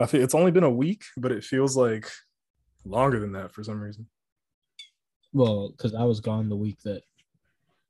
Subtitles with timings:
[0.00, 2.10] I feel it's only been a week, but it feels like
[2.84, 4.06] longer than that for some reason.
[5.32, 7.02] Well, because I was gone the week that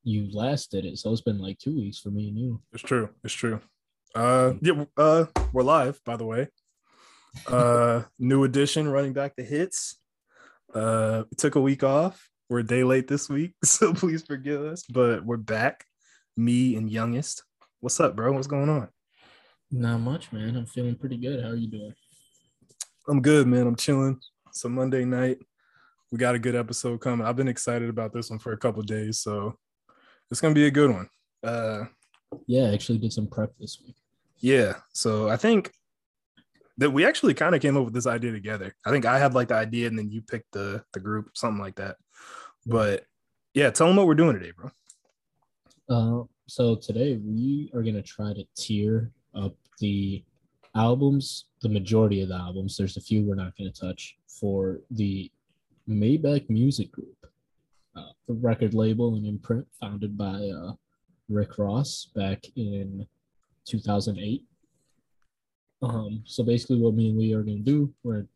[0.03, 2.61] you last did it, so it's been like two weeks for me and you.
[2.73, 3.11] It's true.
[3.23, 3.61] It's true.
[4.15, 4.85] Uh, yeah.
[4.97, 6.49] Uh, we're live, by the way.
[7.47, 9.99] Uh, new edition, running back the hits.
[10.75, 12.29] Uh, took a week off.
[12.49, 14.83] We're a day late this week, so please forgive us.
[14.83, 15.85] But we're back.
[16.37, 17.45] Me and youngest.
[17.79, 18.33] What's up, bro?
[18.33, 18.89] What's going on?
[19.73, 20.57] Not much, man.
[20.57, 21.43] I'm feeling pretty good.
[21.43, 21.95] How are you doing?
[23.07, 23.67] I'm good, man.
[23.67, 24.21] I'm chilling.
[24.49, 25.39] It's a Monday night.
[26.11, 27.25] We got a good episode coming.
[27.25, 29.57] I've been excited about this one for a couple days, so
[30.29, 31.09] it's gonna be a good one.
[31.45, 31.85] Uh,
[32.47, 33.95] yeah, I actually did some prep this week.
[34.39, 35.73] Yeah, so I think
[36.79, 38.75] that we actually kind of came up with this idea together.
[38.85, 41.63] I think I had like the idea, and then you picked the the group, something
[41.63, 41.97] like that.
[42.67, 43.05] But
[43.55, 44.71] yeah, tell them what we're doing today, bro.
[45.89, 50.23] Uh, so today we are gonna try to tier up the
[50.75, 52.77] albums, the majority of the albums.
[52.77, 55.31] There's a few we're not gonna touch for the
[55.89, 57.27] Maybach Music Group,
[57.97, 60.73] uh, the record label and imprint founded by uh,
[61.29, 63.07] Rick Ross back in
[63.67, 64.45] 2008.
[65.83, 68.31] Um, so basically, what me and Lee are going to do, we're going to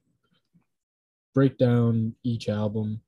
[1.35, 3.01] break down each album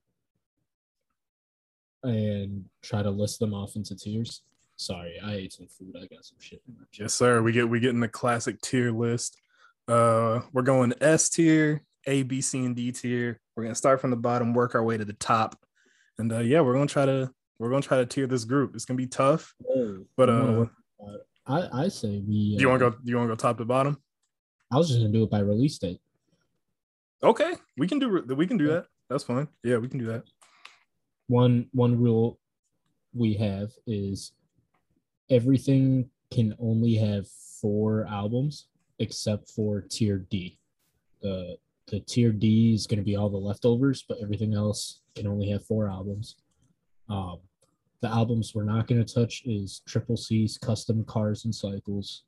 [2.02, 4.42] and try to list them off into tiers.
[4.76, 5.96] Sorry, I ate some food.
[5.96, 6.60] I got some shit.
[6.98, 7.42] Yes, sir.
[7.42, 9.38] We get we get in the classic tier list.
[9.88, 13.40] Uh, we're going S tier, A, B, C, and D tier.
[13.56, 15.58] We're gonna start from the bottom, work our way to the top,
[16.18, 18.74] and uh, yeah, we're gonna try to we're gonna try to tier this group.
[18.74, 19.54] It's gonna be tough,
[20.16, 20.66] but uh,
[21.46, 22.56] I I say we.
[22.56, 22.96] Do you want to go?
[22.96, 23.96] Do you want to go top to bottom?
[24.70, 26.00] I was just gonna do it by release date.
[27.22, 28.86] Okay, we can do we can do that.
[29.08, 29.48] That's fine.
[29.62, 30.24] Yeah, we can do that.
[31.28, 32.38] One one rule
[33.14, 34.32] we have is
[35.30, 37.26] everything can only have
[37.60, 38.66] four albums
[38.98, 40.58] except for tier D.
[41.22, 41.56] The
[41.88, 45.48] the tier D is going to be all the leftovers, but everything else can only
[45.50, 46.36] have four albums.
[47.08, 47.38] Um,
[48.00, 52.24] the albums we're not going to touch is Triple C's Custom Cars and Cycles,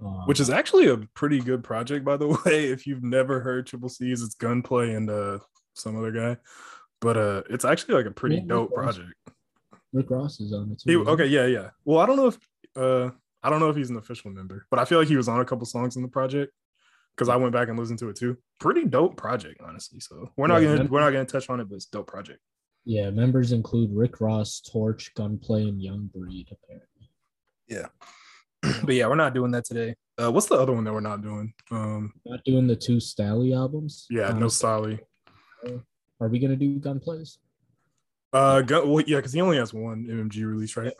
[0.00, 2.66] um, which is actually a pretty good project, by the way.
[2.66, 5.38] If you've never heard Triple C's, it's Gunplay and uh,
[5.74, 6.36] some other guy,
[7.00, 9.12] but uh, it's actually like a pretty yeah, dope project.
[9.92, 11.04] Rick Ross is on it too.
[11.04, 11.70] He, okay, yeah, yeah.
[11.84, 12.38] Well, I don't know if
[12.76, 13.10] uh,
[13.42, 15.40] I don't know if he's an official member, but I feel like he was on
[15.40, 16.52] a couple songs in the project
[17.16, 18.36] because I went back and listened to it too.
[18.58, 20.00] Pretty dope project, honestly.
[20.00, 22.40] So we're not yeah, gonna we're not gonna touch on it, but it's dope project.
[22.84, 26.48] Yeah, members include Rick Ross, Torch, Gunplay, and Young Breed.
[26.50, 27.10] Apparently.
[27.68, 27.86] Yeah,
[28.84, 29.94] but yeah, we're not doing that today.
[30.22, 31.52] Uh, what's the other one that we're not doing?
[31.70, 34.06] Um, not doing the two Stalley albums.
[34.10, 35.00] Yeah, um, no Stalley.
[36.20, 37.38] Are we gonna do Gunplays?
[38.32, 40.94] Uh, gun, well, yeah, because he only has one MMG release, right?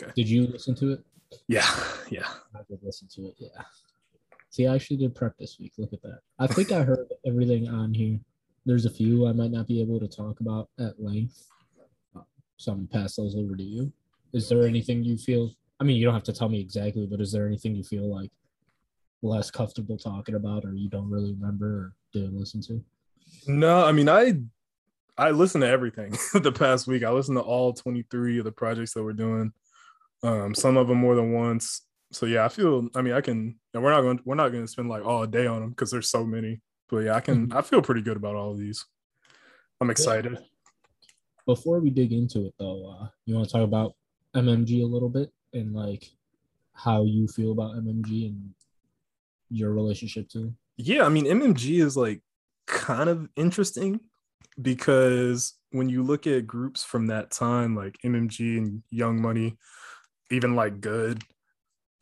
[0.00, 0.12] Okay.
[0.14, 1.00] Did you listen to it?
[1.48, 1.66] Yeah,
[2.10, 2.28] yeah.
[2.54, 3.34] I did listen to it.
[3.38, 3.62] Yeah.
[4.50, 5.72] See, I actually did prep this week.
[5.78, 6.20] Look at that.
[6.38, 8.18] I think I heard everything on here.
[8.64, 11.46] There's a few I might not be able to talk about at length.
[12.56, 13.92] So I'm gonna pass those over to you.
[14.32, 15.52] Is there anything you feel?
[15.78, 18.10] I mean, you don't have to tell me exactly, but is there anything you feel
[18.10, 18.30] like
[19.22, 22.82] less comfortable talking about, or you don't really remember or didn't listen to?
[23.46, 24.40] No, I mean, I
[25.18, 27.02] I listened to everything the past week.
[27.02, 29.52] I listened to all 23 of the projects that we're doing.
[30.22, 31.82] Um, some of them more than once
[32.12, 32.88] so yeah, I feel.
[32.94, 33.56] I mean, I can.
[33.74, 34.20] We're not going.
[34.24, 36.60] We're not going to spend like all day on them because there's so many.
[36.88, 37.48] But yeah, I can.
[37.48, 37.58] Mm-hmm.
[37.58, 38.84] I feel pretty good about all of these.
[39.80, 40.38] I'm excited.
[41.44, 43.94] Before we dig into it, though, uh, you want to talk about
[44.34, 46.10] MMG a little bit and like
[46.72, 48.54] how you feel about MMG and
[49.50, 50.52] your relationship to.
[50.76, 52.22] Yeah, I mean, MMG is like
[52.66, 54.00] kind of interesting
[54.60, 59.56] because when you look at groups from that time, like MMG and Young Money,
[60.30, 61.22] even like Good,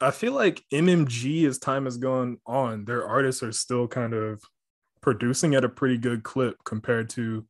[0.00, 4.43] I feel like MMG as time has gone on, their artists are still kind of
[5.00, 7.47] producing at a pretty good clip compared to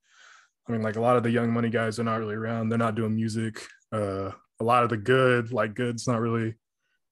[0.69, 2.69] I mean, like a lot of the young money guys are not really around.
[2.69, 3.67] They're not doing music.
[3.93, 4.31] Uh,
[4.61, 6.55] a lot of the good, like good's not really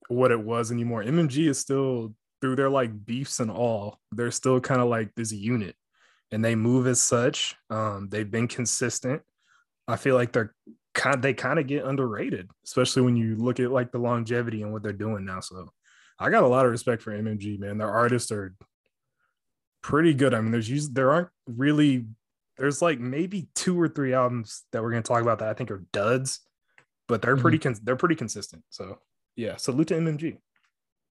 [0.08, 1.04] what it was anymore.
[1.04, 5.32] MMG is still through their like beefs and all, they're still kind of like this
[5.32, 5.76] unit
[6.32, 7.54] and they move as such.
[7.70, 9.22] Um, they've been consistent.
[9.86, 10.54] I feel like they're
[10.94, 14.72] kind they kind of get underrated, especially when you look at like the longevity and
[14.72, 15.40] what they're doing now.
[15.40, 15.70] So
[16.18, 17.78] I got a lot of respect for MMG, man.
[17.78, 18.54] Their artists are
[19.82, 20.34] pretty good.
[20.34, 22.06] I mean, there's used there aren't really
[22.56, 25.70] there's like maybe two or three albums that we're gonna talk about that I think
[25.70, 26.40] are duds,
[27.08, 27.42] but they're mm-hmm.
[27.42, 28.62] pretty con- they're pretty consistent.
[28.70, 28.98] So
[29.36, 30.38] yeah, salute to MMG.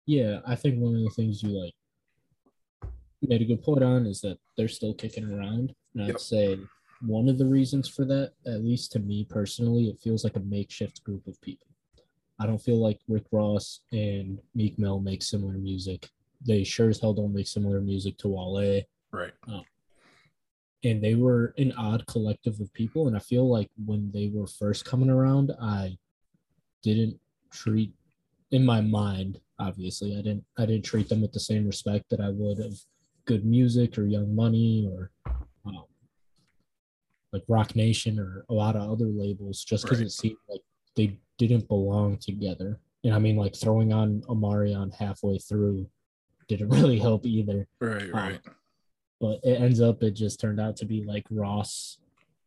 [0.06, 1.74] Yeah, I think one of the things you like
[3.28, 5.74] made a good point on is that they're still kicking around.
[5.96, 6.60] And I'd say
[7.02, 10.42] one of the reasons for that, at least to me personally, it feels like a
[10.42, 11.68] makeshift group of people.
[12.40, 16.10] I don't feel like Rick Ross and Meek Mill make similar music.
[16.46, 18.82] they sure as hell don't make similar music to Wale.
[19.12, 19.34] Right.
[19.48, 19.64] Um,
[20.84, 24.48] and they were an odd collective of people and i feel like when they were
[24.48, 25.98] first coming around i
[26.84, 27.20] didn't
[27.52, 27.94] treat
[28.52, 32.22] in my mind obviously i didn't i didn't treat them with the same respect that
[32.22, 32.80] i would of
[33.30, 35.12] good music or young money or
[35.68, 35.84] um,
[37.32, 40.08] like Roc Nation or a lot of other labels just because Right.
[40.08, 40.62] it seemed like
[40.96, 45.88] they didn't belong together and i mean like throwing on omarion halfway through
[46.50, 48.12] didn't really help either Right.
[48.12, 48.40] Right.
[49.22, 52.00] but it ends up it just turned out to be like Ross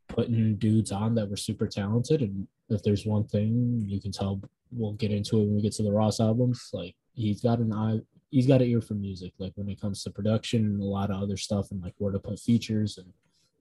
[0.09, 2.21] putting dudes on that were super talented.
[2.21, 5.73] And if there's one thing you can tell, we'll get into it when we get
[5.75, 6.69] to the Ross albums.
[6.75, 8.01] Like he's got an eye,
[8.33, 9.33] he's got an ear for music.
[9.39, 12.11] Like when it comes to production and a lot of other stuff, and like where
[12.13, 13.13] to put features and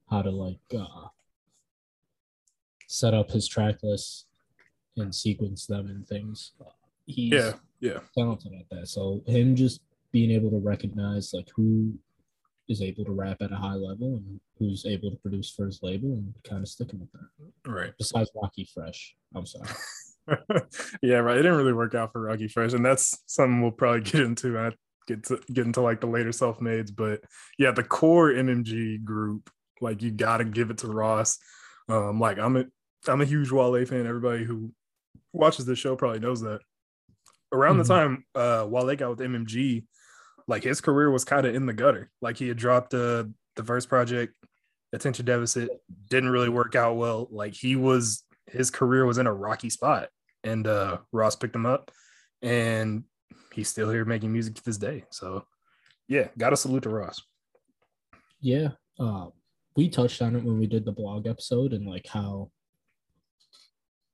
[0.10, 1.08] how to like uh,
[2.88, 4.26] set up his track list
[4.98, 6.52] and sequence them and things.
[7.06, 7.54] He's Yeah.
[7.80, 8.00] Yeah.
[8.18, 8.88] talented at that.
[8.88, 9.82] So him just
[10.12, 11.94] being able to recognize like who
[12.68, 15.82] is able to rap at a high level and who's able to produce for his
[15.84, 17.70] label and kind of sticking with that.
[17.72, 17.92] Right.
[17.98, 19.68] Besides Rockie Fresh, I'm sorry.
[21.02, 21.38] yeah, right.
[21.38, 24.58] It didn't really work out for Rockie Fresh, and that's something we'll probably get into.
[24.58, 24.72] I
[25.08, 27.22] get to get into like the later self-mades, but
[27.58, 29.50] yeah, the core MMG group,
[29.82, 31.38] like you got to give it to Ross.
[31.90, 32.66] Um, like I'm a
[33.08, 34.06] I'm a huge Wale fan.
[34.06, 34.72] Everybody who
[35.34, 36.60] watches this show probably knows that.
[37.54, 37.88] Around Mhm.
[37.88, 39.86] the time uh, Wale got with MMG,
[40.48, 42.10] like his career was kind of in the gutter.
[42.22, 43.26] Like he had dropped uh,
[43.56, 44.34] the first project,
[44.94, 45.70] Attention Deficit,
[46.10, 47.28] didn't really work out well.
[47.32, 50.10] Like he was his career was in a rocky spot
[50.44, 51.92] and uh Ross picked him up
[52.42, 53.04] and
[53.54, 55.06] he's still here making music to this day.
[55.12, 55.46] So
[56.08, 57.22] yeah, gotta salute to Ross.
[58.40, 58.70] Yeah.
[59.00, 59.28] Uh,
[59.76, 62.52] we touched on it when we did the blog episode and like how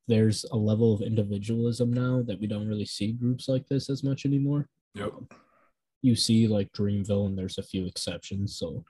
[0.07, 4.03] there's a level of individualism now that we don't really see groups like this as
[4.03, 4.67] much anymore.
[4.93, 5.13] Yep.
[6.01, 8.85] You see like Dreamville and there's a few exceptions, so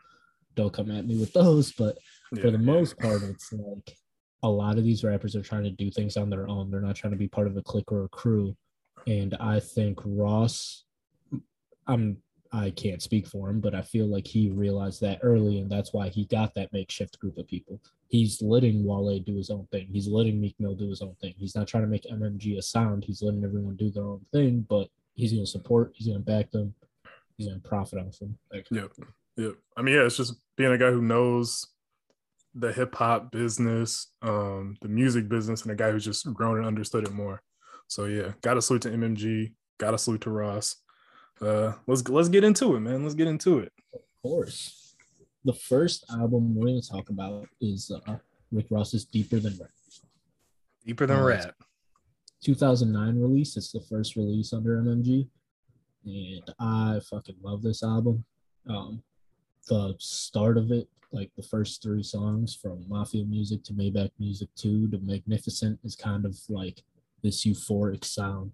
[0.55, 1.97] don't come at me with those, but
[2.41, 3.95] for the most part, it's like
[4.44, 6.69] a lot of these rappers are trying to do things on their own.
[6.69, 8.56] They're not trying to be part of a clique or a crew.
[9.07, 10.84] And I think Ross,
[11.88, 12.18] I'm
[12.51, 15.94] I can't speak for him, but I feel like he realized that early, and that's
[15.94, 17.81] why he got that makeshift group of people.
[18.07, 19.88] He's letting Wale do his own thing.
[19.92, 21.34] He's letting Meek Mill do his own thing.
[21.38, 23.04] He's not trying to make MMG a sound.
[23.04, 25.92] He's letting everyone do their own thing, but he's going to support.
[25.94, 26.74] He's going to back them.
[27.38, 28.38] He's going to profit off them.
[28.51, 28.92] Like, Yep.
[29.36, 29.56] Yep.
[29.75, 31.68] I mean, yeah, it's just being a guy who knows
[32.59, 36.65] the hip hop business, um, the music business, and a guy who's just grown and
[36.65, 37.42] understood it more.
[37.88, 40.75] So yeah, gotta salute to MMG, gotta salute to Ross.
[41.39, 43.04] Uh let's let's get into it, man.
[43.04, 43.71] Let's get into it.
[43.94, 44.95] Of course.
[45.45, 48.18] The first album we're going to talk about is uh,
[48.51, 49.69] Rick Ross's Deeper Than Rap.
[50.86, 51.56] Deeper than Oh, rap.
[52.44, 53.56] 2009 release.
[53.56, 55.30] It's the first release under MMG.
[56.06, 58.25] And I fucking love this album.
[58.68, 59.01] Um,
[59.67, 64.49] the start of it, like the first three songs from Mafia Music to Maybach Music
[64.55, 66.81] 2 to Magnificent, is kind of like
[67.23, 68.51] this euphoric sound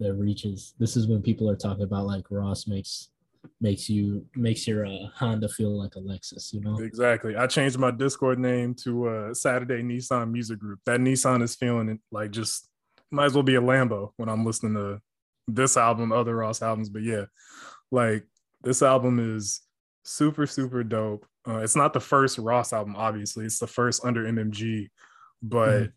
[0.00, 0.74] that reaches.
[0.78, 3.08] This is when people are talking about like Ross makes
[3.60, 6.78] makes you makes your uh, Honda feel like a Lexus, you know?
[6.78, 7.36] Exactly.
[7.36, 10.80] I changed my Discord name to uh Saturday Nissan Music Group.
[10.86, 12.68] That Nissan is feeling like just
[13.10, 15.00] might as well be a Lambo when I'm listening to
[15.48, 16.88] this album, other Ross albums.
[16.88, 17.24] But yeah,
[17.90, 18.24] like
[18.62, 19.60] this album is
[20.04, 21.26] super, super dope.
[21.46, 23.44] Uh, it's not the first Ross album, obviously.
[23.44, 24.90] It's the first under MMG,
[25.42, 25.90] but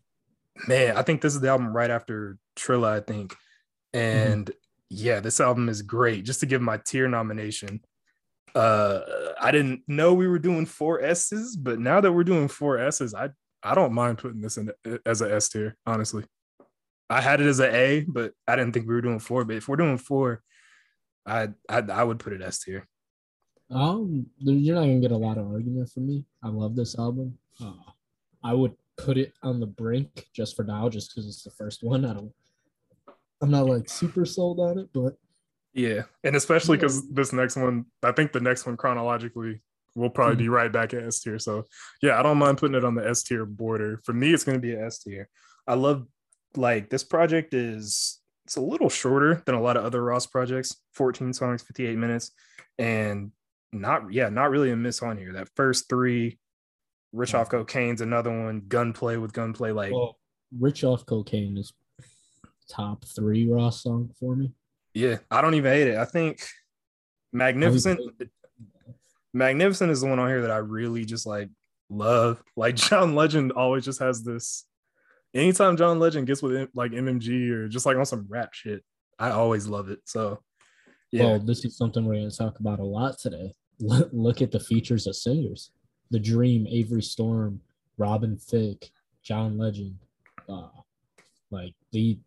[0.66, 3.34] man, I think this is the album right after Trilla, I think.
[3.92, 4.50] And
[4.90, 6.24] yeah, this album is great.
[6.24, 7.80] Just to give my tier nomination,
[8.54, 9.00] uh,
[9.40, 13.14] I didn't know we were doing four S's, but now that we're doing four S's,
[13.14, 13.30] I
[13.62, 14.70] I don't mind putting this in
[15.04, 15.76] as a S tier.
[15.86, 16.24] Honestly,
[17.10, 19.44] I had it as an A, but I didn't think we were doing four.
[19.44, 20.42] But if we're doing four,
[21.26, 22.86] I I, I would put it S tier.
[23.70, 26.24] Um, you're not gonna get a lot of argument from me.
[26.42, 27.36] I love this album.
[27.60, 27.72] Uh,
[28.44, 31.82] I would put it on the brink just for now, just because it's the first
[31.82, 32.04] one.
[32.04, 32.32] I don't.
[33.42, 35.16] I'm not like super sold on it, but
[35.74, 39.60] Yeah, and especially because this next one, I think the next one chronologically
[39.94, 41.38] will probably be right back at S tier.
[41.38, 41.64] So
[42.02, 44.00] yeah, I don't mind putting it on the S tier border.
[44.04, 45.28] For me, it's going to be an S tier.
[45.66, 46.06] I love
[46.54, 50.76] like this project is it's a little shorter than a lot of other Ross projects.
[50.92, 52.30] 14 songs, 58 minutes,
[52.78, 53.32] and
[53.72, 55.32] not yeah, not really a miss on here.
[55.32, 56.38] That first three,
[57.12, 58.62] Rich off cocaine's another one.
[58.68, 60.18] Gunplay with gunplay, like well,
[60.58, 61.72] Rich off cocaine is
[62.68, 64.52] top three Ross song for me.
[64.94, 65.98] Yeah, I don't even hate it.
[65.98, 66.46] I think
[67.32, 68.00] Magnificent
[69.34, 71.50] Magnificent is the one on here that I really just like
[71.90, 72.42] love.
[72.56, 74.64] Like John Legend always just has this
[75.34, 78.82] anytime John Legend gets with like MMG or just like on some rap shit,
[79.18, 80.00] I always love it.
[80.04, 80.40] So
[81.12, 81.24] Yeah.
[81.24, 83.54] Well, this is something we're going to talk about a lot today.
[83.78, 85.70] Look, look at the features of singers:
[86.10, 87.60] The Dream, Avery Storm,
[87.98, 88.90] Robin Thicke,
[89.22, 89.98] John Legend.
[90.48, 90.68] Uh,
[91.50, 92.18] like the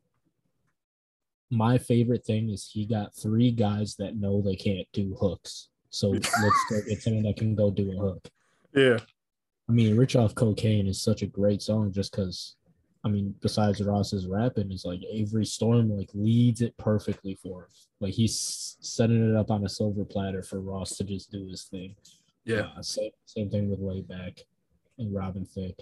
[1.50, 5.69] my favorite thing is he got three guys that know they can't do hooks.
[5.89, 8.27] So let's go get someone that can go do a hook.
[8.75, 9.00] yeah.
[9.67, 12.55] I mean, Rich Off Cocaine is such a great song just because,
[13.03, 17.70] I mean, besides Ross's rapping, is like Avery Storm like leads it perfectly for him.
[18.01, 21.63] Like he's setting it up on a silver platter for Ross to just do his
[21.63, 21.96] thing.
[22.46, 22.68] Yeah.
[22.77, 24.41] Uh, same, same thing with Layback
[24.98, 25.79] and Robin Thicke.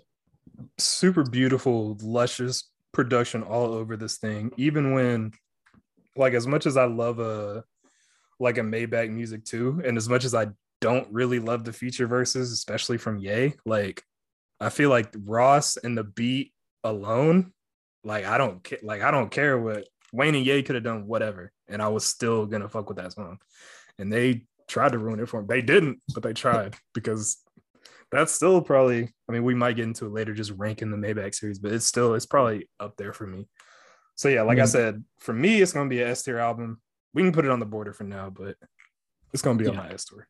[0.77, 4.51] super beautiful, luscious production all over this thing.
[4.57, 5.33] Even when,
[6.15, 7.63] like, as much as I love a
[8.39, 10.47] like a Maybach music too, and as much as I
[10.79, 14.03] don't really love the feature verses, especially from Ye, like,
[14.59, 16.53] I feel like Ross and the beat
[16.89, 17.53] alone,
[18.03, 21.07] like, I don't ca- like I don't care what Wayne and Ye could have done,
[21.07, 23.39] whatever, and I was still gonna fuck with that song.
[23.99, 25.47] And they tried to ruin it for him.
[25.47, 27.37] They didn't, but they tried because
[28.11, 31.35] that's still probably i mean we might get into it later just ranking the maybach
[31.35, 33.47] series but it's still it's probably up there for me.
[34.15, 34.69] So yeah like i mm-hmm.
[34.69, 36.81] said for me it's to be an s tier album.
[37.13, 38.55] We can put it on the border for now but
[39.33, 40.27] it's to be on my s tier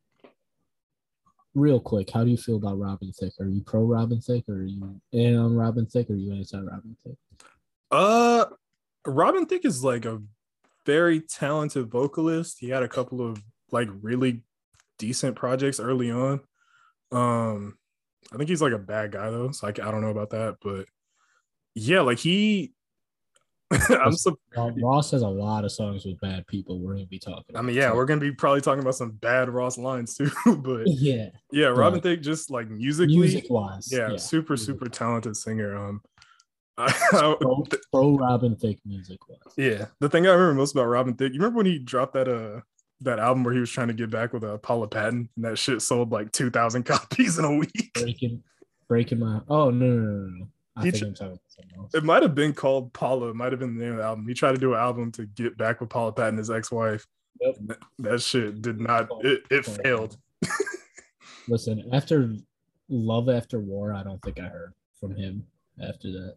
[1.58, 3.34] Real quick, how do you feel about Robin Thicke?
[3.40, 6.32] Are you pro Robin Thicke or are you in on Robin Thicke or are you
[6.34, 7.18] anti Robin Thicke?
[7.92, 8.46] uh
[9.06, 10.22] robin thicke is like a
[10.86, 14.42] very talented vocalist he had a couple of like really
[14.98, 16.42] decent projects early on
[17.12, 17.78] um
[18.34, 20.56] i think he's like a bad guy though so like i don't know about that
[20.62, 20.86] but
[21.76, 22.74] yeah like he
[23.90, 26.80] i'm so Uh, Ross has a lot of songs with bad people.
[26.80, 27.56] We're gonna be talking.
[27.56, 30.84] I mean, yeah, we're gonna be probably talking about some bad Ross lines too, but
[30.86, 32.00] yeah, yeah, Robin.
[32.00, 34.66] Thicke just like musically, music wise, yeah, super music.
[34.66, 35.76] super talented singer.
[35.78, 36.02] Um,
[36.78, 39.54] pro, pro Robin Thicke music wise.
[39.58, 42.28] yeah, the thing I remember most about Robin Thicke, you remember when he dropped that
[42.30, 42.62] uh
[43.02, 45.58] that album where he was trying to get back with uh, Paula Patton, and that
[45.58, 47.92] shit sold like two thousand copies in a week.
[47.94, 48.44] Breaking,
[48.88, 49.42] breaking my.
[49.50, 50.48] Oh no no no no!
[50.78, 51.94] I think tr- I'm talking about something else.
[51.94, 53.30] It might have been called Paula.
[53.30, 54.28] It might have been the name of the album.
[54.28, 57.06] He tried to do an album to get back with Paula Patton, his ex-wife.
[57.42, 57.56] Yep.
[57.68, 59.08] That, that shit did not.
[59.22, 60.18] It, it failed.
[61.48, 62.34] Listen, after
[62.90, 65.46] Love After War, I don't think I heard from him
[65.82, 66.36] after that.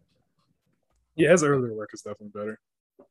[1.15, 2.59] Yeah, his earlier work is definitely better.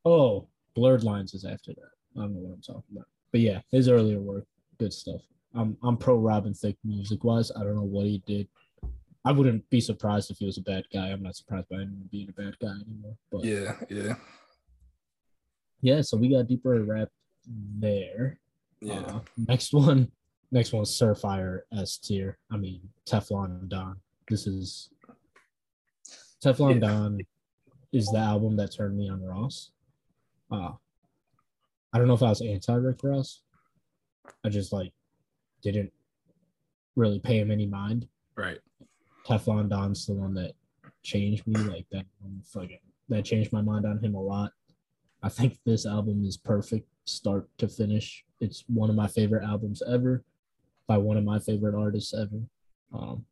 [0.04, 1.90] Oh, Blurred Lines is after that.
[2.16, 3.06] I don't know what I'm talking about.
[3.32, 4.46] But yeah, his earlier work,
[4.78, 5.20] good stuff.
[5.54, 7.50] I'm I'm pro Robin Thicke music wise.
[7.56, 8.48] I don't know what he did.
[9.24, 11.08] I wouldn't be surprised if he was a bad guy.
[11.08, 13.16] I'm not surprised by him being a bad guy anymore.
[13.30, 14.14] But yeah, Yeah,
[15.82, 17.08] yeah, so we got deeper rap
[17.78, 18.38] there.
[18.80, 19.00] yeah.
[19.00, 20.10] Uh, next one,
[20.50, 22.38] next one, is Surfire S tier.
[22.50, 23.96] I mean Teflon Don.
[24.28, 24.90] This is
[26.42, 26.88] Teflon Yeah.
[26.88, 27.18] Don
[27.92, 29.70] is the album that turned me on Ross.
[30.50, 30.72] Uh
[31.92, 33.42] I don't know if I was anti Rick Ross.
[34.44, 34.92] I just like
[35.62, 35.92] didn't
[36.96, 38.06] really pay him any mind.
[38.36, 38.58] Right.
[39.30, 40.52] Teflon Don's the one that
[41.02, 41.60] changed me.
[41.60, 42.06] Like that
[42.52, 44.52] fucking that changed my mind on him a lot.
[45.22, 48.24] I think this album is perfect, start to finish.
[48.40, 50.24] It's one of my favorite albums ever
[50.86, 52.40] by one of my favorite artists ever.
[52.92, 53.24] Um,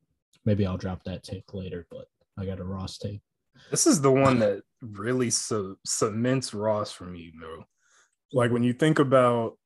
[0.45, 3.21] maybe I'll drop that take later, but I got a Ross take.
[3.71, 7.65] This is the one that really ce- cements Ross for me, bro.
[8.33, 9.59] Like when you think about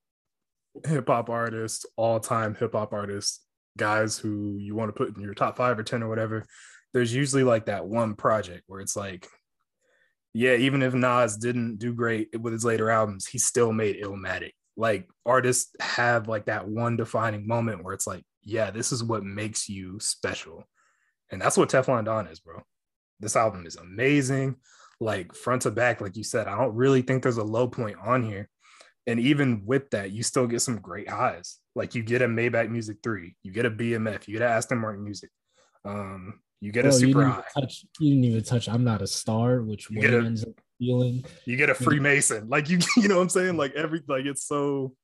[0.87, 3.42] hip hop artists, all time hip hop artists,
[3.77, 6.45] guys who you want to put in your top five or 10 or whatever,
[6.93, 9.29] there's usually like that one project where it's like,
[10.35, 14.53] yeah, even if Nas didn't do great with his later albums, he still made Illmatic.
[14.77, 19.25] Like artists have like that one defining moment where it's like, yeah, this is what
[19.25, 20.65] makes you special.
[21.31, 22.63] And that's what Teflon Don is, bro.
[23.21, 24.57] This album is amazing.
[25.01, 27.97] Like front to back, like you said, I don't really think there's a low point
[28.03, 28.49] on here.
[29.07, 31.59] And even with that, you still get some great highs.
[31.75, 34.79] Like you get a Maybach Music 3, you get a BMF, you get a Aston
[34.79, 35.31] Martin Music.
[35.85, 37.43] Um, you get a Bro, you super didn't high.
[37.61, 37.85] touch.
[37.99, 38.69] You didn't even touch.
[38.69, 41.25] I'm not a star, which You a- ends up feeling.
[41.47, 42.49] you get a Freemason.
[42.49, 43.57] Like you, you know what I'm saying?
[43.57, 44.95] Like every like it's so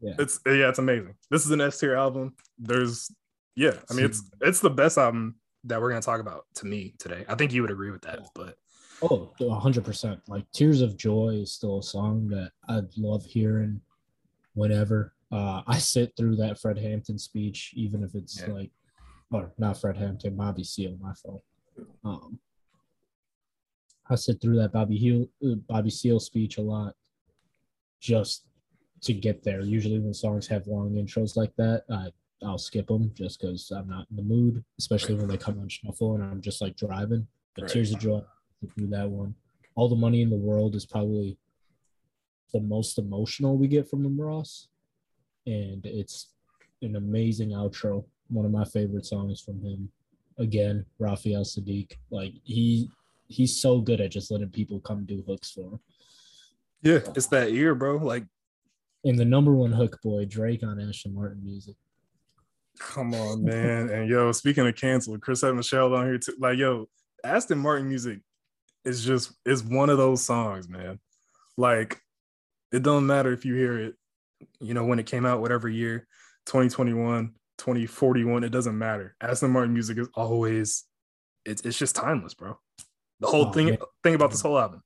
[0.00, 0.14] Yeah.
[0.18, 1.14] it's yeah, it's amazing.
[1.30, 2.34] This is an S tier album.
[2.58, 3.10] There's
[3.56, 6.94] yeah, I mean it's it's the best album that we're gonna talk about to me
[6.98, 7.24] today.
[7.28, 8.56] I think you would agree with that, but
[9.02, 10.20] Oh, 100%.
[10.28, 13.80] Like Tears of Joy is still a song that I'd love hearing
[14.54, 15.13] whenever.
[15.32, 18.52] Uh, I sit through that Fred Hampton speech, even if it's Yeah.
[18.52, 18.70] like,
[19.32, 21.42] or not Fred Hampton, Bobby Seale, my fault.
[22.04, 22.38] Um,
[24.08, 26.94] I sit through that Bobby Heel, uh, Bobby Seale speech a lot,
[28.00, 28.44] just
[29.00, 29.62] to get there.
[29.62, 32.12] Usually, when songs have long intros like that, I
[32.42, 35.68] I'll skip them just because I'm not in the mood, especially when they come on
[35.68, 37.26] shuffle and I'm just like driving.
[37.54, 37.70] But Right.
[37.72, 38.22] Tears of Joy,
[38.74, 39.34] through that one.
[39.76, 41.38] All the money in the world is probably
[42.52, 44.68] the most emotional we get from him, Ross.
[45.46, 46.30] And it's
[46.82, 48.04] an amazing outro.
[48.28, 49.90] One of my favorite songs from him.
[50.38, 51.92] Again, Raphael Saadiq.
[52.10, 52.88] Like he
[53.28, 55.80] he's so good at just letting people come do hooks for him.
[56.82, 57.96] Yeah, it's that ear, bro.
[57.96, 58.24] Like,
[59.04, 61.76] And the number one hook boy, Drake on Ashton Martin music.
[62.78, 63.88] come on, man.
[63.90, 66.34] and yo, speaking of cancel, Chrisette Michele on here too.
[66.38, 66.88] Like, yo,
[67.24, 68.20] Aston Martin music
[68.84, 70.98] is just is one of those songs, man.
[71.56, 72.00] Like,
[72.72, 73.94] it don't matter if you hear it,
[74.60, 76.06] you know, when it came out, whatever year,
[76.46, 79.14] 2021, 2041, it doesn't matter.
[79.20, 80.84] Aston Martin music is always
[81.44, 82.58] it's it's just timeless, bro.
[83.20, 83.78] The whole Oh, thing man.
[84.02, 84.82] thing about this whole album.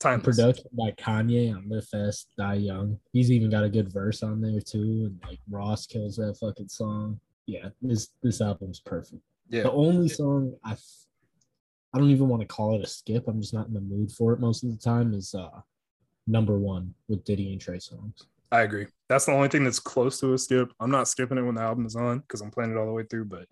[0.00, 0.36] Timeless.
[0.36, 2.98] Production by Kanye on Live Fast, Die Young.
[3.12, 5.06] He's even got a good verse on there too.
[5.06, 7.20] And like Ross kills that fucking song.
[7.46, 9.22] Yeah, this this album's perfect.
[9.48, 9.62] Yeah.
[9.64, 10.76] The only song I
[11.94, 13.28] I don't even want to call it a skip.
[13.28, 15.14] I'm just not in the mood for it most of the time.
[15.14, 15.60] Is uh
[16.26, 18.22] number one with Diddy and Trey Songz.
[18.50, 18.86] I agree.
[19.08, 20.72] That's the only thing that's close to a skip.
[20.78, 22.92] I'm not skipping it when the album is on because I'm playing it all the
[22.92, 23.24] way through.
[23.24, 23.46] But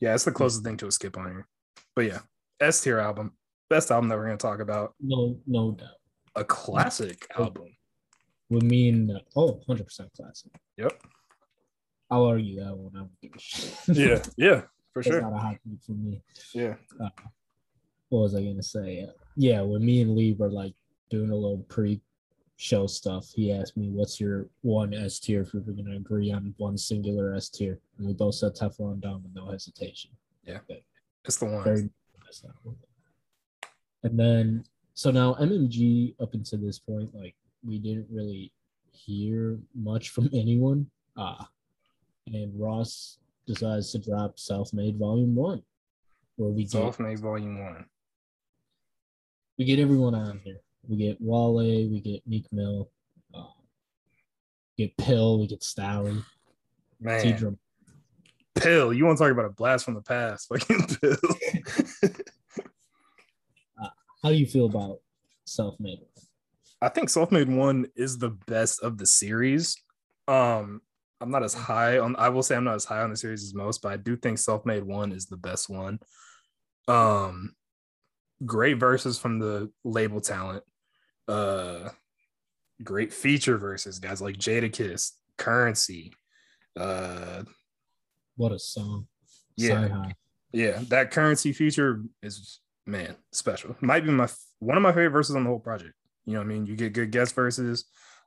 [0.00, 1.48] yeah, it's the closest thing to a skip on here.
[1.96, 2.18] But yeah,
[2.60, 3.32] S tier album,
[3.70, 4.94] best album that we're gonna talk about.
[5.00, 5.88] No, no doubt.
[6.36, 7.68] A classic album.
[8.50, 10.52] would me and uh, oh, 100 percent classic.
[10.76, 11.02] Yep.
[12.10, 12.92] I'll argue that one.
[12.94, 13.74] I don't give a shit.
[13.88, 14.22] Yeah.
[14.36, 14.62] Yeah.
[14.92, 15.22] For sure.
[15.22, 16.22] not a hot take for me.
[16.52, 16.74] Yeah.
[18.10, 19.06] what was I gonna say?
[19.08, 20.74] Uh, yeah, when me and Lee were like
[21.08, 21.64] doing a little
[22.62, 26.30] pre-show stuff, he asked me, "What's your one S tier if we were gonna agree
[26.30, 30.10] on one singular S tier?" And we both said Teflon Don with no hesitation.
[30.44, 30.60] Yeah,
[31.24, 31.64] it's the one.
[31.64, 31.90] Very
[32.24, 32.76] nice album.
[34.04, 34.64] And then,
[34.94, 38.52] so now MMG up until this point, like we didn't really
[38.92, 40.88] hear much from anyone.
[41.16, 41.50] Ah,
[42.26, 45.62] and Ross decides to drop Self-Made Volume One,
[46.36, 47.86] where we get Self Made Volume One.
[49.58, 50.60] we get everyone on here.
[50.88, 52.90] We get Wale, we get Meek Mill,
[53.34, 53.44] uh,
[54.76, 56.22] we get Pill, we get Stalley,
[57.00, 57.22] Man.
[57.22, 57.58] T-Drum.
[58.54, 58.92] Pill.
[58.92, 60.48] You want to talk about a blast from the past?
[60.48, 61.16] Fucking pill.
[64.22, 65.00] How do you feel about
[65.46, 65.98] self-made?
[65.98, 66.26] One?
[66.80, 69.76] I think Self-Made One is the best of the series.
[70.28, 70.80] Um,
[71.20, 72.16] I'm not as high on.
[72.16, 74.16] I will say I'm not as high on the series as most, but I do
[74.16, 75.98] think Self-Made One is the best one.
[76.88, 77.54] Um,
[78.44, 80.64] great verses from the label talent.
[81.28, 81.90] Uh,
[82.82, 86.12] great feature verses, guys like Jadakiss, Currency.
[86.78, 87.44] Uh,
[88.36, 89.06] What a song!
[89.56, 89.82] Yeah.
[89.84, 90.14] Sci-Hi.
[90.52, 93.76] yeah, that Currency feature is man special.
[93.80, 95.94] Might be my one of my favorite verses on the whole project.
[96.24, 96.66] You know what I mean?
[96.66, 97.84] You get good guest verses.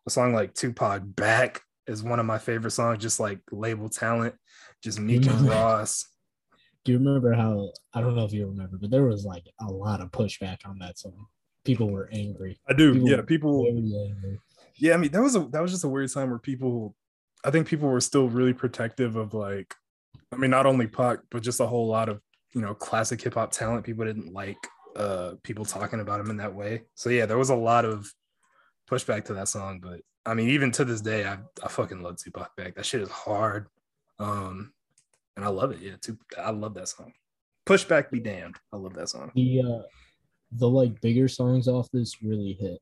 [0.08, 4.36] A song like Tupac Back is one of my favorite songs, just like label talent,
[4.84, 5.42] just Meek and.
[5.50, 6.06] Ross.
[6.84, 7.72] Do you remember how?
[7.96, 10.78] I don't know if you remember, but there was like a lot of pushback on
[10.80, 11.26] that song.
[11.66, 12.58] People were angry.
[12.70, 12.94] I do.
[12.94, 13.66] People- yeah, people.
[14.78, 16.96] Yeah, I mean that was a that was just a weird time where people,
[17.44, 19.74] I think people were still really protective of like,
[20.32, 22.22] I mean not only Pac but just a whole lot of
[22.54, 23.86] you know classic hip hop talent.
[23.86, 24.58] People didn't like
[24.96, 26.84] uh people talking about him in that way.
[26.96, 28.14] So yeah, there was a lot of
[28.90, 29.80] pushback to that song.
[29.82, 32.76] But I mean even to this day, I I fucking love Tupac back.
[32.76, 33.68] That shit is hard,
[34.20, 34.74] um,
[35.36, 35.80] and I love it.
[35.80, 37.14] Yeah, Tup- I love that song.
[37.66, 38.58] Pushback be damned.
[38.74, 39.32] I love that song.
[39.36, 39.82] The uh,
[40.52, 42.80] the like bigger songs off this really hit.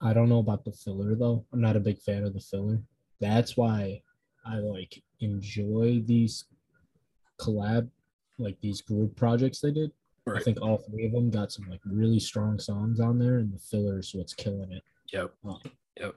[0.00, 1.44] I don't know about the filler though.
[1.52, 2.80] I'm not a big fan of the filler.
[3.20, 4.02] That's why
[4.44, 6.44] I like enjoy these
[7.40, 7.88] collab,
[8.38, 9.90] like these group projects they did.
[10.34, 13.52] I think all three of them got some like really strong songs on there, and
[13.52, 14.82] the filler is what's killing it.
[15.12, 15.32] Yep.
[15.44, 15.60] Oh.
[16.00, 16.16] Yep.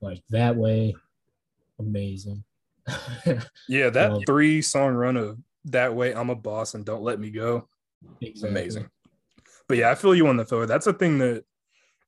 [0.00, 0.94] Like that way,
[1.78, 2.44] amazing.
[3.68, 7.20] Yeah, that Well- three song run of that way I'm a boss and don't let
[7.20, 7.68] me go
[8.20, 8.48] Exactly.
[8.50, 8.90] amazing.
[9.68, 10.66] But yeah, I feel you on the filler.
[10.66, 11.44] That's a thing that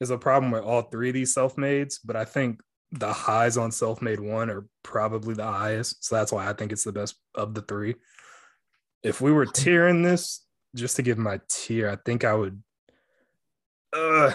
[0.00, 2.60] is a problem with all three of these self-mades, but I think
[2.92, 6.04] the highs on self-made one are probably the highest.
[6.04, 7.94] So that's why I think it's the best of the three.
[9.02, 12.62] If we were tiering this, just to give my tier, I think I would
[13.92, 14.32] uh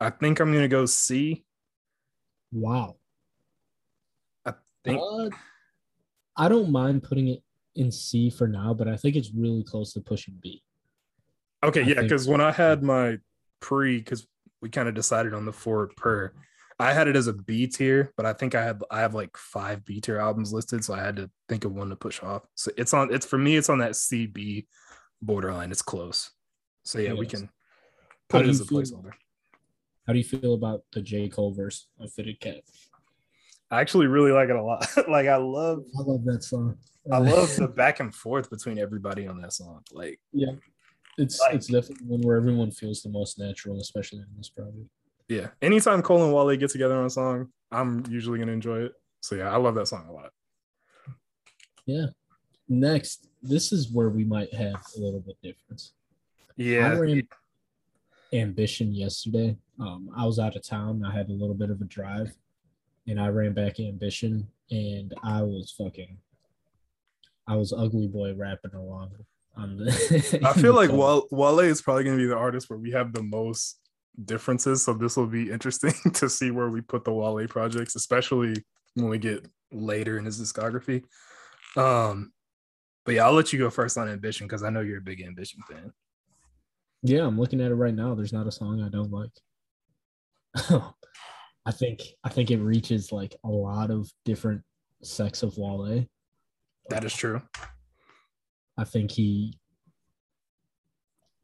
[0.00, 1.44] I think I'm gonna go C.
[2.52, 2.96] Wow.
[4.46, 5.30] I think Uh,
[6.36, 7.42] I don't mind putting it
[7.74, 10.62] in C for now, but I think it's really close to pushing B.
[11.64, 13.18] Okay, I yeah, because when I had my
[13.60, 14.26] pre, because
[14.62, 16.32] we kind of decided on the four per,
[16.78, 19.36] I had it as a B tier, but I think I had I have like
[19.36, 22.42] five B tier albums listed, so I had to think of one to push off.
[22.54, 24.66] So it's on it's for me, it's on that C B
[25.20, 25.70] borderline.
[25.72, 26.30] It's close.
[26.84, 27.30] So yeah, we Yes.
[27.32, 27.42] can
[28.30, 29.10] How put it as a feel- placeholder.
[30.06, 31.28] How do you feel about the J.
[31.28, 32.54] Cole verse of Fitted Cap?
[33.70, 34.86] I actually really like it a lot.
[35.08, 36.78] like I love I love that song.
[37.12, 39.82] I love the back and forth between everybody on that song.
[39.92, 40.52] Like yeah.
[41.18, 44.88] It's Like- it's definitely one where everyone feels the most natural, especially in this project.
[45.28, 48.92] yeah, anytime Cole and Wale get together on a song, I'm usually gonna enjoy it.
[49.20, 50.32] So yeah, I love that song a lot.
[51.84, 52.06] Yeah.
[52.68, 55.92] Next, this is where we might have a little bit difference.
[56.50, 57.28] I Yeah, ran
[58.32, 59.56] ambition yesterday.
[59.78, 61.04] Um, I was out of town.
[61.04, 62.36] I had a little bit of a drive,
[63.06, 66.18] and I ran back ambition, and I was fucking,
[67.46, 69.24] I was ugly boy rapping along.
[69.56, 72.92] On the, I feel like Wale, Wale is probably gonna be the artist where we
[72.92, 73.80] have the most
[74.24, 74.84] differences.
[74.84, 78.54] So this will be interesting to see where we put the Wale projects, especially
[78.94, 81.04] when we get later in his discography.
[81.76, 82.32] Um,
[83.04, 85.22] but yeah, I'll let you go first on Ambition because I know you're a big
[85.22, 85.92] Ambition fan.
[87.02, 88.14] Yeah, I'm looking at it right now.
[88.14, 89.30] There's not a song I don't like.
[91.66, 94.62] I think I think it reaches like a lot of different
[95.02, 96.06] sects of Wale.
[96.88, 97.42] That is true.
[98.78, 99.58] I think he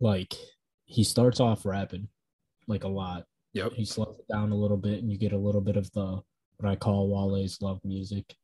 [0.00, 0.34] like
[0.84, 2.08] he starts off rapping
[2.68, 3.26] like a lot.
[3.54, 3.72] Yep.
[3.72, 6.22] He slows it down a little bit and you get a little bit of the
[6.58, 8.36] what I call Wale's love music.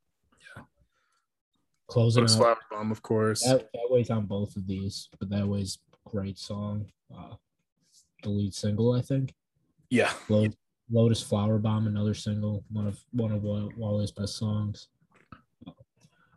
[0.57, 0.65] Yeah.
[1.87, 3.43] Closing Lotus out Flower Bomb, of course.
[3.45, 6.87] that, that weighs on both of these, but that weighs great song.
[7.15, 7.37] Uh
[8.23, 9.35] the lead single, I think.
[9.89, 10.13] Yeah.
[10.29, 10.49] Lo-
[10.91, 14.89] Lotus Flower Bomb, another single, one of one of Wale's best songs.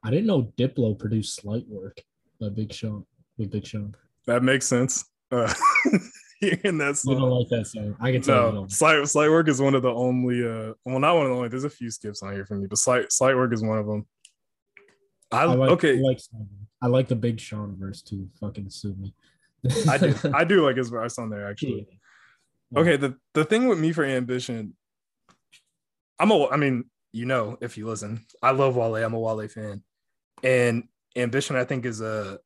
[0.04, 2.02] I didn't know Diplo produced Slight Work
[2.44, 3.06] by Big Sean.
[3.38, 3.96] With Big Sean.
[4.26, 5.06] That makes sense.
[5.32, 5.52] Uh,
[6.40, 7.96] hearing that You don't like that song.
[8.00, 10.46] I can tell No, slight slight work is one of the only.
[10.46, 11.50] uh Well, not one of the only.
[11.50, 13.88] There's a few skips on here for me, but slight slight work is one of
[13.88, 14.06] them.
[15.32, 15.98] I, I like, okay.
[15.98, 16.20] I like,
[16.82, 18.30] I like the Big Sean verse too.
[18.40, 19.14] Fucking sue me.
[19.90, 20.16] I do.
[20.34, 21.88] I do like his verse on there actually.
[22.76, 24.76] Okay, the the thing with me for ambition,
[26.20, 26.48] I'm a.
[26.50, 28.96] I mean, you know, if you listen, I love Wale.
[28.96, 29.84] I'm a Wale fan,
[30.44, 32.40] and ambition I think is a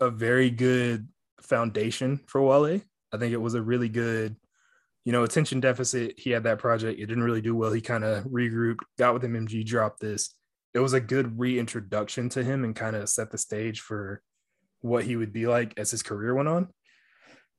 [0.00, 1.08] a very good
[1.40, 2.80] foundation for Wale.
[3.12, 4.36] I think it was a really good,
[5.04, 6.18] you know, attention deficit.
[6.18, 7.00] He had that project.
[7.00, 7.72] It didn't really do well.
[7.72, 10.34] He kind of regrouped, got with MMG, dropped this.
[10.74, 14.22] It was a good reintroduction to him and kind of set the stage for
[14.80, 16.68] what he would be like as his career went on.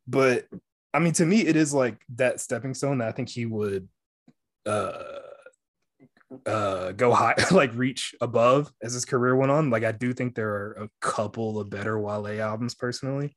[0.07, 0.45] But
[0.93, 3.87] I mean, to me, it is like that stepping stone that I think he would
[4.65, 5.19] uh
[6.45, 9.69] uh go high, like reach above as his career went on.
[9.69, 13.35] Like I do think there are a couple of better Wale albums personally,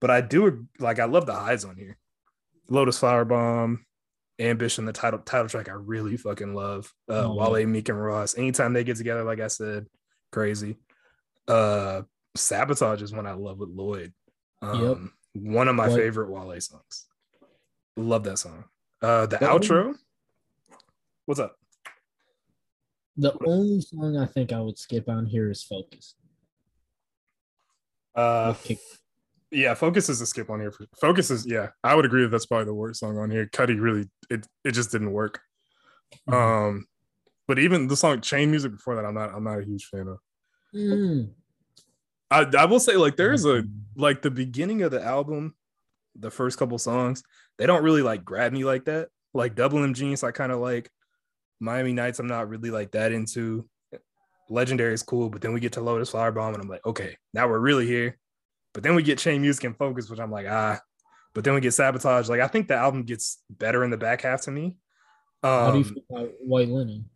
[0.00, 1.98] but I do like I love the highs on here.
[2.70, 3.84] Lotus Flower Bomb,
[4.38, 6.92] Ambition, the title title track I really fucking love.
[7.10, 8.36] Uh Oh, Wale, Meek and Ross.
[8.38, 9.86] Anytime they get together, like I said,
[10.32, 10.76] crazy.
[11.46, 12.02] Uh
[12.36, 14.12] Sabotage is one I love with Lloyd.
[14.62, 17.06] Um, one of my What- favorite Wale songs.
[17.98, 18.64] Love that song.
[19.02, 19.94] Uh the What- outro.
[21.26, 21.56] What's up?
[23.16, 26.14] The only song I think I would skip on here is Focus.
[28.14, 28.54] Uh
[29.50, 30.72] yeah, Focus is a skip on here.
[31.00, 33.48] Focus is yeah, I would agree that that's probably the worst song on here.
[33.52, 35.40] Cuddy really it it just didn't work.
[36.28, 36.34] Mm-hmm.
[36.34, 36.86] Um
[37.46, 40.08] but even the song Chain Music before that, I'm not I'm not a huge fan
[40.08, 40.18] of.
[40.74, 41.30] Mm.
[42.30, 43.64] I I will say like there's a
[43.96, 45.54] like the beginning of the album,
[46.16, 47.22] the first couple songs,
[47.58, 49.08] they don't really like grab me like that.
[49.32, 50.90] Like Double M Genius, I kind of like
[51.60, 53.68] Miami Nights, I'm not really like that into.
[54.50, 57.16] Legendary is cool, but then we get to Lotus Flower Bomb, and I'm like, okay,
[57.32, 58.18] now we're really here.
[58.74, 60.80] But then we get Chain Music and Focus, which I'm like, ah.
[61.34, 62.28] But then we get Sabotage.
[62.28, 64.76] Like, I think the album gets better in the back half to me.
[65.42, 67.08] How do you Um, feel about White Linen?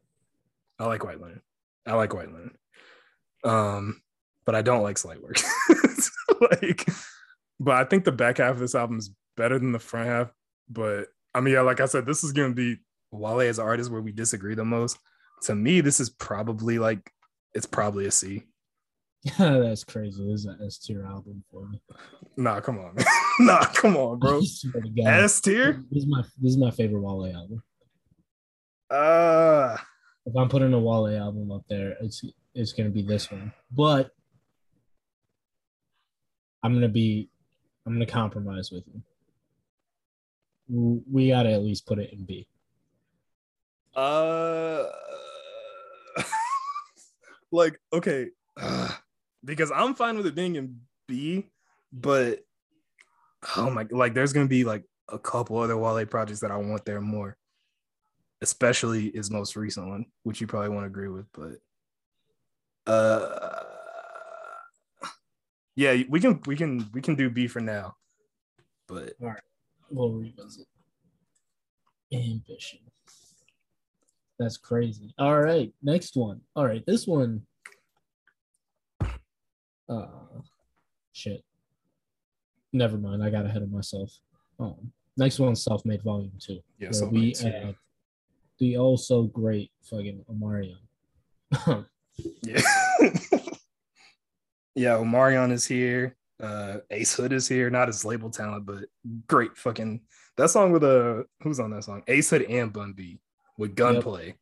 [0.79, 1.43] I like White Linen.
[1.87, 2.57] I like White Linen.
[3.45, 4.03] Um,
[4.45, 5.37] but I don't like Slight Work.
[6.41, 6.87] like,
[7.61, 10.33] but I think the back half of this album is better than the front half.
[10.69, 12.79] But I mean, yeah, like I said, this is gonna be
[13.11, 14.99] Wale as an artist where we disagree the most.
[15.43, 17.11] To me, this is probably like
[17.55, 18.45] it's probably a C.
[19.25, 20.25] Yeah, That's crazy.
[20.31, 21.81] This is an S tier album for me.
[22.37, 22.97] Nah, come on,
[23.41, 24.39] nah, come on, bro.
[24.41, 25.07] I swear to God.
[25.07, 25.85] S tier.
[25.91, 27.63] This is my this is my favorite Wale album.
[28.91, 29.77] Uh
[30.27, 32.23] If I'm putting a Wale album up there, it's
[32.55, 33.53] it's gonna be this one.
[33.71, 34.11] But
[36.63, 37.31] I'm gonna be
[37.87, 39.03] I'm gonna compromise with you.
[41.11, 42.47] We gotta at least put it in B.
[43.99, 44.85] Uh,
[47.53, 48.93] like okay, uh,
[49.45, 51.51] because I'm fine with it being in B,
[51.93, 52.41] but
[53.57, 56.85] oh my, like there's gonna be like a couple other Wale projects that I want
[56.85, 57.37] there more,
[58.41, 61.55] especially his most recent one, which you probably won't agree with, but
[62.87, 63.65] uh,
[65.75, 67.97] yeah, we can we can we can do B for now,
[68.87, 69.41] but all right
[69.91, 70.67] We'll revisit.
[72.13, 72.81] Ambition.
[74.39, 75.15] That's crazy.
[75.19, 76.41] All right, next one.
[76.55, 77.43] All right, this one.
[79.89, 80.07] Uh,
[81.13, 81.43] shit.
[82.73, 83.25] Never mind.
[83.25, 84.11] I got ahead of myself.
[84.61, 86.61] Um, Next one, Self Made Volume Two.
[86.79, 87.47] Yeah, Self-Made we 2.
[87.49, 87.75] add
[88.61, 90.79] the also great fucking Omarion.
[92.43, 92.61] Yeah.
[94.75, 96.17] yeah, Omarion is here.
[96.43, 97.71] Uh Ace Hood is here.
[97.71, 98.85] Not his label talent, but
[99.29, 100.01] great fucking
[100.37, 102.03] that song with uh who's on that song?
[102.09, 103.21] Ace Hood and Bun B
[103.59, 104.37] with gunplay.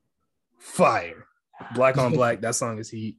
[0.58, 1.26] Fire.
[1.74, 2.40] Black on black.
[2.42, 3.16] that song is heat.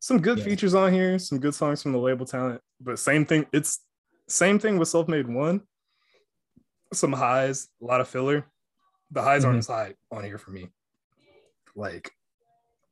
[0.00, 0.44] Some good Yeah.
[0.44, 3.46] features on here, some good songs from the label talent, but same thing.
[3.52, 3.80] It's
[4.28, 5.62] same thing with Self-Made One.
[6.92, 8.46] Some highs, a lot of filler.
[9.10, 9.60] The highs aren't Mhm.
[9.60, 10.70] as high on here for me.
[11.76, 12.10] Like,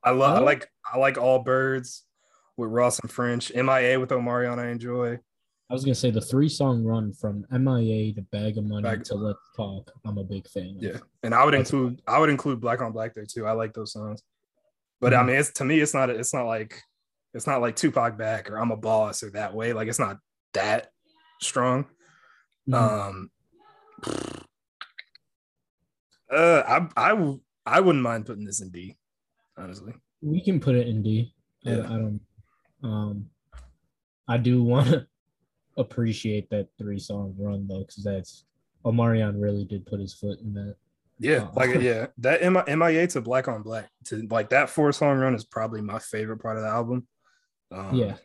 [0.05, 0.45] I love, I Oh.
[0.45, 2.05] like, I like all birds
[2.57, 3.51] with Ross and French.
[3.55, 5.21] MIA with Omarion, I enjoy.
[5.73, 9.05] I was gonna say the three song run from MIA to Bag of Money Bag-
[9.05, 9.91] to Let's Talk.
[10.05, 10.77] I'm a big fan.
[10.79, 13.47] Yeah, and I would That's- include, I would include Black on Black there too.
[13.47, 14.23] I like those songs,
[15.01, 15.27] but I Mhm.
[15.29, 16.83] mean, it's to me, it's not, it's not like,
[17.33, 19.73] it's not like Tupac back or I'm a boss or that way.
[19.73, 20.19] Like, it's not
[20.53, 20.91] that
[21.41, 21.87] strong.
[22.69, 22.75] Mhm.
[22.75, 23.31] Um,
[26.31, 26.87] uh,
[27.65, 28.99] I wouldn't mind putting this in D,
[29.57, 29.95] honestly.
[30.21, 31.35] we can put it in D.
[31.65, 31.85] I- Yeah.
[31.87, 32.21] I don't.
[32.83, 33.31] Um,
[34.29, 35.07] I do want to
[35.77, 38.45] appreciate that three song run though, because that's
[38.85, 40.77] Omarion really did put his foot in that.
[41.19, 41.53] Yeah, Oh.
[41.55, 45.35] like yeah, that M- MIA to Black on Black to like that four song run
[45.35, 47.07] is probably my favorite part of the album.
[47.71, 48.17] Um, yeah,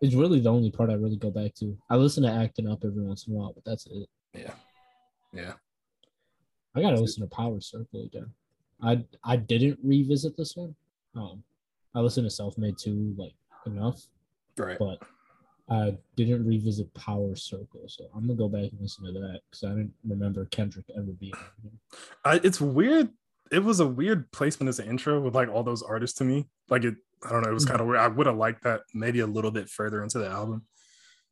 [0.00, 1.76] it's really the only part I really go back to.
[1.88, 4.08] I listen to Acting Up every once in a while, but that's it.
[4.34, 4.54] yeah,
[5.32, 5.52] yeah.
[6.74, 8.30] I gotta listen to Power Circle again.
[8.82, 10.74] I I didn't revisit this one.
[11.14, 11.42] Um,
[11.94, 13.32] I listened to Self Made too, like
[13.64, 14.02] enough,
[14.58, 14.78] Right.
[14.78, 14.98] but
[15.68, 17.88] I didn't revisit Power Circle.
[17.88, 21.12] So I'm gonna go back and listen to that because I didn't remember Kendrick ever
[21.12, 21.32] being.
[21.62, 21.72] here.
[22.24, 23.10] I, it's weird.
[23.50, 26.48] It was a weird placement as an intro with like all those artists to me.
[26.68, 27.50] Like it, I don't know.
[27.50, 28.00] It was kind of weird.
[28.00, 30.62] I would have liked that maybe a little bit further into the album.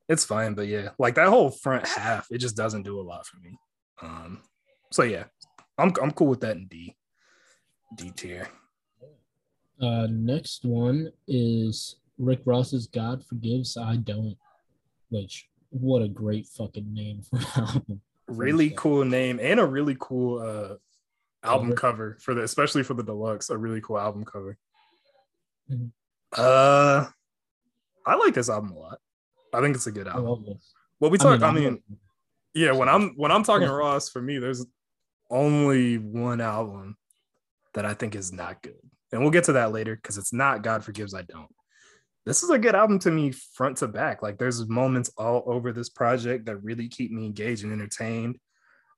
[0.08, 3.26] It's fine, but yeah, like that whole front half, it just doesn't do a lot
[3.26, 3.58] for me.
[4.02, 4.42] Um,
[4.92, 5.24] so yeah,
[5.78, 6.96] I'm I'm cool with that in D,
[7.94, 8.48] D tier.
[9.80, 14.36] Uh, next one is Rick Ross's "God Forgives, I Don't,"
[15.10, 18.00] which what a great fucking name for an album.
[18.28, 20.76] Really cool name and a really cool uh
[21.46, 22.14] album Cover.
[22.14, 23.50] cover for the especially for the deluxe.
[23.50, 24.56] A really cool album cover.
[25.70, 25.90] Mhm.
[26.36, 27.06] Uh,
[28.06, 28.98] I like this album a lot.
[29.52, 30.58] I think it's a good I album.
[31.00, 31.42] Well, we talk.
[31.42, 31.82] I I'm- mean,
[32.54, 32.72] yeah.
[32.72, 34.64] When I'm when I'm talking Ross, for me, there's
[35.30, 36.96] only one album
[37.74, 38.78] that I think is not good,
[39.12, 41.48] and we'll get to that later because it's not God Forgives I Don't.
[42.26, 44.22] This is a good album to me, front to back.
[44.22, 48.38] Like there's moments all over this project that really keep me engaged and entertained.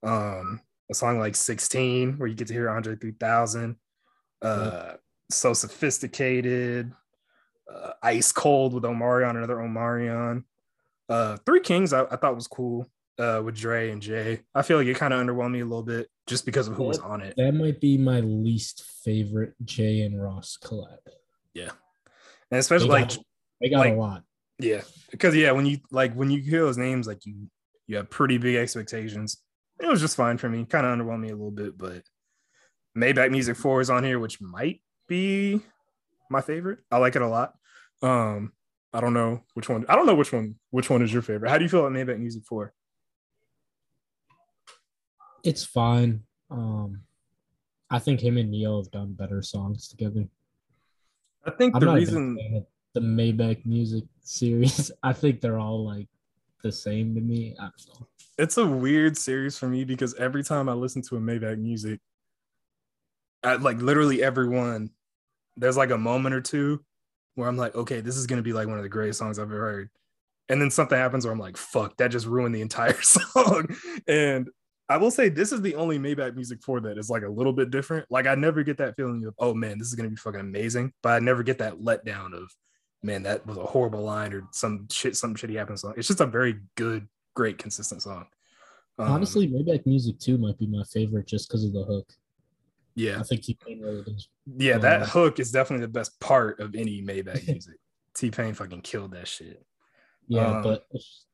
[0.02, 0.60] Um,
[0.90, 3.76] a song like 16, where you get to hear Andre 3000,
[4.42, 4.92] uh,
[5.30, 6.92] so sophisticated,
[7.72, 10.44] uh, ice cold with Omarion, another Omarion.
[11.08, 14.42] Uh, Three Kings, I, I thought was cool uh, with Dre and Jay.
[14.54, 16.84] I feel like it kind of underwhelmed me a little bit just because of who
[16.84, 17.34] was on it.
[17.36, 20.98] That might be my least favorite Jay and Ross collab.
[21.54, 21.70] Yeah,
[22.50, 23.18] and especially They like got,
[23.60, 24.22] they got like- a lot.
[24.58, 27.48] yeah, because yeah, when you like when you hear those names, like you
[27.86, 29.38] you have pretty big expectations.
[29.80, 30.64] It was just fine for me.
[30.64, 32.02] Kind of underwhelmed me a little bit, but
[32.96, 35.60] Maybach Music Four is on here, which might be
[36.30, 36.78] my favorite.
[36.90, 37.54] I like it a lot.
[38.02, 38.52] Um,
[38.92, 39.84] I don't know which one.
[39.88, 40.54] I don't know which one.
[40.70, 41.50] Which one is your favorite?
[41.50, 42.72] How do you feel about Maybach Music Four?
[45.44, 46.22] It's fine.
[46.50, 47.02] Um,
[47.90, 50.24] I think him and Ne-Yo have done better songs together.
[51.46, 52.32] I think I'm the reason.
[52.32, 54.90] a big fan of the Maybach music series.
[55.02, 56.08] I think they're all like
[56.62, 57.54] the same to me.
[57.58, 58.06] I don't know.
[58.38, 62.00] it's a weird series for me because every time I listen to a Maybach music,
[63.42, 64.90] at like literally every one,
[65.56, 66.84] there's like a moment or two
[67.36, 69.44] where I'm like, okay, this is gonna be like one of the greatest songs I've
[69.44, 69.90] ever heard.
[70.48, 73.66] And then something happens where I'm like, fuck, that just ruined the entire song.
[74.08, 74.48] and
[74.88, 77.52] I will say this is the only Maybach music for that is like a little
[77.52, 78.06] bit different.
[78.10, 80.92] Like I never get that feeling of, oh man, this is gonna be fucking amazing.
[81.02, 82.50] But I never get that letdown of,
[83.02, 85.94] man, that was a horrible line or some shit, some shitty happened song.
[85.96, 88.26] It's just a very good, great, consistent song.
[88.98, 92.12] Um, Honestly, Maybach music too might be my favorite just because of the hook.
[92.94, 94.28] yeah, I think T Pain really does.
[94.56, 97.74] yeah, that uh, hook is definitely the best part of any Maybach music.
[98.14, 99.64] T Pain fucking killed that shit.
[100.28, 100.86] Yeah, Um, but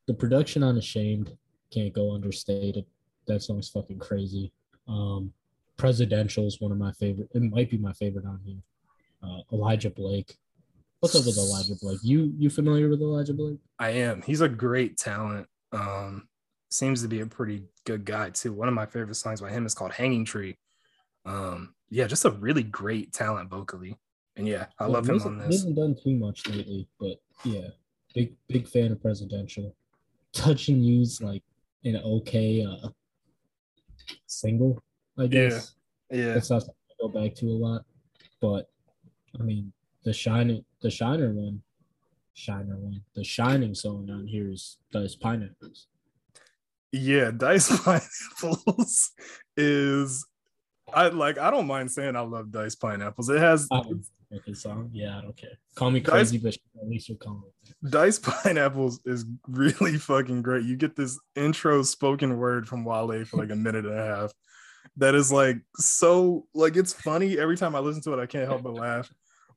[0.07, 1.37] the production on Ashamed
[1.73, 2.85] can't go understated.
[3.27, 4.53] That song's fucking crazy.
[4.89, 5.33] Um,
[5.77, 7.29] Presidential is one of my favorite.
[7.35, 8.59] It might be my favorite on here.
[9.23, 10.37] Uh, Elijah Blake.
[11.01, 11.99] What's up with Elijah Blake?
[12.03, 13.59] You you familiar with Elijah Blake?
[13.79, 14.23] I am.
[14.23, 15.49] He's a great talent.
[15.73, 16.29] Um,
[16.71, 18.53] seems to be a pretty good guy too.
[18.53, 20.57] One of my favorite songs by him is called Hanging Tree.
[21.25, 23.97] Um, yeah, just a really great talent vocally.
[24.37, 25.57] And yeah, I Yeah, love him on He this.
[25.57, 27.69] hasn't done too much lately, but yeah,
[28.15, 29.75] big big fan of Presidential.
[30.33, 31.43] Touch'N You like
[31.85, 32.89] an okay uh
[34.27, 34.83] single,
[35.19, 35.75] I guess.
[36.11, 36.35] Yeah.
[36.35, 37.83] That's not something I go back to a lot.
[38.41, 38.69] But
[39.39, 39.73] I mean,
[40.05, 41.63] the shining, the shiner one,
[42.35, 45.87] shiner one, the shining song on here is Dice Pineapples.
[46.91, 49.13] Yeah, Dice Pineapples
[49.57, 50.27] is
[50.93, 53.29] I like I don't mind saying I love Dice Pineapples.
[53.29, 53.69] It has
[54.47, 54.91] His song.
[54.93, 55.59] Yeah, I don't care.
[55.75, 57.91] Call me Dice- crazy, but at least you're calling it.
[57.91, 60.65] Dice Pineapples is really fucking great.
[60.65, 64.33] You get this intro spoken word from Wale for like a minute and a half.
[64.97, 68.23] That is like so like it's funny every time I listen to it.
[68.23, 69.11] I can't help but laugh.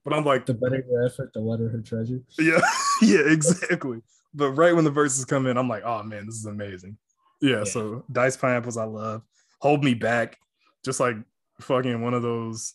[0.04, 2.20] But I'm like, The better your effort, the wetter her treasure.
[2.38, 2.60] yeah,
[3.02, 4.02] yeah, exactly.
[4.34, 6.98] But right when the verses come in, I'm like, oh man, this is amazing.
[7.42, 7.64] Yeah, Yeah.
[7.64, 9.24] so Diced Pineapples, I love.
[9.62, 10.38] Hold Me Back,
[10.84, 11.16] just like
[11.60, 12.74] fucking one of those.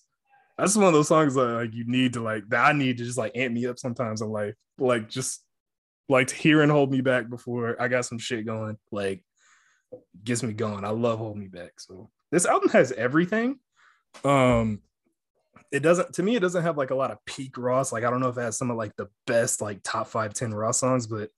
[0.60, 3.04] That's one of those songs that like you need to like that I need to
[3.04, 4.54] just like amp me up sometimes in life.
[4.78, 5.42] Like just
[6.08, 9.24] like hearing Hold Me Back before I got some shit going, like
[10.22, 10.84] gets me going.
[10.84, 11.72] I love Hold Me Back.
[11.78, 13.58] So this album has everything.
[14.22, 14.82] Um
[15.72, 17.90] it doesn't to me it doesn't have like a lot of peak Ross.
[17.90, 20.34] Like I don't know if it has some of like the best like top five,
[20.34, 21.30] 10 Ross songs, but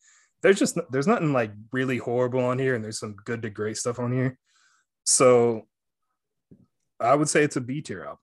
[0.43, 3.77] there's just there's nothing like really horrible on here, and there's some good to great
[3.77, 4.37] stuff on here.
[5.07, 5.69] So
[6.99, 8.19] I would say it's a B tier album.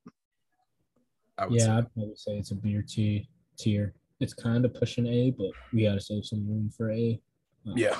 [1.39, 1.71] I would Yeah, say.
[1.71, 3.93] I'd probably say it's a beer T tier.
[4.19, 7.19] It's kind of pushing A, but we gotta save some room for A.
[7.63, 7.97] Yeah.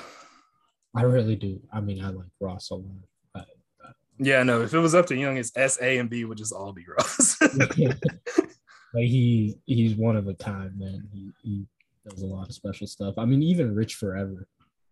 [0.94, 1.60] I really do.
[1.72, 2.84] I mean, I like Ross a lot.
[3.34, 3.44] I,
[4.18, 6.52] Yeah, no, if it was up to Young, it's S, A, and B would just
[6.52, 7.38] all be Ross.
[8.94, 11.08] like he he's one of a kind, man.
[11.12, 11.66] He he
[12.08, 13.14] does a lot of special stuff.
[13.18, 14.46] I mean, even Rich Forever,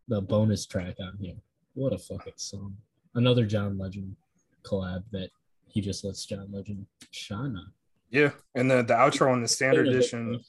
[0.07, 1.37] the bonus track on here.
[1.75, 2.77] What a fucking song.
[3.15, 4.17] Another John Legend
[4.63, 5.31] collab that
[5.67, 7.73] he just lets John Legend shine on.
[8.11, 8.31] Yeah.
[8.55, 10.41] And the, the outro on the standard edition.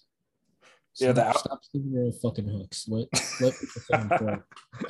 [0.95, 2.85] Yeah, Yeah, the stop, out- stop singing your fucking hooks.
[2.87, 3.07] Let
[3.41, 4.35] let the song play.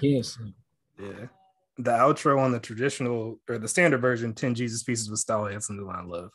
[0.01, 0.53] You Can't sing.
[0.99, 1.25] Yeah.
[1.77, 5.67] The outro on the traditional or the standard version, 10 Jesus pieces with Style Hands
[5.69, 6.32] and Line Love.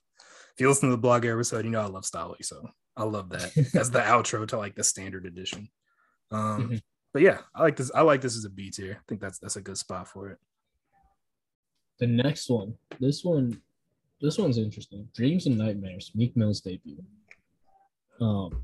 [0.55, 2.66] If you listen to the blog episode, you know I love Stalley, so
[2.97, 3.53] I love that.
[3.75, 5.68] That's the outro to like the standard edition.
[6.31, 6.83] Um, Mhm.
[7.12, 7.90] but yeah, I like this.
[7.94, 8.92] I like this as a B tier.
[8.99, 10.38] I think that's that's a good spot for it.
[11.99, 13.61] The next one, this one,
[14.25, 15.09] this one's interesting.
[15.15, 17.03] Dreams and Nightmares, Meek Mill's debut.
[18.21, 18.63] Um,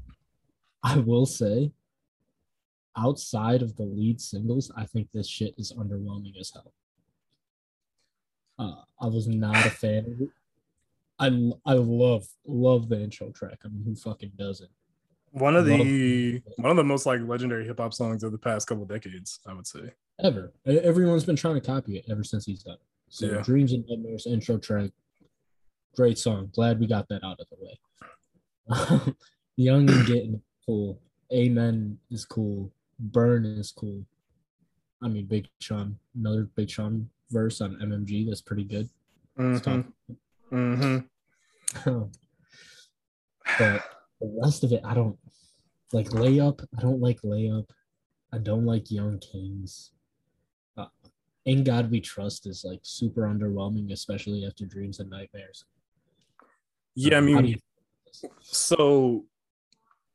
[0.82, 1.72] I will say,
[2.96, 6.72] outside of the lead singles, I think this shit is underwhelming as hell.
[8.58, 10.28] Uh, I was not a fan of it.
[11.18, 11.26] I
[11.70, 13.58] I love love the intro track.
[13.64, 14.70] I mean, who fucking doesn't?
[15.32, 18.38] One of Love- the one of the most like legendary hip hop songs of the
[18.38, 19.92] past couple decades, I would say.
[20.22, 20.52] Ever.
[20.66, 22.80] Everyone's been trying to copy it ever since he's done it.
[23.08, 23.42] So Yeah.
[23.42, 24.90] Dreams and Nightmares intro track.
[25.96, 26.50] Great song.
[26.52, 29.14] Glad we got that out of the way.
[29.56, 31.00] Young and getting cool.
[31.32, 32.72] Amen is cool.
[32.98, 34.04] Burn is cool.
[35.02, 38.28] I mean, Big Sean, another Big Sean verse on MMG.
[38.28, 38.88] That's pretty good.
[39.38, 39.60] It's
[40.50, 40.98] hmm
[41.74, 42.02] hmm
[43.58, 43.82] but
[44.20, 45.18] the rest of it, I don't
[45.92, 46.64] like layup.
[46.76, 47.68] I don't like layup.
[48.32, 49.92] I don't like Young Kings.
[50.76, 50.86] Uh,
[51.46, 55.64] In God We Trust is like super underwhelming, especially after Dreams and Nightmares.
[57.02, 57.58] Yeah, I mean,
[58.40, 59.24] so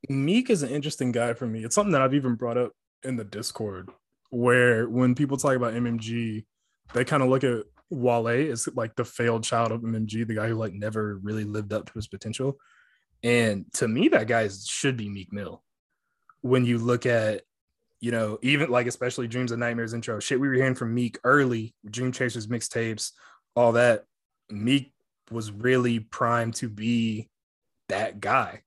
[0.07, 1.63] Meek is an interesting guy for me.
[1.63, 3.89] It's something that I've even brought up in the Discord,
[4.29, 6.45] where when people talk about MMG,
[6.93, 10.47] they kind of look at Wale as like the failed child of MMG, the guy
[10.47, 12.57] who like never really lived up to his potential.
[13.23, 15.63] And to me, that guy should be Meek Mill.
[16.41, 17.41] When you look at,
[17.99, 21.17] you know, even like especially Dreams and Nightmares intro, shit we were hearing from Meek
[21.23, 23.11] early, Dream Chasers mixtapes,
[23.55, 24.03] all that.
[24.51, 24.93] Meek
[25.31, 27.29] was really primed to be
[27.89, 28.61] that guy.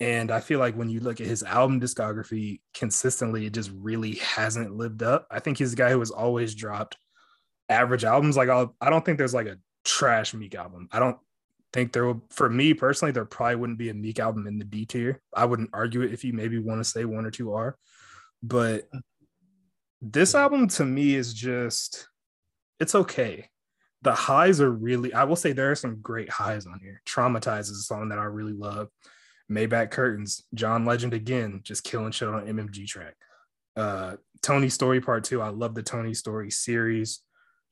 [0.00, 4.16] And I feel like when you look at his album discography consistently, it just really
[4.16, 5.28] hasn't lived up.
[5.30, 6.96] I think he's a guy who has always dropped
[7.68, 8.36] average albums.
[8.36, 10.88] Like I'll, I don't think there's like a trash Meek album.
[10.90, 11.18] I don't
[11.72, 14.64] think there will, for me personally, there probably wouldn't be a Meek album in the
[14.64, 15.20] B tier.
[15.34, 17.76] I wouldn't argue it if you maybe want to say one or two are,
[18.42, 18.88] but
[20.00, 22.08] this album to me is just,
[22.80, 23.48] it's okay.
[24.02, 27.00] The highs are really, I will say there are some great highs on here.
[27.06, 28.88] Traumatized is a song that I really love.
[29.50, 33.14] Maybach Curtains, John Legend again, just killing shit on MMG track.
[33.76, 37.20] Uh, Tony Story Part Two, I love the Tony Story series.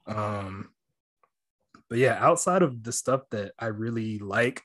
[0.07, 0.70] Um,
[1.89, 4.62] but yeah, outside of the stuff that I really like,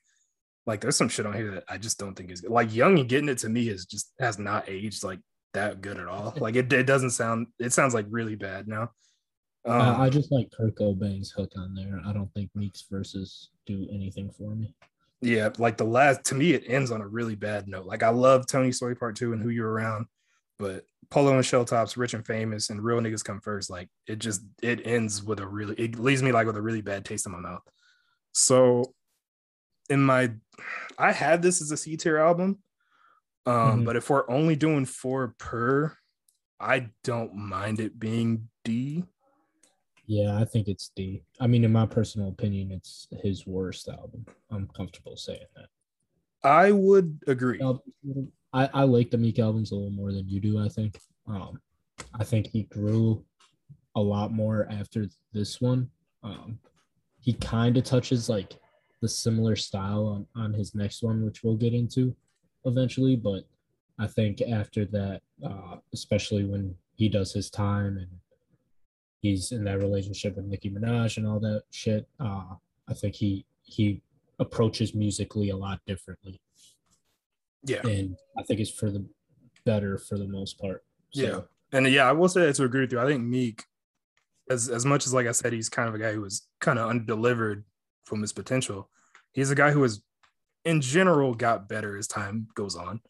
[0.66, 2.52] like there's some shit on here that I just don't think is good.
[2.52, 5.20] Like Young and Getting It to me is just has not aged like
[5.54, 6.34] that good at all.
[6.40, 8.92] Like it, it doesn't sound, it sounds like really bad now.
[9.66, 12.02] Um, Uh, I just like Kirko Bangz hook on there.
[12.06, 14.76] I don't think Meek's versus do anything for me.
[15.22, 17.86] yeah, like the last to me, it ends on a really bad note.
[17.86, 20.06] Like I love Tony Story Part Two and Who You're Around,
[20.60, 24.20] but Polo and Shell Tops, Rich and Famous, and Real Niggas Come First, like it
[24.20, 27.26] just it ends with a really it leaves me like with a really bad taste
[27.26, 27.64] in my mouth.
[28.34, 28.94] So
[29.90, 30.32] in my
[30.98, 32.60] I had this as a C tier album.
[33.48, 33.86] Um, Mhm.
[33.86, 35.96] but if we're only doing four per,
[36.60, 39.04] I don't mind it being D.
[40.08, 41.24] Yeah, I think it's D.
[41.40, 44.26] I mean, in my personal opinion, it's his worst album.
[44.52, 45.68] I'm comfortable saying that.
[46.44, 47.60] I would agree.
[48.54, 51.00] I, I like the Meek albums a little more than you do, I think.
[51.28, 51.60] Um,
[52.14, 53.26] I think he grew
[53.96, 55.90] a lot more after this one.
[56.24, 56.60] Um,
[57.20, 58.54] he kind of touches like
[59.02, 62.16] the similar style on, on his next one, which we'll get into
[62.66, 63.16] eventually.
[63.16, 63.44] But
[63.98, 68.08] I think after that, uh, especially when he does his time and
[69.30, 72.56] he's in that relationship with Nicki Minaj and all that shit, uh,
[72.88, 74.02] I think he he
[74.40, 76.40] approaches musically a lot differently
[77.64, 77.86] Yeah.
[77.88, 79.06] and I think it's for the
[79.66, 80.84] better for the most part.
[81.12, 81.40] So, Yeah.
[81.72, 83.00] And yeah, I will say that to agree with you.
[83.00, 83.64] I think Meek,
[84.50, 86.78] as as much as like I said, he's kind of a guy who was kind
[86.80, 87.66] of undelivered
[88.06, 88.90] from his potential.
[89.34, 90.02] He's a guy who has,
[90.64, 93.02] in general, got better as time goes on.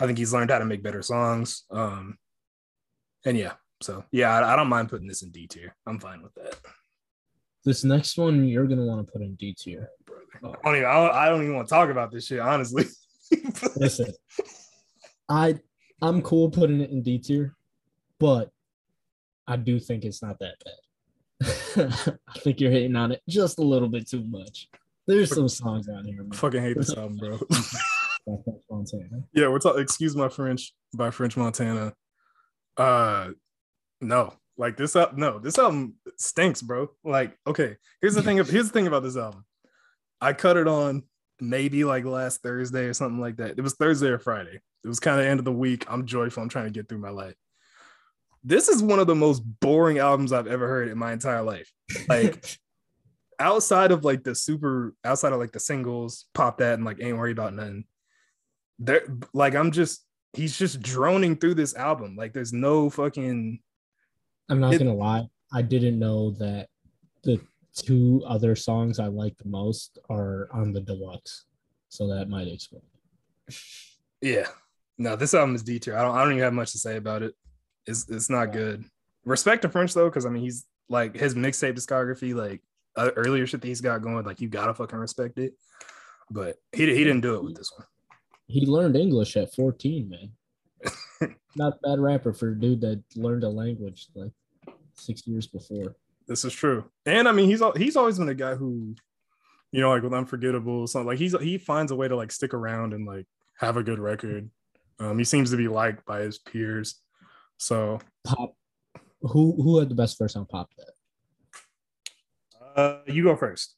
[0.00, 1.64] I think he's learned how to make better songs.
[1.70, 2.18] Um,
[3.24, 5.74] and yeah, so yeah, I, I don't mind putting this in D tier.
[5.86, 6.56] I'm fine with that,
[7.64, 9.90] This next one you're gonna want to put in D tier.
[10.42, 10.54] Oh.
[10.64, 10.88] I don't even.
[10.88, 12.84] I don't, I don't even want to talk about this shit, honestly.
[13.76, 14.12] Listen,
[15.28, 15.58] I
[16.00, 17.54] I'm cool putting it in D tier,
[18.18, 18.50] but
[19.46, 22.14] I do think it's not that bad.
[22.28, 24.68] I think you're hitting on it just a little bit too much.
[25.06, 26.32] There's some songs out here, man.
[26.32, 27.38] Fucking hate this album, bro.
[27.38, 29.24] By French Montana.
[29.32, 29.82] Yeah, we're talking.
[29.82, 31.94] Excuse my French by French Montana.
[32.76, 33.30] Uh,
[34.02, 35.16] no, like this up.
[35.16, 36.90] No, this album stinks, bro.
[37.04, 38.36] Like, okay, here's the thing.
[38.36, 39.44] Here's the thing about this album.
[40.20, 41.04] I cut it on
[41.40, 43.58] maybe like last Thursday or something like that.
[43.58, 44.60] It was Thursday or Friday.
[44.84, 45.86] It was kind of end of the week.
[45.88, 46.42] I'm joyful.
[46.42, 47.34] I'm trying to get through my life.
[48.44, 51.72] This is one of the most boring albums I've ever heard in my entire life.
[52.08, 52.58] Like
[53.38, 57.16] outside of like the super, outside of like the singles, pop that and like ain't
[57.16, 57.84] worried about nothing
[58.82, 63.60] there like i'm just he's just droning through this album like there's no fucking
[64.52, 65.26] I'm not It- gonna lie.
[65.52, 66.68] I didn't know that
[67.24, 67.40] the
[67.74, 71.44] two other songs I like the most are on the deluxe,
[71.88, 72.82] so that might explain.
[74.20, 74.46] yeah
[74.98, 76.96] no this album is d tier i don't i don't even have much to say
[76.96, 77.34] about it
[77.86, 78.54] it's it's not Yeah.
[78.60, 78.84] good
[79.24, 82.62] respect to french though because i mean he's like his mixtape discography like
[82.96, 85.54] uh, earlier shit that he's got going like you gotta fucking respect it
[86.30, 87.86] but he, he didn't do it with this one
[88.46, 90.28] He learned English at 14, man.
[91.56, 94.32] not a bad rapper for a dude that learned a language like
[94.94, 95.96] six years before.
[96.28, 98.94] this is true and i mean he's he's always been a guy who
[99.72, 102.54] you know like with unforgettable something like he's he finds a way to like stick
[102.54, 103.26] around and like
[103.58, 104.48] have a good record
[105.00, 107.00] um he seems to be liked by his peers
[107.58, 108.56] so Pop,
[109.20, 110.68] who who had the best verse on Pop?
[110.76, 110.92] That
[112.76, 113.76] uh you go first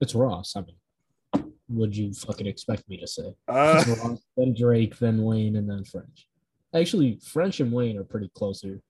[0.00, 0.54] it's Ross.
[0.56, 3.34] I mean, would you fucking expect me to say?
[3.48, 6.28] uh Ross, then Drake, then Wayne, and then French.
[6.74, 8.80] Actually, French and Wayne are pretty closer,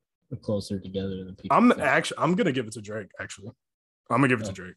[0.43, 1.57] closer together than people.
[1.57, 1.81] i'm think.
[1.81, 3.51] actually i'm gonna give it to drake actually
[4.11, 4.75] i'm gonna give it to drake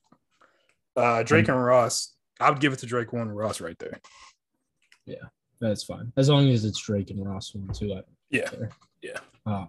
[0.95, 4.00] uh drake and ross i would give it to drake one ross right there
[5.06, 5.26] Yeah,
[5.60, 7.93] That's fine as long as it's Drake and Ross one too.
[7.93, 8.50] I, yeah.
[9.02, 9.20] Yeah.
[9.45, 9.68] Uh,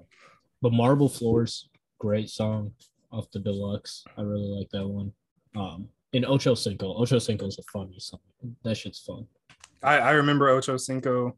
[0.60, 1.68] but Marble Floors,
[2.00, 2.72] great song
[3.12, 4.04] off the deluxe.
[4.16, 5.12] I really like that one.
[5.56, 6.92] Um, and Ocho Cinco.
[7.00, 8.20] Ocho Cinco is a funny song.
[8.64, 9.26] That shit's fun.
[9.82, 11.36] i i remember ocho cinco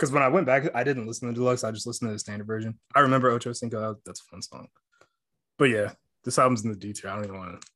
[0.00, 2.18] because when i went back i didn't listen to deluxe i just listened to the
[2.18, 4.66] standard version i remember ocho cinco that- that's a fun song
[5.58, 5.92] but yeah
[6.24, 7.68] this album's in the d tier i don't even want to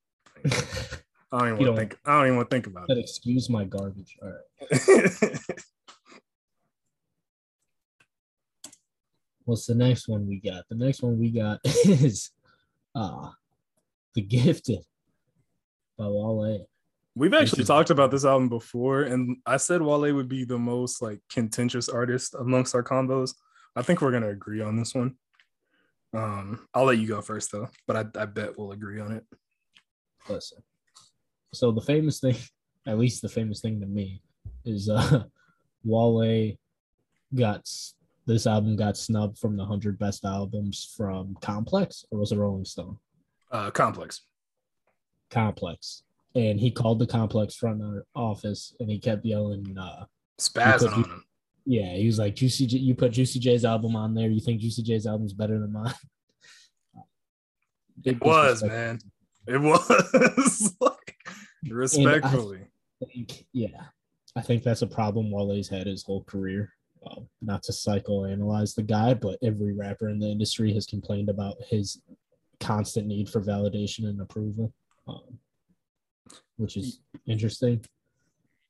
[1.33, 1.99] I don't even want to think.
[2.05, 2.99] I don't even want to think about it.
[2.99, 4.16] excuse my garbage.
[4.22, 4.39] All right.
[9.45, 10.62] What's the next one we got?
[10.68, 12.31] The next one we got is
[12.95, 13.31] uh
[14.14, 14.85] The Gifted
[15.99, 16.68] by Wale.
[17.17, 21.01] We've actually talked about this album before, and I said Wale would be the most
[21.01, 23.35] like contentious artist amongst our combos.
[23.77, 25.15] I think we're gonna agree on this one.
[26.12, 29.25] Um, I'll let you go first though, but I, I bet we'll agree on it.
[30.29, 30.59] Listen.
[31.53, 32.37] So the famous thing,
[32.87, 34.23] at least the famous thing to me,
[34.65, 35.25] is uh
[35.85, 36.55] Wale
[37.35, 37.69] got
[38.27, 42.65] this album got snubbed from the hundred best albums from Complex or was it Rolling
[42.65, 42.99] Stone?
[43.53, 44.23] Uh, complex.
[45.31, 46.04] Complex.
[46.35, 47.82] And he called the Complex front
[48.14, 50.05] office and he kept yelling, uh,
[50.41, 51.24] Spazzing on him.
[51.64, 54.28] yeah, he was like, Juicy J, you put Juicy J's album on there.
[54.28, 55.95] You think Juicy J's album's better than mine?
[58.05, 58.99] It was man.
[59.47, 61.16] It was like
[61.68, 62.66] respectfully.
[63.12, 63.85] think, yeah,
[64.37, 66.72] I think that's a problem Wale's had his whole career.
[67.41, 72.01] not to psychoanalyze the guy, but every rapper in the industry has complained about his
[72.61, 74.72] constant need for validation and approval,
[75.07, 75.39] um,
[76.57, 77.85] which is interesting.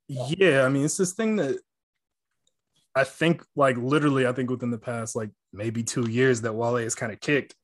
[0.09, 1.59] Yeah, I mean, it's this thing that
[2.95, 6.77] I think, like, literally, I think within the past, like, maybe two years that Wale
[6.77, 7.55] is kind of kicked.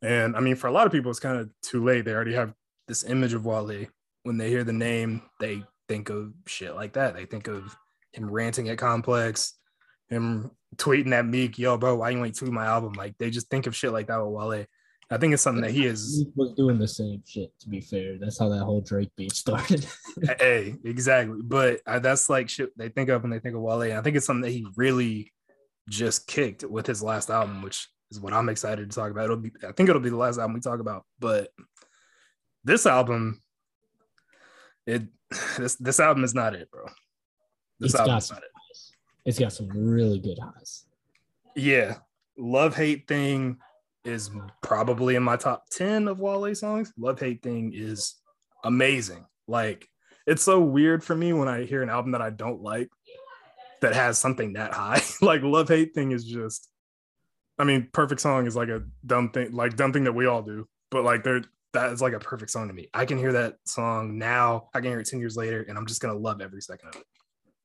[0.00, 2.04] And I mean, for a lot of people, it's kind of too late.
[2.04, 2.52] They already have
[2.88, 3.86] this image of Wale.
[4.24, 7.14] When they hear the name, they think of shit like that.
[7.14, 7.76] They think of
[8.12, 9.54] him ranting at Complex,
[10.08, 12.94] him tweeting at Meek, yo, bro, why you ain't tweet my album?
[12.94, 14.64] Like, they just think of shit like that with Wale.
[15.12, 16.24] I think it's something that he is.
[16.24, 17.52] He was doing the same shit.
[17.60, 19.86] To be fair, that's how that whole Drake beat started.
[20.38, 21.40] hey, exactly.
[21.42, 23.82] But uh, that's like shit they think of when they think of Wale.
[23.96, 25.30] I think it's something that he really
[25.88, 29.24] just kicked with his last album, which is what I'm excited to talk about.
[29.24, 31.04] It'll be, I think it'll be the last album we talk about.
[31.18, 31.50] But
[32.64, 33.42] this album,
[34.86, 35.02] it
[35.58, 36.86] this this album is not it, bro.
[37.78, 38.50] This it's album got is some not it.
[38.54, 38.92] highs.
[39.26, 40.86] It's got some really good highs.
[41.54, 41.96] Yeah,
[42.38, 43.58] love hate thing
[44.04, 44.30] is
[44.62, 46.92] probably in my top 10 of Wale songs.
[46.98, 48.16] Love hate thing is
[48.64, 49.26] amazing.
[49.46, 49.88] Like
[50.26, 52.88] it's so weird for me when I hear an album that I don't like
[53.80, 55.02] that has something that high.
[55.20, 56.68] like love hate thing is just
[57.58, 60.42] I mean, perfect song is like a dumb thing, like dumb thing that we all
[60.42, 61.42] do, but like there
[61.74, 62.88] that is like a perfect song to me.
[62.92, 65.86] I can hear that song now, I can hear it 10 years later, and I'm
[65.86, 67.06] just gonna love every second of it.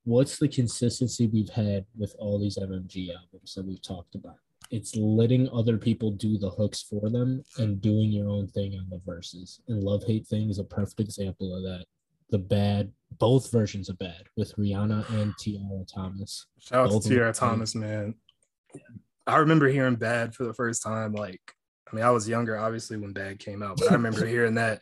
[0.03, 4.37] What's the consistency we've had with all these MMG albums that we've talked about?
[4.69, 8.87] It's letting other people do the hooks for them and doing your own thing on
[8.89, 9.61] the verses.
[9.67, 11.85] And Love Hate Thing is a perfect example of that.
[12.29, 16.45] The bad, both versions of bad with Rihanna and Tiara Thomas.
[16.59, 18.15] Shout out to Tiara Thomas, man.
[19.25, 21.13] I remember hearing Bad for the first time.
[21.13, 21.41] Like,
[21.91, 24.81] I mean, I was younger, obviously, when Bad came out, but I remember hearing that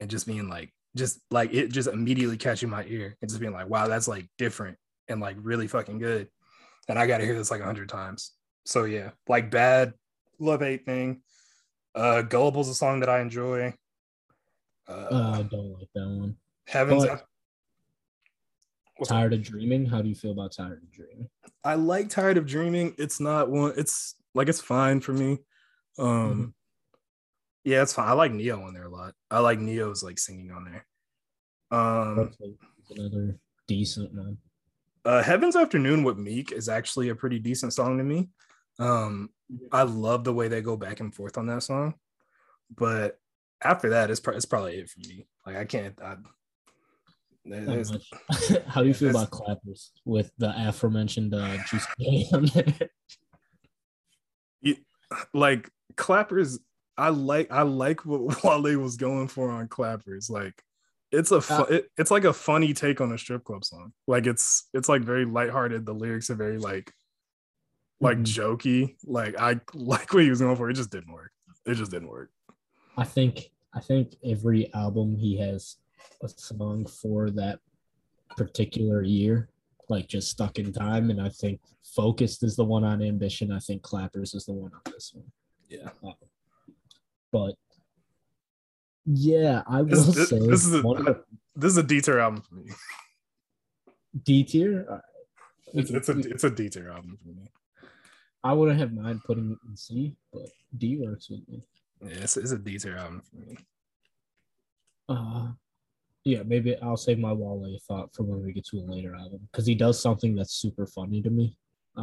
[0.00, 3.52] and just being like, just like it just immediately catching my ear and just being
[3.52, 6.28] like, wow, that's like different and like really fucking good.
[6.88, 8.32] And I got to hear this like a hundred times.
[8.64, 9.94] So yeah, like Bad,
[10.38, 11.20] Love Hate Thing.
[11.94, 13.74] Uh, Gullible's a song that I enjoy.
[14.88, 16.36] Uh, Uh, I don't like that one.
[16.66, 17.04] Heavens.
[17.04, 17.26] but-
[18.96, 19.16] What's up?
[19.18, 19.86] Tired of Dreaming.
[19.86, 21.28] How do you feel about Tired of Dreaming?
[21.64, 22.94] I like Tired of Dreaming.
[22.96, 23.72] It's not one.
[23.76, 25.38] It's like it's fine for me.
[25.98, 26.52] Um, Mhm.
[27.64, 28.08] yeah, it's fine.
[28.08, 29.14] I like Ne-Yo on there a lot.
[29.32, 30.86] I like Ne-Yo's like singing on there.
[31.72, 32.32] Um,
[32.90, 33.36] another
[33.66, 34.38] decent one.
[35.04, 38.30] uh, Heaven's Afternoon with Meek is actually a pretty decent song to me.
[38.78, 39.30] Um,
[39.72, 41.94] I love the way they go back and forth on that song,
[42.74, 43.18] but
[43.62, 45.26] after that, it's, pro- it's probably it for me.
[45.46, 46.00] Like I can't.
[46.02, 46.16] I,
[47.44, 47.90] there- there's.
[48.66, 52.90] How do you feel about clappers with the aforementioned uh, Juicy J on there?
[55.32, 56.58] like clappers
[56.96, 60.62] i like i like what wale was going for on clappers like
[61.12, 63.92] it's a fu- Uh, it, it's like a funny take on a strip club song
[64.08, 66.92] like it's it's like very lighthearted the lyrics are very like
[68.00, 68.24] like Mhm.
[68.26, 71.30] jokey like i like what he was going for it just didn't work
[71.66, 72.30] it just didn't work
[72.96, 75.76] I think I think every album he has
[76.22, 77.58] a song for that
[78.36, 79.48] particular year,
[79.88, 81.10] like just stuck in time.
[81.10, 83.50] And I think Focused is the one on Ambition.
[83.50, 85.24] I think Clappers is the one on this one.
[85.68, 85.88] yeah
[87.32, 87.54] But
[89.06, 91.24] yeah, I will this, this, say this is a of the
[91.56, 92.70] this is a d-tier album for me
[94.24, 94.86] D tier.
[94.88, 95.00] uh,
[95.72, 97.50] it's, it's a it's a d-tier album for me
[98.44, 101.64] I wouldn't have mind putting it in C, but D works with me.
[102.02, 103.56] yeah it's, it's a d-tier album for me
[105.08, 105.48] Uh,
[106.24, 109.46] yeah, maybe I'll save my Wale thought for when we get to a later album
[109.50, 111.56] because he does something that's super funny to me.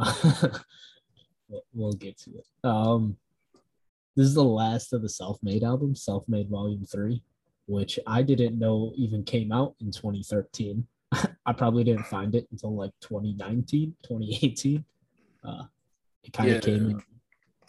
[1.48, 2.46] we'll, we'll get to it.
[2.62, 3.16] Um,
[4.14, 7.22] this is the last of the Self-Made album, Self-Made Volume Three,
[7.66, 10.86] which I didn't know even came out in 2013.
[11.46, 14.84] I probably didn't find it until like 2019, 2018.
[15.44, 15.64] Uh,
[16.24, 16.60] it kind of Yeah.
[16.60, 17.02] came in.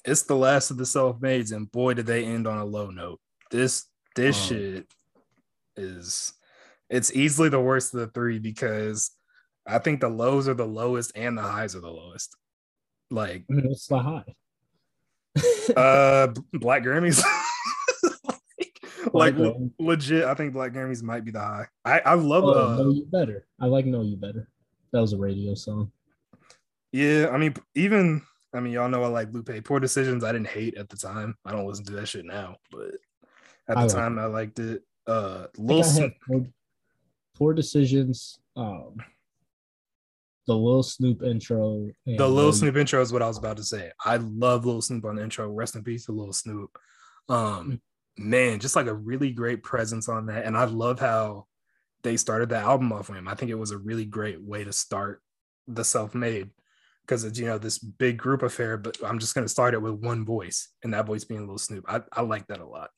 [0.06, 3.20] it's the last of the self-mades and boy did they end on a low note
[3.52, 3.86] this
[4.16, 4.48] this Oh.
[4.48, 4.88] shit
[5.76, 6.34] is
[6.90, 9.12] it's easily the worst of the three because
[9.66, 12.36] i think the lows are the lowest and the highs are the lowest
[13.10, 14.36] like What's the high?
[15.76, 17.24] uh black grammys
[19.14, 22.54] like, le- legit i think black grammys might be the high i i love Oh,
[22.74, 23.48] uh know you better.
[23.60, 24.48] I like know you better.
[24.92, 25.92] That was a radio song.
[26.92, 28.22] yeah i mean even
[28.54, 31.36] i mean y'all know i like lupe poor decisions i didn't hate at the time
[31.46, 32.92] i don't listen to that shit now but
[33.68, 36.02] at the I time i liked it uh Lil I Sn-
[36.32, 36.52] had
[37.38, 38.40] poor, decisions.
[38.56, 38.96] Um,
[40.48, 41.90] the Lil Snoop intro.
[42.06, 43.92] and The Lil Lil- Snoop intro is what I was about to say.
[44.04, 45.50] I love Lil Snoop on the intro.
[45.50, 46.78] Rest in peace to Lil Snoop.
[47.30, 47.82] Um,
[48.18, 50.46] man, just like a really great presence on that.
[50.46, 51.48] And I love how
[52.04, 53.28] they started the album off with him.
[53.28, 55.22] I think it was a really great way to start
[55.68, 56.50] the self-made.
[57.06, 59.96] Because it's you know this big group affair, but I'm just gonna start it with
[59.96, 61.86] one voice, and that voice being Lil Snoop.
[61.88, 62.92] I, I like that a lot,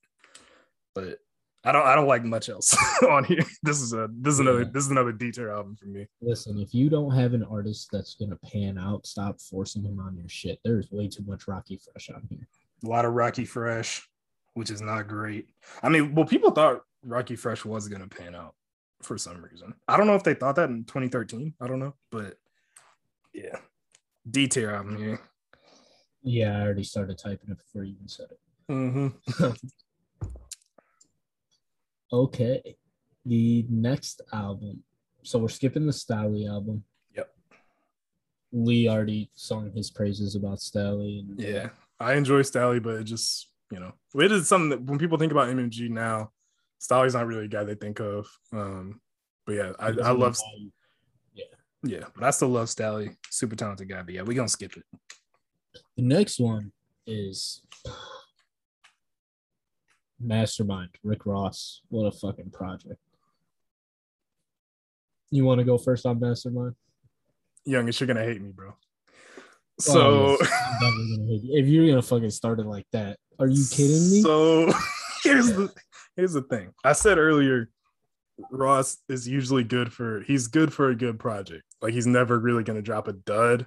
[0.94, 1.18] but
[1.64, 2.78] I don't I don't like much else
[3.10, 3.44] on here.
[3.64, 4.70] This is a this is another Yeah.
[4.72, 6.06] this is another detail album for me.
[6.22, 10.16] Listen, if you don't have an artist that's gonna pan out, stop forcing him on
[10.16, 10.60] your shit.
[10.64, 12.48] There's way too much Rockie Fresh on here.
[12.84, 14.08] A lot of Rockie Fresh,
[14.54, 15.50] which is not great.
[15.82, 18.54] I mean, well, people thought Rockie Fresh was gonna pan out
[19.02, 19.74] for some reason.
[19.88, 21.56] I don't know if they thought that in 2013.
[21.60, 22.38] I don't know, but
[23.34, 23.58] yeah,
[24.30, 25.20] D tier album here.
[26.24, 28.40] Yeah, I already started typing it before you even said it.
[28.72, 29.52] Mm-hmm.
[32.14, 32.78] Okay.
[33.26, 34.84] The next album.
[35.24, 36.84] So we're skipping the Stalley album.
[37.16, 37.30] Yep.
[38.52, 41.20] Lee already sung his praises about Stalley.
[41.20, 41.70] And Yeah,
[42.00, 45.32] I enjoy Stalley, but it just you know it is something that when people think
[45.32, 46.32] about MMG now,
[46.80, 48.28] Stalley's not really a guy they think of.
[48.54, 49.02] Um,
[49.46, 50.38] but yeah, I, I love
[51.86, 54.02] yeah, but I still love Stalley, super talented guy.
[54.02, 54.84] But yeah, we're gonna skip it.
[55.98, 56.72] The next one
[57.06, 57.62] is
[60.20, 61.82] Mastermind, Rick Ross.
[61.90, 63.00] What a fucking project.
[65.32, 66.76] You want to go first on Mastermind?
[67.66, 68.70] Youngest, you're gonna hate me, bro.
[68.72, 68.78] Oh,
[69.80, 70.38] So.
[70.40, 71.58] yes, I'm gonna hate you.
[71.58, 74.22] If you're gonna fucking start it like that, are you kidding me?
[74.22, 74.72] So
[75.24, 75.72] here's the
[76.16, 76.72] here's the thing.
[76.84, 77.70] I said earlier,
[78.52, 81.64] Ross is usually good for he's good for a good project.
[81.82, 83.66] Like he's never really gonna drop a dud.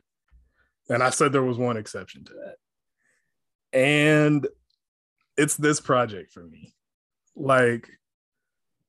[0.91, 3.79] And I said there was one exception to that.
[3.79, 4.47] And
[5.37, 6.75] it's this project for me.
[7.37, 7.89] Like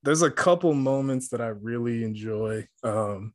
[0.03, 2.67] there's a couple moments that I really enjoy.
[2.84, 3.34] Um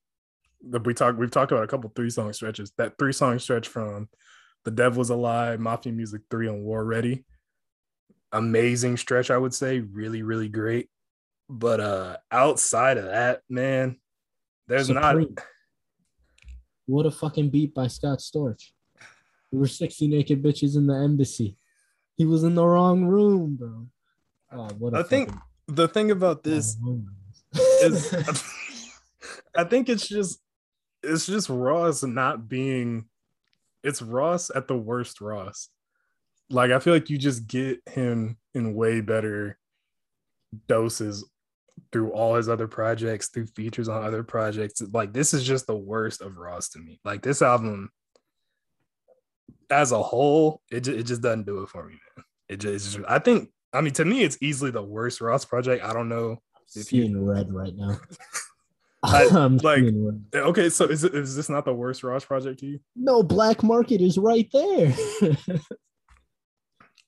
[0.71, 2.73] that we talked we've talked about a couple three song stretches.
[2.79, 4.09] That three song stretch from
[4.65, 7.25] The Devil's a Lie, Mafia Music 3 and War Ready
[8.35, 9.81] amazing stretch, I would say.
[9.81, 10.91] Really, really great.
[11.49, 13.99] But uh outside of that, man,
[14.67, 15.17] there's not
[16.87, 18.71] What a fucking beat by Scott Storch.
[19.51, 21.57] There were 60 naked bitches in the embassy.
[22.17, 23.87] He was in the wrong room, bro.
[24.53, 26.77] Oh, what a I think fucking the thing about this
[27.83, 28.13] is
[29.57, 30.41] I think it's just
[31.03, 33.07] it's just Ross not being
[33.83, 35.69] it's Ross at the worst Ross.
[36.51, 39.59] Like I feel like you just get him in way better
[40.69, 41.25] doses
[41.93, 44.83] through all his other projects, through features on other projects.
[44.93, 47.01] Like this is just the worst of Ross to me.
[47.05, 47.91] Like this album
[49.71, 52.25] as a whole, it, ju- it just doesn't do it for me, man.
[52.49, 55.85] It just, just I think I mean to me it's easily the worst Ross project.
[55.85, 56.39] I don't know
[56.75, 57.99] if you red right now.
[59.03, 59.85] I- I'm like-
[60.33, 62.81] eh, Okay, so is is this not the worst Ross project to you?
[62.97, 64.95] No, black market is right there.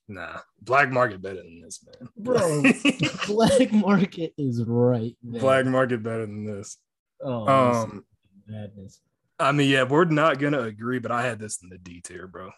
[0.07, 2.09] Nah, Black Market better than this, man.
[2.15, 2.63] Bro,
[3.27, 5.41] black market is right there.
[5.41, 6.77] Black Market better than this.
[7.21, 8.05] oh, Um,
[8.47, 9.01] madness.
[9.39, 12.25] I mean, yeah, we're not gonna agree, but I had this in the D tier,
[12.25, 12.51] bro.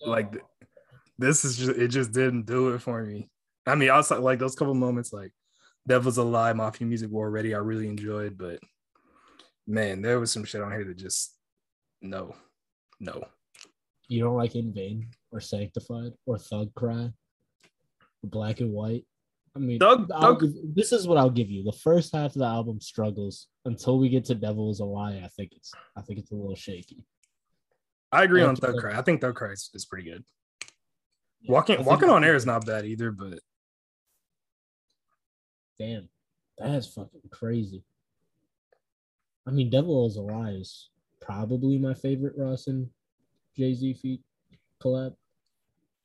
[0.00, 0.36] Like
[1.18, 3.28] this is just it just didn't do it for me.
[3.66, 5.32] I mean, outside like those couple moments, like
[5.86, 8.60] Devil's a Lie, Mafia Music War Ready, I really enjoyed, but
[9.66, 11.36] man, there was some shit on here that just
[12.00, 12.34] no,
[12.98, 13.24] no.
[14.08, 17.10] You don't like In Vain or Sanctified or Thug Cry
[18.24, 19.04] Black and White?
[19.56, 21.64] I mean, Thug- Thug- give- this is what I'll give you.
[21.64, 25.20] The first half of the album struggles until we get to Devil is a Lie.
[25.24, 27.04] I think it's I think it's a little shaky.
[28.12, 28.96] I agree on Thug Cry.
[28.98, 30.24] I think Thug Cry is, is pretty good.
[31.42, 33.38] Yeah, Walking Walking on Air is not bad either, but
[35.78, 36.08] Damn,
[36.56, 37.84] that's fucking crazy.
[39.46, 42.88] I mean, Devil is a Lie is probably my favorite Ross and
[43.56, 44.22] Jay Z feat
[44.82, 45.14] collab.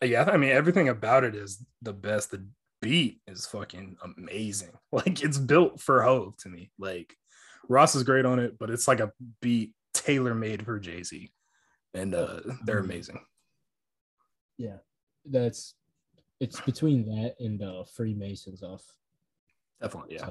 [0.04, 2.32] yeah, I mean everything about it is the best.
[2.32, 2.46] The
[2.82, 4.72] beat is fucking amazing.
[4.92, 6.70] Like it's built for Hove to me.
[6.78, 7.16] Like
[7.68, 9.12] Ross is great on it, but it's like a
[9.42, 11.32] beat tailor made for Jay Z,
[11.94, 12.86] and uh they're Mhm.
[12.86, 13.26] amazing.
[14.58, 14.78] Yeah,
[15.26, 15.74] that's
[16.40, 18.84] it's between that and uh Freemasons off.
[19.82, 20.30] Definitely, yeah.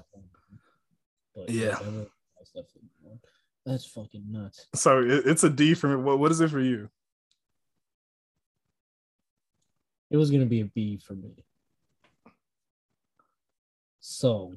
[1.34, 1.78] But Yeah.
[1.78, 2.06] Devil,
[2.38, 3.18] that's definitely one.
[3.66, 4.66] That's fucking nuts.
[4.74, 5.96] So it's a D for me.
[6.02, 6.88] What what is it for you?
[10.12, 11.32] It was gonna be a B for me.
[14.00, 14.52] So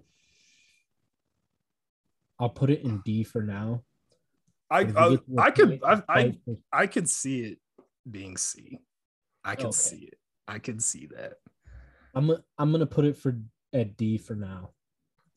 [2.38, 3.84] I'll put it in D for now.
[4.70, 6.38] I But if we uh, I, a I could I, I
[6.74, 7.60] I could see it
[8.10, 8.82] being C.
[9.46, 9.90] I can Okay.
[9.90, 10.20] see it.
[10.48, 11.36] I can see that.
[12.14, 13.40] I'm I'm gonna put it for
[13.72, 14.72] at D for now,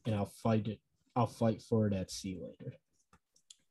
[0.05, 0.81] and I'll fight it.
[1.15, 2.75] I'll fight for it at C later.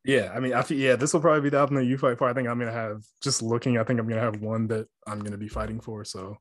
[0.08, 2.18] Yeah, I mean, I feel yeah, this will probably be the album that you fight
[2.18, 2.30] for.
[2.30, 3.78] I think I'm gonna have just looking.
[3.78, 6.06] I think I'm gonna have one that I'm gonna be fighting for.
[6.06, 6.38] So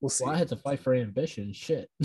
[0.00, 0.24] we'll see.
[0.24, 1.52] Well, I had to fight for ambition.
[1.52, 1.90] Shit.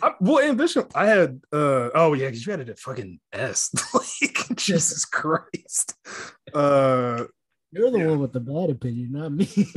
[0.00, 0.84] I, well, ambition.
[0.94, 1.40] I had.
[1.52, 3.70] uh Oh yeah, because you had it at fucking S.
[3.94, 5.94] like Jesus Christ.
[6.54, 7.24] Uh,
[7.72, 8.06] You're the Yeah.
[8.10, 9.48] one with the bad opinion, not me.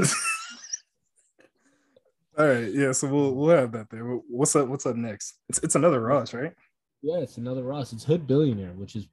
[2.37, 2.91] All right, yeah.
[2.91, 4.03] So we'll we'll have that there.
[4.03, 4.67] What's up?
[4.67, 5.39] What's up next?
[5.49, 6.53] It's it's another Ross, right?
[7.01, 7.93] yeah, it's another Ross.
[7.93, 9.07] It's Hood Billionaire, which is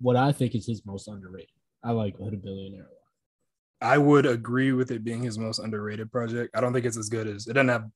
[0.00, 1.50] what I think is his most underrated.
[1.82, 3.92] I like Hood Billionaire a lot.
[3.92, 6.56] I would agree with it being his most underrated project.
[6.56, 7.86] I don't think it's as good as it doesn't have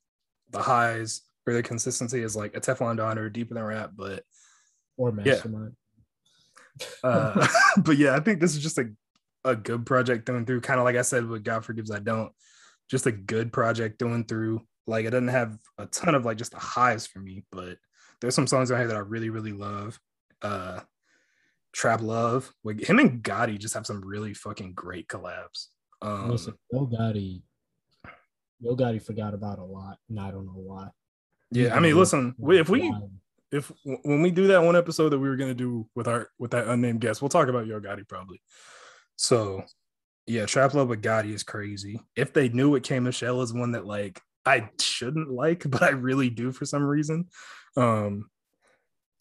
[0.50, 4.24] the highs or the consistency as like a Teflon Don or Deeper Than Rap, but
[4.96, 5.14] Or Yeah.
[5.24, 5.76] Mastermind.
[7.04, 7.46] uh
[7.78, 8.90] but yeah, I think this is just a
[9.44, 10.60] a good project going through.
[10.60, 12.30] Kind of like I said with God Forgives I Don't,
[12.90, 14.62] just a good project going through.
[14.86, 17.78] Like it doesn't have a ton of like just the highs for me, but
[18.20, 19.98] there's some songs on here that I really, really love.
[20.42, 20.80] Uh
[21.72, 22.52] Trap Love.
[22.64, 25.66] Like him and Gotti just have some really fucking great collabs.
[26.02, 27.42] Um Listen, Yo Gotti,
[28.60, 30.88] Yo Gotti forgot about a lot, and I don't know why.
[31.50, 32.92] yeah, I mean, listen, if we
[33.52, 36.52] if when we do that one episode that we were gonna do with our with
[36.52, 38.40] that unnamed guest, we'll talk about Yo Gotti probably.
[39.16, 39.64] So
[40.26, 42.00] yeah, Trap Love with Gotti is crazy.
[42.14, 45.90] If they knew it K Michelle is one that like I shouldn't like, but I
[45.90, 47.28] really do for some reason.
[47.76, 48.30] Um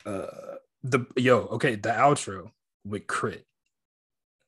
[0.05, 0.27] uh
[0.83, 2.51] the yo, okay, the outro
[2.85, 3.45] with Crit.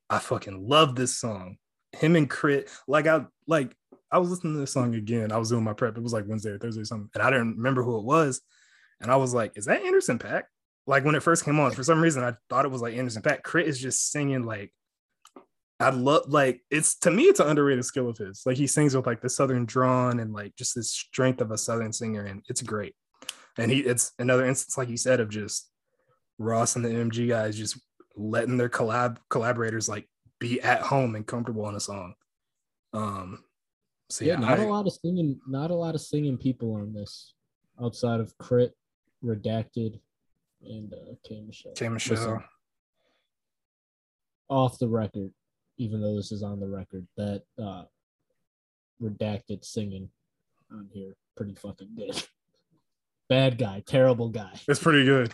[0.09, 1.57] I fucking love this song.
[1.93, 3.75] Him and K.R.I.T., like I like
[4.11, 5.31] I was listening to this song again.
[5.31, 5.97] I was doing my prep.
[5.97, 8.41] It was like Wednesday or Thursday or something, and I didn't remember who it was.
[8.99, 10.43] And I was like, is that Anderson .Paak?
[10.85, 13.21] Like when it first came on, for some reason, I thought it was like Anderson
[13.21, 13.43] .Paak.
[13.43, 13.69] K.R.I.T.
[13.69, 14.73] is just singing like,
[15.79, 18.43] I love, like, it's to me, it's an underrated skill of his.
[18.45, 21.57] Like he sings with like the Southern drawn and like just this strength of a
[21.57, 22.93] Southern singer, and it's great.
[23.57, 25.70] And he, it's another instance, like you said, of just
[26.41, 27.79] Ross and the MG guys just
[28.15, 30.07] letting their collab collaborators like
[30.39, 32.13] be at home and comfortable on a song.
[32.93, 33.43] Um,
[34.09, 36.73] so yeah, yeah, not I- a lot of singing, not a lot of singing people
[36.75, 37.33] on this
[37.81, 38.73] outside of K.R.I.T.,
[39.23, 39.99] Redacted,
[40.63, 41.73] and uh, K Michelle.
[41.73, 42.43] K Listen, Michelle.
[44.49, 45.31] off the record,
[45.77, 47.83] even though this is on the record, that uh,
[49.01, 50.09] Redacted singing
[50.71, 52.23] on here pretty fucking good.
[53.29, 55.33] Bad guy, terrible guy, It's pretty good.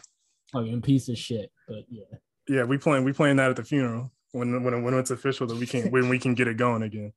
[0.51, 1.51] Fucking piece of shit.
[1.67, 2.03] But yeah,
[2.47, 5.57] Yeah, we playing we playing that at the funeral when when when it's official that
[5.57, 7.13] we can when we can get it going again.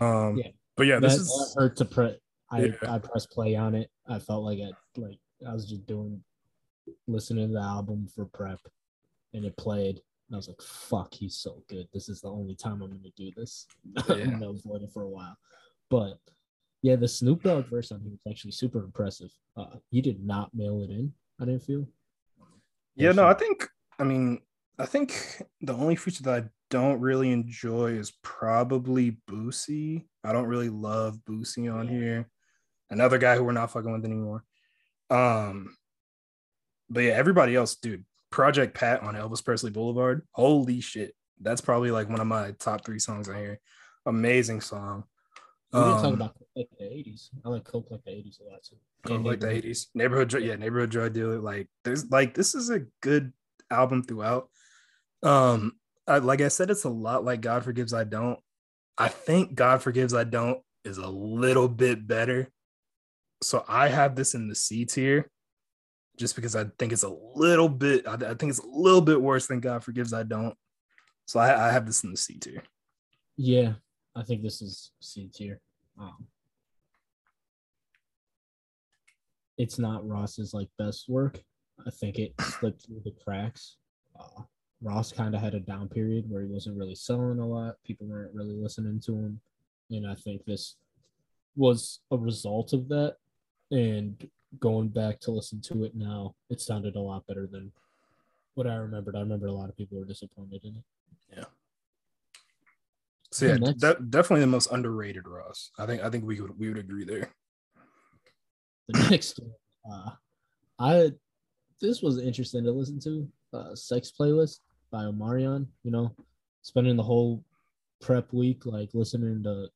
[0.00, 0.48] Um Yeah.
[0.76, 2.18] but yeah, this that, is that hurt to pre-
[2.50, 2.72] I Yeah.
[2.88, 3.90] I pressed play on it.
[4.08, 6.22] I felt like I like I was just doing
[7.06, 8.58] listening to the album for prep,
[9.32, 10.00] and it played.
[10.28, 11.88] And I was like, "Fuck, he's so good.
[11.92, 13.66] This is the only time I'm gonna do this."
[14.08, 14.14] Yeah.
[14.16, 15.36] I'm gonna avoid it for a while,
[15.88, 16.18] but
[16.82, 19.30] yeah, the Snoop Dogg verse on here was actually super impressive.
[19.56, 21.12] Uh, he did not mail it in.
[21.40, 21.86] I didn't feel.
[23.00, 24.40] Yeah, no, I think I mean
[24.78, 30.04] I think the only feature that I don't really enjoy is probably Boosie.
[30.22, 32.28] I don't really love Boosie on here.
[32.90, 34.44] Another guy who we're not fucking with anymore.
[35.08, 35.76] Um
[36.88, 38.04] but yeah, everybody else, dude.
[38.30, 40.22] Project Pat on Elvis Presley Boulevard.
[40.32, 41.14] Holy shit.
[41.40, 43.60] That's probably like one of my top three songs on here.
[44.06, 45.04] Amazing song.
[45.72, 47.28] We didn't talk Um, about like the '80s.
[47.44, 48.76] I like Coke like the '80s a lot too.
[49.04, 49.86] Coke like the 80s.
[49.94, 51.38] Neighborhood drug, yeah, neighborhood drug dealer.
[51.38, 53.32] Like there's like this is a good
[53.70, 54.48] album throughout.
[55.22, 55.72] Um,
[56.08, 58.38] I, like I said, it's a lot like God Forgives I Don't.
[58.98, 62.50] I think God Forgives I Don't is a little bit better.
[63.42, 65.30] So I have this in the C tier
[66.18, 69.20] just because I think it's a little bit, I, I think it's a little bit
[69.22, 70.54] worse than God Forgives I Don't.
[71.26, 72.62] So I, I have this in the C tier.
[73.38, 73.74] Yeah,
[74.20, 75.60] I think this is C tier.
[75.98, 76.26] Um,
[79.56, 81.42] it's not Ross's like best work.
[81.86, 83.76] I think it slipped through the cracks.
[84.18, 84.42] Uh,
[84.82, 87.76] Ross kind of had a down period where he wasn't really selling a lot.
[87.86, 89.40] People weren't really listening to him,
[89.90, 90.76] and I think this
[91.56, 93.16] was a result of that.
[93.70, 97.72] And going back to listen to it now, it sounded a lot better than
[98.54, 99.16] what I remembered.
[99.16, 100.84] I remember a lot of people were disappointed in it.
[103.32, 105.70] So yeah, de- definitely the most underrated Ross.
[105.78, 107.30] I think I think we would we would agree there.
[108.88, 109.38] the next
[109.90, 110.10] uh,
[110.78, 111.12] I
[111.80, 113.28] this was interesting to listen to.
[113.52, 114.60] Uh, Sex playlist
[114.90, 115.66] by Omarion.
[115.84, 116.14] You know,
[116.62, 117.44] spending the whole
[118.00, 119.68] prep week like listening to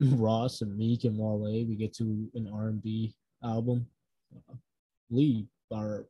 [0.16, 1.40] Ross and Meek and Wale.
[1.66, 3.86] We get to an R and B album.
[4.34, 4.54] Uh,
[5.10, 6.06] Lee, our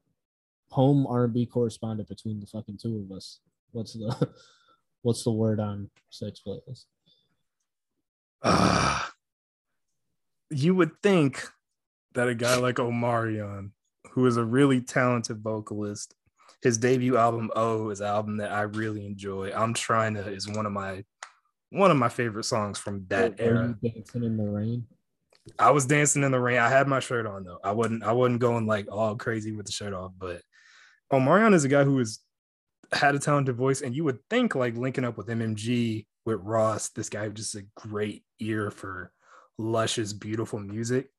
[0.71, 3.41] home R and B correspondent between the fucking two of us.
[3.73, 4.29] What's the
[5.03, 6.85] what's the word on Sex playlist?
[8.43, 9.11] Ah,
[10.51, 11.47] you would think
[12.15, 13.71] that a guy like Omarion,
[14.13, 16.15] who is a really talented vocalist,
[16.63, 19.53] his debut album "Oh" is an album that I really enjoy.
[19.55, 21.05] I'm trying to is one of my
[21.71, 23.77] one of my favorite songs from that Were era.
[23.83, 24.87] you dancing in the rain?
[25.59, 26.59] I was dancing in the rain.
[26.59, 27.61] I had my shirt on though.
[27.63, 30.43] I wasn't I wasn't going like all crazy with the shirt off, but
[31.13, 32.21] Omarion is a guy who is
[32.93, 36.91] had a talented voice, and you would think like linking up with MMG with Ross,
[36.91, 39.13] this guy just a great ear for
[39.59, 41.11] luscious, beautiful music.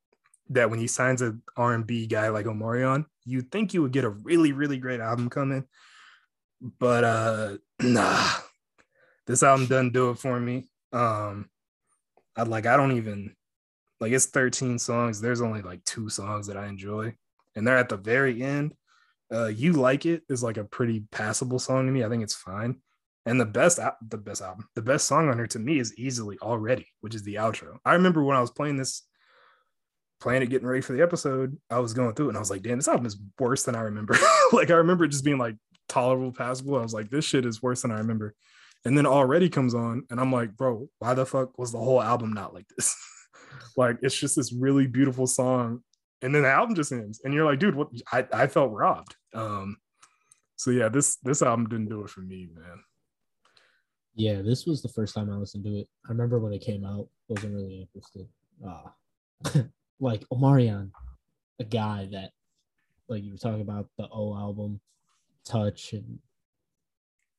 [0.50, 4.10] That when he signs a R&B guy like Omarion, you think you would get a
[4.10, 5.66] really, really great album coming.
[6.80, 8.28] But uh nah,
[9.28, 10.68] this album doesn't do it for me.
[10.92, 11.50] Um
[12.36, 13.36] I like I don't even
[14.00, 15.22] like it's 13 songs.
[15.22, 17.16] There's only like two songs that I enjoy,
[17.56, 18.74] and they're at the very end.
[19.32, 22.04] Uh, you like it is like a pretty passable song to me.
[22.04, 22.78] I think it's fine.
[23.26, 26.38] And the best, the best album, the best song on here to me is easily
[26.42, 27.78] already, which is the outro.
[27.86, 29.04] I remember when I was playing this,
[30.20, 32.50] playing it, getting ready for the episode, I was going through it and I was
[32.50, 34.16] like, damn, this album is worse than I remember.
[34.54, 35.56] like I remember it just being like
[35.88, 36.78] tolerable, passable.
[36.78, 38.34] I was like, this shit is worse than I remember.
[38.84, 42.02] And then already comes on, and I'm like, bro, why the fuck was the whole
[42.02, 42.96] album not like this?
[43.78, 45.84] like it's just this really beautiful song.
[46.24, 47.22] And then the album just ends.
[47.24, 49.16] And you're like, dude, what I, I felt robbed.
[49.34, 49.78] Um,
[50.56, 52.84] so yeah, this this album didn't do it for me, man.
[54.14, 55.88] Yeah, this was the first time I listened to it.
[56.06, 58.28] I remember when it came out, wasn't really interested.
[58.64, 59.64] Uh,
[60.00, 60.92] like Omarion,
[61.60, 62.32] a guy that,
[63.08, 64.82] like you were talking about the O album,
[65.46, 66.20] Touch and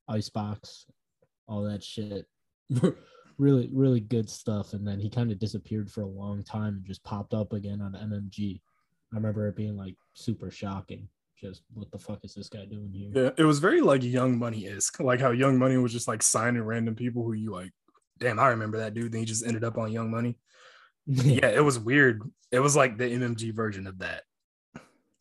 [0.08, 0.86] Icebox,
[1.46, 2.26] all that shit.
[3.38, 4.72] really, really good stuff.
[4.72, 7.82] And then he kind of disappeared for a long time and just popped up again
[7.82, 8.60] on MMG.
[9.12, 11.08] I remember it being like super shocking
[11.42, 13.10] just what the fuck is this guy doing here?
[13.14, 16.22] Yeah, it was very like Young Money esque, like how Young Money was just like
[16.22, 17.72] signing random people who you like,
[18.18, 19.12] damn, I remember that dude.
[19.12, 20.38] Then he just ended up on Young Money.
[21.06, 22.22] yeah, it was weird.
[22.50, 24.22] It was like the MMG version of that.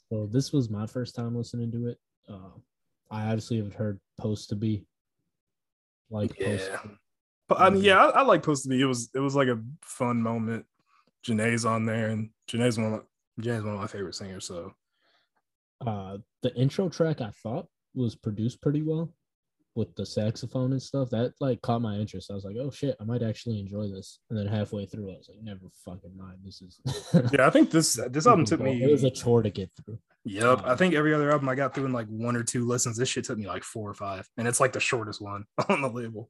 [0.09, 1.97] Well, this was my first time listening to it.
[2.29, 2.59] Uh,
[3.09, 4.85] I obviously have heard Post to Be.
[6.09, 6.57] Like yeah.
[6.57, 6.71] Post
[7.57, 8.79] I mean, yeah, I, I like Post to Be.
[8.79, 10.65] It was it was like a fun moment.
[11.25, 14.45] Jhené's on there, and Jhené's one of my, Jhené's one of my favorite singers.
[14.45, 14.73] So
[15.85, 19.13] uh, the intro track I thought was produced pretty well
[19.75, 21.09] with the saxophone and stuff.
[21.09, 22.31] That like caught my interest.
[22.31, 24.19] I was like, oh shit, I might actually enjoy this.
[24.29, 26.39] And then halfway through, I was like, never fucking mind.
[26.43, 26.79] This is
[27.33, 27.47] yeah.
[27.47, 28.83] I think this this album took me.
[28.83, 29.99] It was a chore to get through.
[30.23, 32.67] Yep, um, I think every other album I got through in like one or two
[32.67, 32.97] listens.
[32.97, 35.81] This shit took me like four or five, and it's like the shortest one on
[35.81, 36.29] the label.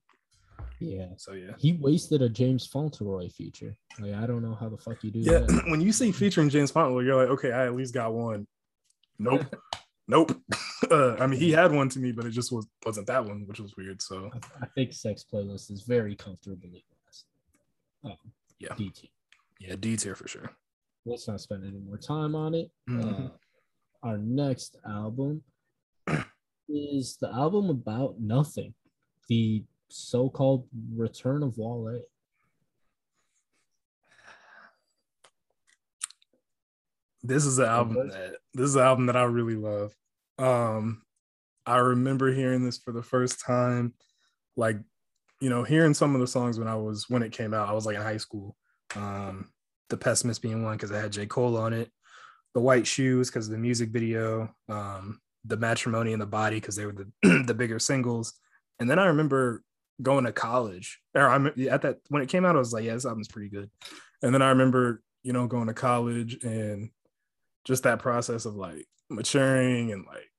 [0.80, 1.10] Yeah.
[1.18, 3.76] So yeah, he wasted a James Fauntleroy feature.
[4.00, 5.64] Like I don't know how the fuck you do yeah, that.
[5.68, 8.48] when you see featuring James Fauntleroy, you're like, okay, I at least got one.
[9.22, 9.56] Nope.
[10.08, 10.42] nope.
[10.90, 13.46] Uh, I mean, he had one to me, but it just was wasn't that one,
[13.48, 14.02] which was weird.
[14.02, 14.30] So
[14.62, 17.26] I think Sex Playlist is very comfortably last.
[18.04, 18.74] Um, yeah.
[18.76, 19.10] D tier.
[19.60, 20.52] Yeah, D tier for sure.
[21.06, 22.72] Let's not spend any more time on it.
[22.90, 23.28] Mm-hmm.
[23.28, 23.30] Uh,
[24.04, 25.44] our next album
[26.68, 28.74] is the album about nothing,
[29.30, 32.02] the so-called Return of Wale.
[37.24, 39.94] This is an album that this is an album that I really love.
[40.40, 41.04] Um,
[41.66, 43.94] I remember hearing this for the first time,
[44.56, 44.78] like,
[45.40, 47.70] you know, hearing some of the songs when I was when it came out.
[47.70, 48.56] I was like in high school.
[48.96, 49.52] Um,
[49.90, 51.28] the pessimist being one because I had J.
[51.28, 51.92] Cole on it,
[52.56, 56.76] the white shoes because of the music video, um, the matrimony and the body because
[56.76, 58.34] they were the the bigger singles.
[58.80, 59.64] And then I remember
[60.02, 62.94] going to college, or I'm at that when it came out, I was like, yeah,
[62.94, 63.70] this album's pretty good.
[64.24, 66.90] And then I remember, you know, going to college and
[67.66, 70.32] just that process of like maturing and like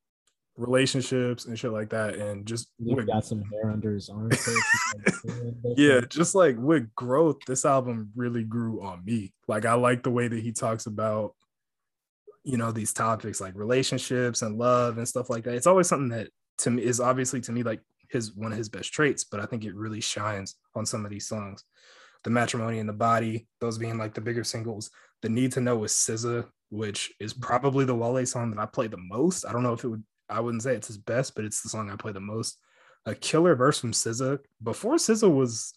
[0.56, 4.30] relationships and shit like that and just with, got some hair under his arm
[5.76, 9.32] yeah just like with growth this album really grew on me.
[9.48, 11.34] Like i like the way that he talks about
[12.44, 15.54] you know these topics like relationships and love and stuff like that.
[15.54, 18.68] It's always something that to me is obviously to me like his one of his
[18.68, 21.64] best traits but i think it really shines on some of these songs.
[22.24, 24.90] The matrimony and the body those being like the bigger singles.
[25.22, 28.86] The need to know with SZA which is probably the Wale song that I play
[28.86, 29.44] the most.
[29.44, 31.68] I don't know if it would, I wouldn't say it's his best, but it's the
[31.68, 32.58] song I play the most.
[33.04, 35.74] A killer verse from SZA before SZA was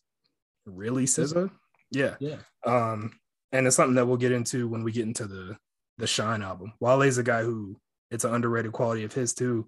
[0.65, 1.51] really SZA.
[1.91, 2.15] Yeah.
[2.21, 2.37] Yeah.
[2.65, 3.19] Um,
[3.51, 5.57] and it's something that we'll get into when we get into the
[5.97, 6.71] the Shine album.
[6.79, 7.77] Wale's a guy who
[8.09, 9.67] it's an underrated quality of his too.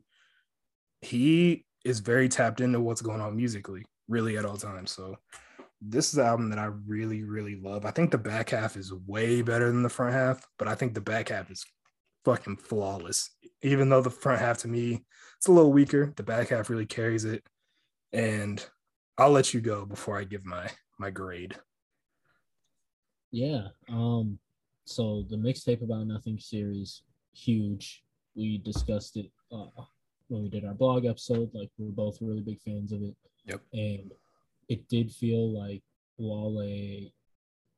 [1.01, 4.91] He is very tapped into what's going on musically, really at all times.
[4.91, 5.17] So
[5.81, 7.85] this is an album that I really, really love.
[7.85, 10.93] I think the back half is way better than the front half, but I think
[10.93, 11.65] the back half is
[12.25, 13.29] fucking flawless.
[13.61, 15.05] Even though the front half to me
[15.37, 17.43] it's a little weaker, the back half really carries it.
[18.11, 18.63] And
[19.17, 20.69] I'll let you go before I give my
[20.99, 21.55] my grade.
[23.31, 23.67] Yeah.
[23.89, 24.39] Um.
[24.85, 27.03] So the mixtape about nothing series,
[27.33, 28.03] huge.
[28.35, 29.83] We discussed it uh,
[30.27, 31.51] when we did our blog episode.
[31.53, 33.15] Like we're both really big fans of it.
[33.45, 33.61] Yep.
[33.73, 34.11] And
[34.69, 35.81] it did feel like
[36.17, 37.09] Wale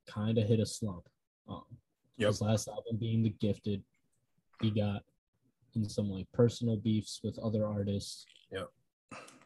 [0.07, 1.07] kind of hit a slump.
[1.47, 1.63] Um,
[2.17, 2.27] yep.
[2.29, 3.83] His last album being The Gifted,
[4.61, 5.03] he got
[5.75, 8.25] in some like personal beefs with other artists.
[8.51, 8.69] Yep.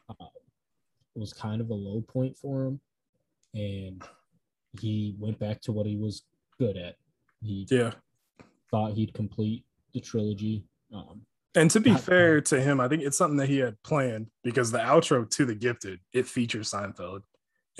[0.10, 0.26] uh,
[1.16, 2.80] was kind of a low point for him,
[3.54, 4.02] and
[4.82, 6.24] he went back to what he was
[6.58, 6.96] good at.
[7.42, 7.94] He Yeah.
[8.72, 9.64] thought he'd complete
[9.94, 10.66] the trilogy.
[10.92, 11.26] Um,
[11.56, 14.72] And to be fair to him, I think it's something that he had planned because
[14.72, 17.22] the outro to The Gifted it features Seinfeld,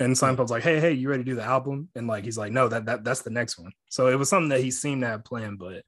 [0.00, 2.52] and Seinfeld's like, "Hey, hey, you ready to do the album?" And like he's like,
[2.52, 5.08] "No, that that that's the next one." So it was something that he seemed to
[5.08, 5.84] have planned, but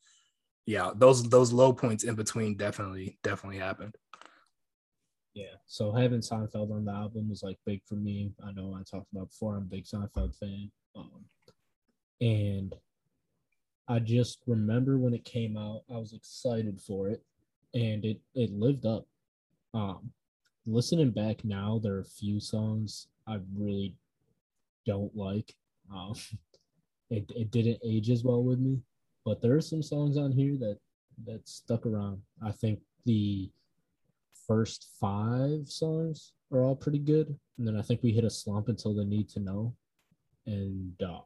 [0.66, 3.96] yeah, those those low points in between definitely definitely happened.
[5.34, 8.32] yeah, so having Seinfeld on the album was like big for me.
[8.46, 9.56] I know I talked about before.
[9.56, 11.24] I'm a big Seinfeld fan, um,
[12.20, 12.74] and
[13.88, 17.22] I just remember when it came out, I was excited for it,
[17.74, 19.06] and it it lived up.
[19.74, 20.12] Um,
[20.64, 23.96] listening back now, there are a few songs I really
[24.86, 25.54] don't like.
[25.94, 26.14] Um,
[27.10, 28.80] it it didn't age as well with me,
[29.24, 30.78] but there are some songs on here that
[31.24, 32.20] that stuck around.
[32.44, 33.50] I think the
[34.46, 38.68] first five songs are all pretty good, and then I think we hit a slump
[38.68, 39.74] until the need to know,
[40.46, 41.20] and uh,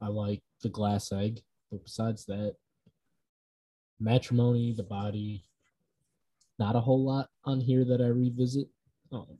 [0.00, 1.40] I like the glass egg.
[1.70, 2.56] But besides that,
[3.98, 5.44] matrimony, the body,
[6.58, 8.68] not a whole lot on here that I revisit.
[9.10, 9.38] Um,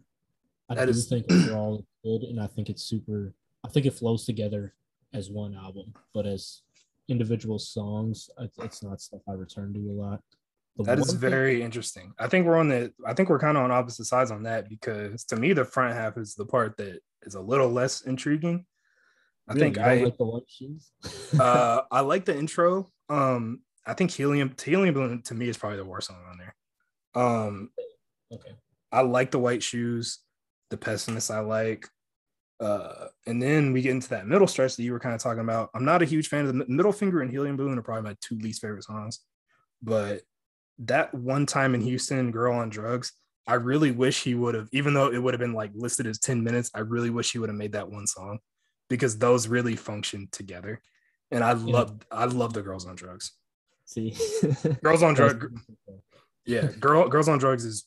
[0.73, 3.35] I That do is- think overall good, and I think it's super.
[3.65, 4.75] I think it flows together
[5.13, 6.63] as one album, but as
[7.09, 10.23] individual songs, it's, not stuff I return to a lot.
[10.77, 12.15] The That is one thing- very interesting.
[12.19, 14.71] I think we're on the I think we're kind of on opposite sides on that
[14.71, 18.65] because to me the front half is the part that is a little less intriguing.
[19.47, 20.91] I Really, think I like the white shoes.
[21.39, 22.89] uh I like the intro.
[23.11, 26.55] Um I think Helium Helium to me is probably the worst song on there.
[27.15, 27.71] Um
[28.33, 28.53] okay.
[28.91, 30.21] I like the white shoes,
[30.73, 31.89] the pessimist I like.
[32.59, 35.41] Uh, and then we get into that middle stretch that you were kind of talking
[35.43, 35.71] about.
[35.75, 38.17] I'm not a huge fan of the middle finger and helium balloon are probably my
[38.21, 39.21] two least favorite songs.
[39.83, 40.23] But
[40.79, 43.13] that one time in Houston, girl on drugs,
[43.47, 46.19] I really wish he would have, even though it would have been like listed as
[46.19, 48.39] 10 minutes, I really wish he would have made that one song
[48.89, 50.81] because those really function together.
[51.31, 51.73] And I Yeah.
[51.73, 53.33] love I love the girls on drugs.
[53.87, 54.17] See,
[54.83, 55.45] Girls on drugs
[56.45, 57.85] yeah girl girls on drugs is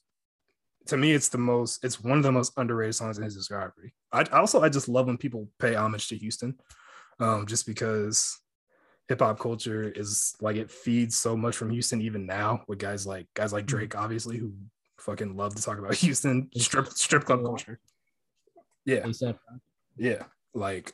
[0.87, 3.91] to me it's the most it's one of the most underrated songs in his discography.
[4.11, 6.55] I also i just love when people pay homage to houston
[7.19, 8.39] um just because
[9.07, 13.27] hip-hop culture is like it feeds so much from houston even now with guys like
[13.33, 14.53] guys like drake obviously who
[14.97, 17.79] fucking love to talk about houston strip strip club culture.
[18.85, 19.05] Yeah.
[19.97, 20.23] Yeah.
[20.53, 20.93] Like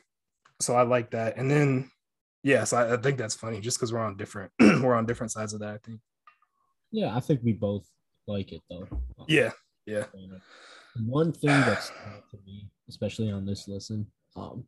[0.60, 1.36] so i like that.
[1.36, 1.90] And then
[2.42, 5.54] yes I, I think that's funny just because we're on different we're on different sides
[5.54, 6.00] of that i think.
[6.90, 7.86] Yeah, I think we both
[8.26, 8.86] like it though.
[9.28, 9.52] Yeah
[9.86, 10.04] yeah
[11.06, 11.88] One thing that's
[12.30, 14.06] to me, especially on this listen,
[14.36, 14.64] um,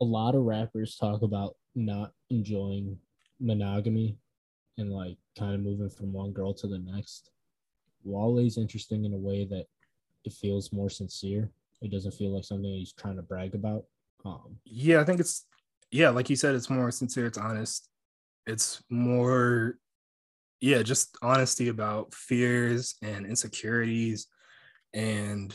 [0.00, 2.98] a lot of rappers talk about not enjoying
[3.40, 4.16] monogamy
[4.78, 7.30] and like kind of moving from one girl to the next.
[8.04, 9.66] Wale's interesting in a way that
[10.24, 11.50] it feels more sincere.
[11.82, 13.84] It doesn't feel like something he's trying to brag about.
[14.24, 15.46] Um, Yeah, I think it's
[15.90, 17.88] yeah, like you said, it's more sincere, it's honest.
[18.46, 19.78] It's more
[20.60, 24.26] yeah, just honesty about fears and insecurities
[24.94, 25.54] and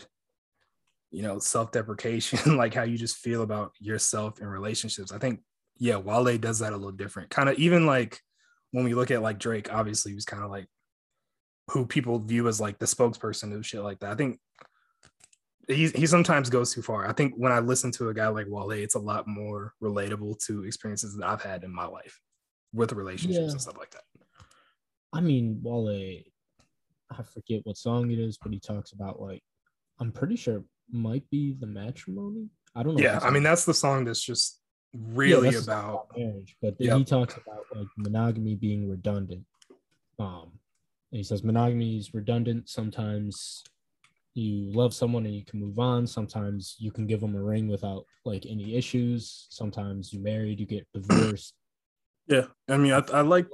[1.13, 5.11] you know, self-deprecation, like how you just feel about yourself in relationships.
[5.11, 5.41] I think
[5.77, 7.29] yeah, Wale does that a little different.
[7.29, 8.19] Kind of even like
[8.71, 10.67] when we look at like Drake, obviously he was kind of like
[11.71, 14.11] who people view as like the spokesperson of shit like that.
[14.11, 14.39] I think
[15.67, 17.07] he he sometimes goes too far.
[17.07, 20.39] I think when I listen to a guy like Wale, it's a lot more relatable
[20.45, 22.19] to experiences that I've had in my life
[22.73, 23.51] with relationships Yeah.
[23.51, 24.03] and stuff like that.
[25.13, 26.21] I mean, Wale,
[27.09, 29.43] I forget what song it is, but he talks about like,
[29.99, 32.47] I'm pretty sure it might be the matrimony.
[32.75, 33.01] I don't know.
[33.01, 34.61] Yeah, I mean that's the song that's just
[34.93, 36.97] Yeah, really that's the song about marriage, but then Yep.
[36.97, 39.45] he talks about like monogamy being redundant.
[40.19, 40.51] Um,
[41.11, 42.69] and he says monogamy is redundant.
[42.69, 43.63] Sometimes
[44.33, 46.07] you love someone and you can move on.
[46.07, 49.47] Sometimes you can give them a ring without like any issues.
[49.49, 51.53] Sometimes you married, you get divorced.
[52.31, 52.45] Yeah.
[52.69, 53.47] I mean, I, I like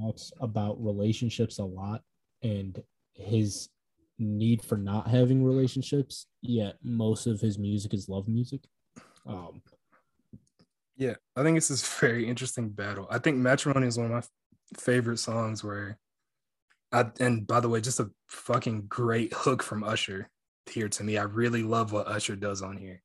[0.00, 2.02] talks about relationships a lot
[2.42, 2.82] and
[3.14, 3.68] his
[4.18, 8.60] need for not having relationships yet most of his music is love music
[9.26, 9.62] um
[11.00, 11.14] yeah.
[11.34, 13.08] I think it's this very interesting battle.
[13.10, 14.30] I think Matrimony is one of my f-
[14.78, 15.98] favorite songs where
[16.92, 20.28] I and by the way, just a fucking great hook from Usher
[20.70, 21.16] here to me.
[21.16, 23.02] I really love what Usher does on here.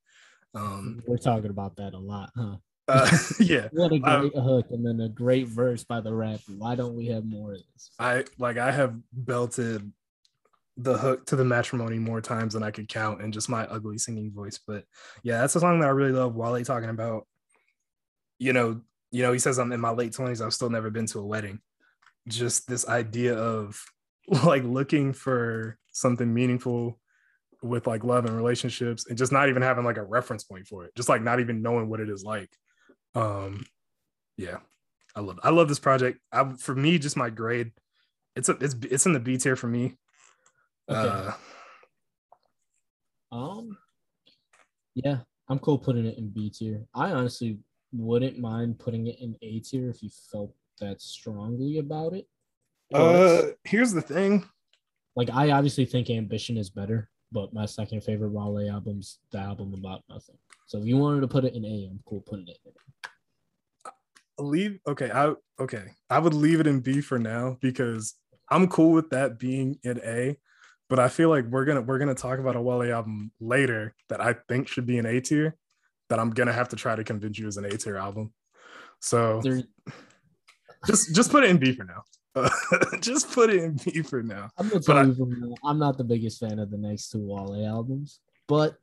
[0.54, 2.58] Um we're talking about that a lot huh
[2.88, 3.68] uh, yeah.
[3.72, 6.96] what a Um, great hook and then a great verse by the rapper why don't
[6.96, 9.92] we have more of this I like I have belted
[10.78, 13.98] the hook to the matrimony more times than I could count in just my ugly
[13.98, 14.60] singing voice.
[14.66, 14.84] But
[15.24, 16.36] yeah, that's a song that I really love.
[16.36, 17.28] Wale talking about,
[18.40, 18.82] you know,
[19.12, 21.26] you know, he says I'm in my late 20s, I've still never been to a
[21.26, 21.60] wedding.
[22.28, 23.82] Just this idea of
[24.44, 27.00] like looking for something meaningful
[27.64, 30.84] with like love and relationships and just not even having like a reference point for
[30.84, 32.50] it, just like not even knowing what it is like.
[33.16, 33.66] Um,
[34.38, 34.58] yeah,
[35.16, 36.20] I love I love this project.
[36.32, 37.72] I for me, just my grade,
[38.36, 39.96] it's a it's it's in the B tier for me.
[40.90, 41.10] Okay.
[41.10, 41.32] Uh,
[43.32, 43.78] Um,
[44.94, 46.86] yeah, I'm cool putting it in B tier.
[46.94, 47.60] I honestly
[47.92, 52.28] wouldn't mind putting it in A tier if you felt that strongly about it.
[52.94, 54.48] uh, here's the thing.
[55.16, 59.74] Like, I obviously think Ambition is better, but my second favorite Wale album's the album
[59.74, 60.38] about nothing.
[60.68, 62.72] So if you wanted to put it in A, I'm cool putting it in.
[64.38, 68.16] leave okay i okay i would leave it in b for now because
[68.50, 70.36] i'm cool with that being in a
[70.90, 74.20] but i feel like we're gonna we're gonna talk about a Wale album later that
[74.20, 75.56] i think should be an a tier
[76.10, 78.34] that i'm gonna have to try to convince you is an a tier album
[79.00, 79.62] so There,
[80.86, 82.04] just just put it in b for now
[83.02, 85.56] just put it in b for now I'm gonna But tell I- you from now,
[85.64, 88.78] I'm not the biggest fan of the next two Wale albums, but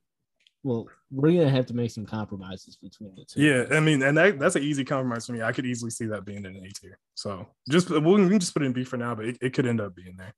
[0.65, 3.43] well, we're gonna have to make some compromises between the two.
[3.43, 6.07] yeah i mean and that, that's an easy compromise for me i could easily see
[6.07, 8.73] that being in an a tier so just we'll, we can just put it in
[8.73, 10.33] b for now but it, it could end up being there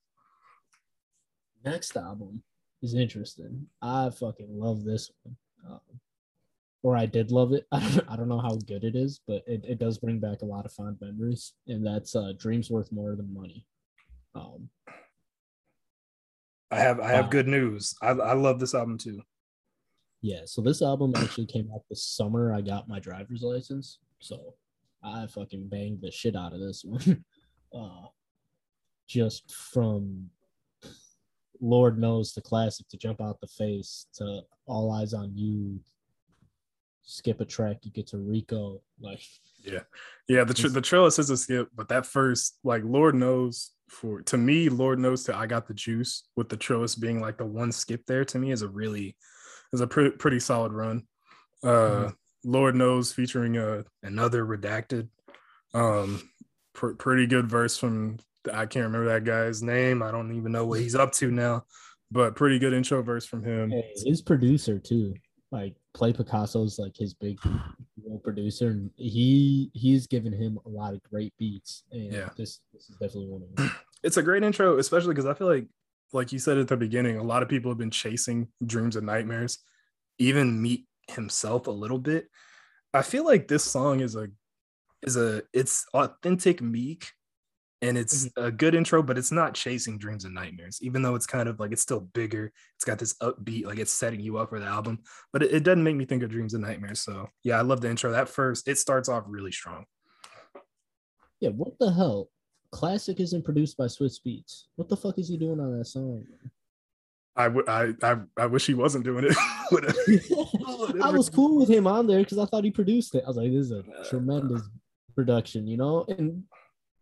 [1.64, 2.42] Next album
[2.82, 3.66] is interesting.
[3.80, 5.36] I fucking love this one.
[5.66, 5.80] Um,
[6.84, 7.66] or I did love it.
[7.72, 10.42] I don't, I don't know how good it is, but it, it does bring back
[10.42, 11.54] a lot of fond memories.
[11.66, 13.66] And that's uh, Dreams Worth More Than Money.
[14.36, 14.68] Um,
[16.70, 19.20] i have i have good news i, I love this album too
[20.24, 22.54] yeah, so this album actually came out this summer.
[22.54, 23.98] I got my driver's license.
[24.20, 24.54] So
[25.02, 27.22] I fucking banged the shit out of this one.
[27.78, 28.06] uh,
[29.06, 30.30] just from
[31.60, 35.78] Lord knows the classic to jump out the face to all eyes on you.
[37.04, 38.80] Skip a track, you get to Rico.
[39.00, 39.20] Like,
[39.62, 39.80] Yeah,
[40.28, 40.44] yeah.
[40.44, 44.22] the tr- It's- the trellis is a skip, but that first, like, Lord knows for
[44.22, 47.44] to me, Lord knows to I got the juice with the trellis being like the
[47.46, 49.16] one skip there to me is a really
[49.72, 51.06] is a pretty pretty solid run.
[51.62, 52.10] Uh,
[52.44, 55.08] Lord knows featuring uh another redacted,
[55.74, 56.28] um,
[56.72, 58.16] pr- pretty good verse from
[58.52, 60.02] I can't remember that guy's name.
[60.02, 61.64] I don't even know what he's up to now,
[62.10, 63.70] but pretty good intro verse from him.
[63.70, 65.14] hey, his producer too.
[65.54, 67.38] Like Play Picasso's like his big
[68.24, 71.84] producer, and he he's given him a lot of great beats.
[71.92, 72.30] And Yeah.
[72.36, 73.70] this this is definitely one of them.
[74.02, 75.66] it's a great intro, especially because I feel like,
[76.12, 79.06] like you said at the beginning, a lot of people have been chasing dreams and
[79.06, 79.60] nightmares,
[80.18, 82.28] even Meek himself a little bit.
[82.92, 84.26] I feel like this song is a
[85.02, 87.12] is a it's authentic Meek,
[87.84, 91.26] and it's a good intro, but it's not chasing dreams and nightmares, even though it's
[91.26, 92.50] kind of like it's still bigger.
[92.76, 95.00] It's got this upbeat, like it's setting you up for the album,
[95.32, 97.00] but it, it doesn't make me think of dreams and nightmares.
[97.00, 98.10] So yeah, I love the intro.
[98.10, 99.84] That first, it starts off really strong.
[101.40, 102.30] Yeah, what the hell?
[102.70, 104.64] Classic isn't produced by Swizz Beatz.
[104.76, 106.24] What the fuck is he doing on that song?
[107.36, 109.36] I would I, I I wish he wasn't doing it.
[111.02, 113.24] I was cool with him on there because I thought he produced it.
[113.24, 114.62] I was like, this is a Uh, tremendous
[115.14, 116.04] production, you know?
[116.08, 116.44] And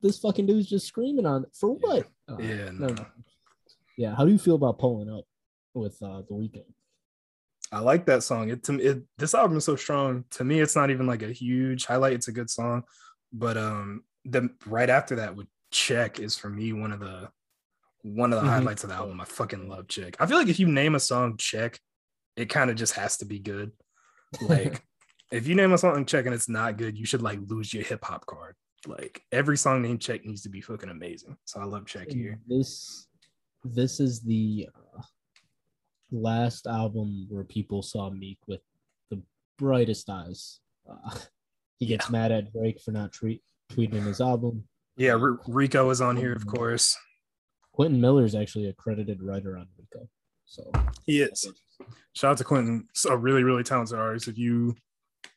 [0.03, 1.51] this fucking dude's just screaming on it.
[1.55, 2.07] For what?
[2.29, 2.87] Uh, Yeah, never no.
[2.95, 3.07] mind.
[3.97, 5.25] Yeah, how do you feel about pulling up
[5.75, 6.65] with uh The Weeknd?
[7.71, 8.51] I like that song.
[8.51, 10.25] It to me, it, this album is so strong.
[10.33, 12.13] To me, it's not even like a huge highlight.
[12.15, 12.85] It's a good song,
[13.33, 17.31] but um, the right after that with Check is for me one of the
[18.03, 18.51] one of the Mhm.
[18.51, 19.21] highlights of the album.
[19.21, 20.17] I fucking love Check.
[20.21, 21.79] I feel like if you name a song Check,
[22.37, 23.73] it kind of just has to be good.
[24.43, 24.83] Like
[25.31, 27.85] if you name a song Check and it's not good, you should like lose your
[27.85, 28.55] hip hop card.
[28.87, 31.37] Like every song named Check needs to be fucking amazing.
[31.45, 32.39] So I love Check here.
[32.49, 33.07] This
[33.65, 35.03] this is the uh,
[36.11, 38.61] last album where people saw Meek with
[39.11, 39.23] the
[39.59, 40.61] brightest eyes.
[40.89, 41.17] Uh,
[41.79, 43.43] he gets mad at Drake for not tweet,
[43.73, 44.65] tweeting his album.
[44.97, 46.97] Yeah, R- Rico is on here, of course.
[47.73, 50.09] Quentin Miller is actually a credited writer on Rico.
[50.45, 50.71] So
[51.07, 51.51] He is.
[52.15, 54.29] Shout out to Quentin, a really, really talented artist.
[54.29, 54.75] If you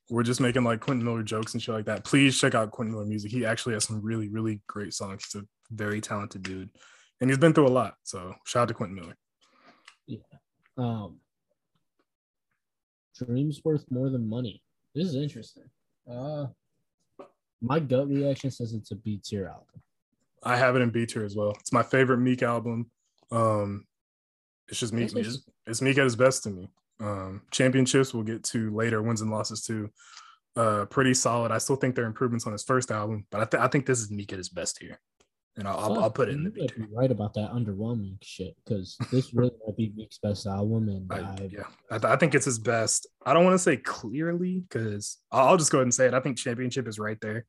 [0.10, 2.94] were just making like Quentin Miller jokes and shit like that, please check out Quentin
[2.94, 3.32] Miller music.
[3.32, 5.26] He actually has some really, really great songs.
[5.26, 6.70] He's a very talented dude,
[7.22, 7.96] and he's been through a lot.
[8.04, 9.16] So shout out to Quentin Miller.
[10.78, 11.20] um
[13.18, 14.62] Dreams worth more than money.
[14.94, 15.70] This is interesting.
[16.10, 16.48] Uh
[17.62, 19.82] my gut reaction says it's a B tier album.
[20.44, 21.56] I have it in B tier as well.
[21.60, 22.92] It's my favorite Meek album.
[23.32, 23.86] Um,
[24.68, 25.12] it's just Meek.
[25.16, 26.70] It's, it's Meek at his best to me.
[27.00, 29.02] Um, championships we'll get to later.
[29.02, 29.90] Wins and losses too.
[30.56, 31.52] Uh, pretty solid.
[31.52, 33.86] I still think there are improvements on his first album, but I, th- I think
[33.86, 34.98] this is Meek at his best here,
[35.58, 36.86] and I'll, I'll, I'll put it in the You B might tier.
[36.88, 41.12] be right about that underwhelming shit because this really might be Meek's best album, and
[41.12, 43.06] I, I, yeah, I, th- I think it's his best.
[43.26, 46.14] I don't want to say clearly because I'll, I'll just go ahead and say it.
[46.14, 47.46] I think Championship is right there,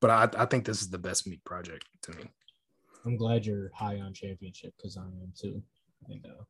[0.00, 2.30] but I, I think this is the best Meek project to me.
[3.04, 5.60] I'm glad you're high on championship because I am too.
[6.08, 6.44] And uh,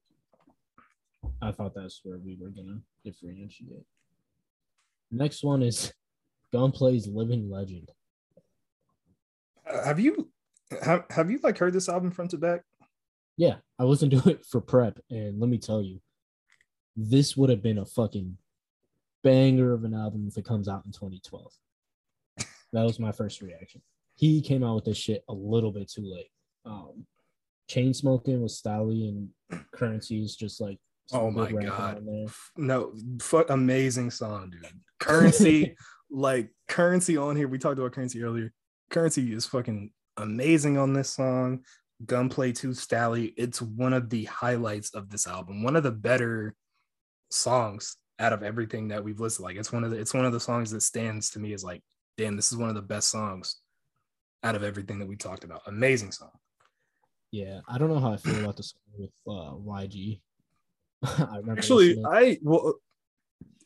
[1.43, 3.85] I thought that's where we were gonna differentiate.
[5.11, 5.93] Next one is
[6.53, 7.91] Gunplay's Living Legend.
[9.71, 10.31] Uh, have you
[10.83, 12.63] have, have you like heard this album front to back?
[13.37, 16.01] Yeah, I listened to it for prep, and let me tell you,
[16.97, 18.39] this would have been a fucking
[19.23, 21.53] banger of an album if it comes out in 2012.
[22.73, 23.83] That was my first reaction.
[24.17, 26.31] He came out with this shit a little bit too late.
[26.65, 27.07] Um,
[27.69, 29.31] chain smoking with Stalley and
[29.73, 30.79] currencies, just like
[31.13, 32.05] oh my god,
[32.57, 34.67] no, fuck, amazing song, dude.
[35.01, 35.75] Currensy,
[36.11, 37.49] like Currensy on here.
[37.49, 38.53] We talked about Currensy earlier.
[38.91, 41.65] Currensy is fucking amazing on this song.
[42.05, 43.33] Gunplay 2 Stalley.
[43.37, 45.63] It's one of the highlights of this album.
[45.63, 46.55] One of the better
[47.31, 49.45] songs out of everything that we've listed.
[49.45, 51.65] Like it's one of the it's one of the songs that stands to me as
[51.65, 51.83] like,
[52.17, 53.57] damn, this is one of the best songs
[54.43, 55.63] out of everything that we talked about.
[55.67, 56.31] Amazing song.
[57.33, 60.21] Yeah, I don't know how I feel about this with uh, YG.
[61.19, 62.75] I actually I well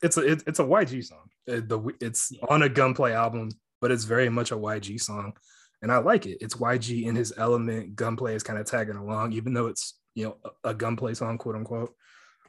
[0.02, 1.28] it's a it, it's a YG song.
[1.46, 3.50] It, the it's on a Gunplay album,
[3.80, 5.34] but it's very much a YG song
[5.82, 6.38] and I like it.
[6.40, 7.96] It's YG in his element.
[7.96, 11.38] Gunplay is kind of tagging along, even though it's you know a, a gunplay song,
[11.38, 11.94] quote unquote.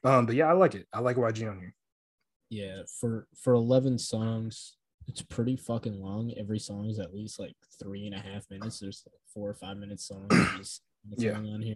[0.04, 0.88] Um, but yeah, I like it.
[0.94, 1.76] I like YG on here.
[2.50, 4.76] Yeah, for for eleven songs,
[5.08, 6.34] it's pretty fucking long.
[6.38, 8.80] Every song is at least like three and a half minutes.
[8.80, 10.82] There's like four or five minute songs
[11.18, 11.34] yeah.
[11.34, 11.76] on here,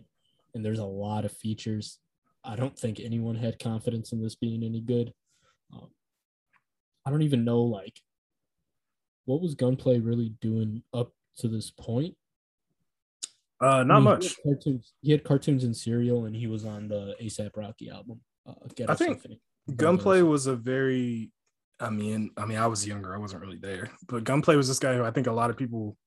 [0.54, 2.00] and there's a lot of features.
[2.45, 5.13] I don't think anyone had confidence in this being any good.
[5.73, 5.89] Um,
[7.05, 7.99] I don't even know like
[9.26, 12.15] what was Gunplay really doing up to this point?
[13.61, 14.23] Uh, not I mean, much.
[14.26, 17.89] He had, cartoons, he had cartoons and Cereal, and he was on the ASAP Rocky
[17.89, 18.22] album.
[18.45, 18.53] Uh,
[18.88, 19.41] I think Symphony.
[19.76, 21.31] Gunplay was a very.
[21.80, 23.13] I mean, I mean, I was younger.
[23.13, 25.57] I wasn't really there, but Gunplay was this guy who I think a lot of
[25.57, 25.97] people,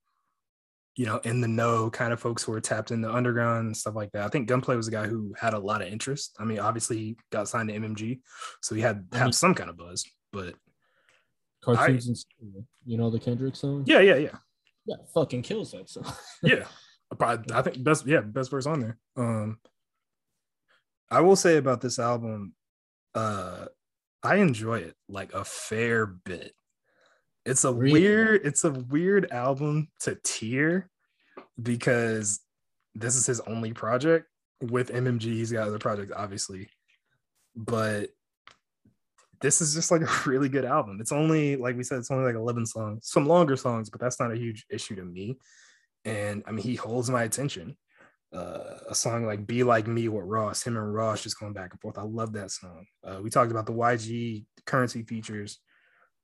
[0.97, 3.77] you know, in the know, kind of folks who were tapped in the underground and
[3.77, 4.25] stuff like that.
[4.25, 6.37] I think Gunplay was a guy who had a lot of interest.
[6.41, 8.21] I mean, obviously, he got signed to MMG,
[8.63, 10.05] so he had have mean, some kind of buzz.
[10.33, 10.55] But
[11.63, 13.85] cartoons I, and you know the Kendrick song.
[13.87, 14.39] Yeah, yeah, yeah
[14.89, 16.11] yeah, fucking kills that song.
[16.43, 16.65] yeah,
[17.17, 18.07] probably, I think best.
[18.07, 18.99] Yeah, best verse on there.
[19.17, 19.59] Um,
[21.11, 22.55] I will say about this album,
[23.15, 23.67] uh,
[24.23, 26.55] I enjoy it like a fair bit.
[27.49, 28.01] It's a really?
[28.01, 30.91] weird, it's a weird album to tier
[31.61, 32.41] because
[32.95, 34.27] this is his only project
[34.61, 35.23] with MMG.
[35.23, 36.69] He's got other projects, obviously,
[37.57, 38.11] but
[39.41, 40.99] this is just like a really good album.
[41.01, 44.21] It's only like we said, it's only like 11 songs, some longer songs, but that's
[44.21, 45.39] not a huge issue to me.
[46.05, 47.77] And I mean, he holds my attention.
[48.31, 51.71] Uh, a song like "Be Like Me" with Ross, him and Ross just going back
[51.73, 51.97] and forth.
[51.97, 52.85] I love that song.
[53.03, 55.59] Uh, we talked about the YG Currensy features.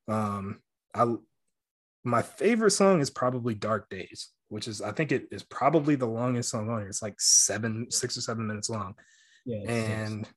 [0.07, 0.61] Um,
[0.95, 1.15] I
[2.05, 6.07] my favorite song is probably "Dark Days," which is I think it is probably the
[6.07, 6.89] longest song on here.
[6.89, 8.95] It's like seven, six or seven minutes long,
[9.45, 10.29] yeah, and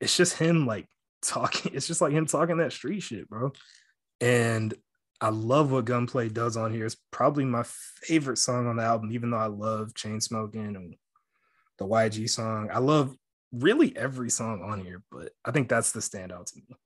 [0.00, 0.86] it's just him like
[1.22, 1.72] talking.
[1.74, 3.52] It's just like him talking that street shit, bro.
[4.20, 4.74] And
[5.20, 6.86] I love what Gunplay does on here.
[6.86, 10.94] It's probably my favorite song on the album, even though I love Chain Smoking and
[11.78, 12.70] the YG song.
[12.72, 13.14] I love
[13.52, 16.76] really every song on here, but I think that's the standout to me.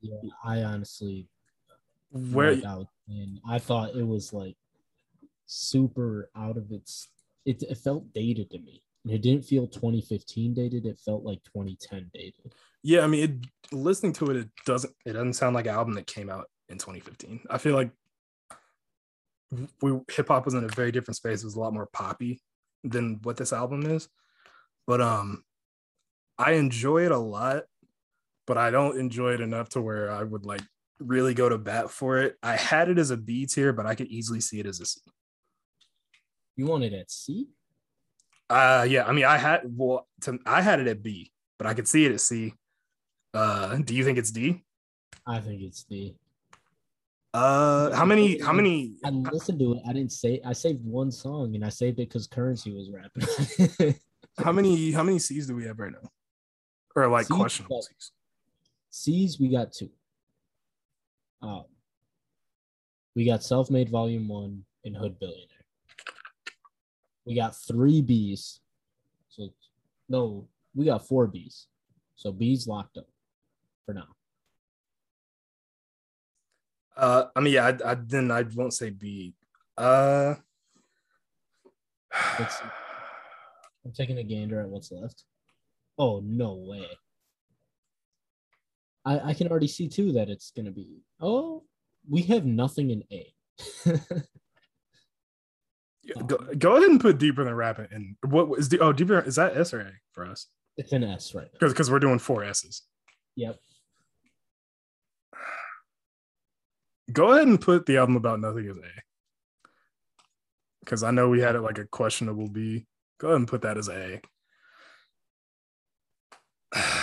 [0.00, 1.28] Yeah, I honestly
[2.10, 4.56] where out and I thought it was like
[5.46, 7.08] super out of its
[7.44, 12.10] it, it felt dated to me it didn't feel 2015 dated it felt like 2010
[12.12, 12.54] dated.
[12.82, 15.94] Yeah i mean it, listening to it it doesn't it doesn't sound like an album
[15.94, 17.90] that came out in 2015 i feel like
[19.80, 22.40] we hip-hop was in a very different space it was a lot more poppy
[22.84, 24.08] than what this album is
[24.86, 25.42] but um
[26.38, 27.64] i enjoy it a lot
[28.48, 30.62] but i don't enjoy it enough to where i would like
[30.98, 33.94] really go to bat for it i had it as a b tier but i
[33.94, 35.00] could easily see it as a c
[36.56, 37.46] you want it at c
[38.50, 39.04] uh, yeah.
[39.04, 42.06] I mean, I had well, to, I had it at B, but I could see
[42.06, 42.54] it at C.
[43.34, 44.64] Uh, do you think it's D?
[45.26, 46.16] I think it's D.
[47.34, 48.40] Uh, how many?
[48.40, 48.94] How many?
[49.04, 49.82] I listened to it.
[49.86, 50.40] I didn't say.
[50.44, 53.94] I saved one song, and I saved it because Currensy was rapping.
[54.42, 54.92] how many?
[54.98, 56.08] How many C's do we have right now?
[56.96, 58.12] Or like C's questionable C's?
[58.98, 59.90] C's we got two.
[61.40, 61.64] Um,
[63.14, 65.46] we got Self-Made Volume One and Hood Billionaire.
[67.24, 68.58] We got three Bs.
[69.28, 69.50] So
[70.08, 71.66] no, we got four Bs.
[72.16, 73.06] So B's locked up
[73.86, 74.08] for now.
[76.96, 79.34] Uh, I mean, yeah, I, I then I won't say B.
[79.76, 80.34] Uh,
[83.84, 85.22] I'm taking a gander at what's left.
[85.96, 86.88] Oh no way!
[89.08, 91.02] I I can already see too that it's gonna be.
[91.20, 91.64] Oh,
[92.08, 93.34] we have nothing in A.
[96.26, 98.16] Go, go ahead and put deeper than rap in.
[98.22, 99.20] What is the oh deeper?
[99.20, 100.46] Is that S or A for us?
[100.78, 101.52] It's an S right.
[101.52, 102.82] Because because we're doing four S's.
[103.36, 103.58] Yep.
[107.12, 109.02] Go ahead and put the album about nothing as A.
[110.80, 112.86] Because I know we had it like a questionable B.
[113.18, 114.22] Go ahead and put that as A.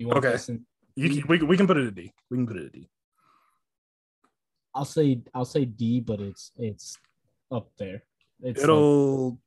[0.00, 0.32] You want Okay.
[0.32, 0.64] this in-
[0.96, 2.12] You can, we, can- we can put it at D.
[2.30, 2.88] We can put it at D.
[4.74, 6.96] I'll say I'll say D, but it's it's
[7.52, 8.02] up there.
[8.40, 9.38] It's It'll,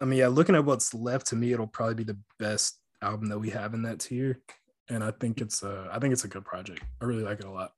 [0.00, 3.28] I mean, yeah, looking at what's left to me, it'll probably be the best album
[3.28, 4.40] that we have in that tier.
[4.88, 6.82] And I think it's a, I think it's a good project.
[7.00, 7.72] I really like it a lot.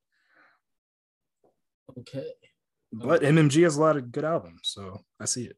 [1.98, 2.28] okay.
[2.92, 5.56] But MMG has a lot of good albums, so I see it.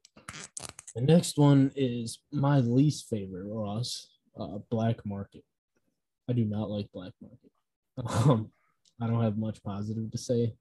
[0.94, 4.06] The next one is my least favorite, Ross.
[4.38, 5.44] Uh, Black Market.
[6.28, 7.50] I do not like Black Market.
[8.30, 8.50] Um,
[9.00, 10.54] I don't have much positive to say.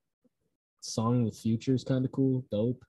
[0.82, 2.84] Song with Future is kind of cool, dope.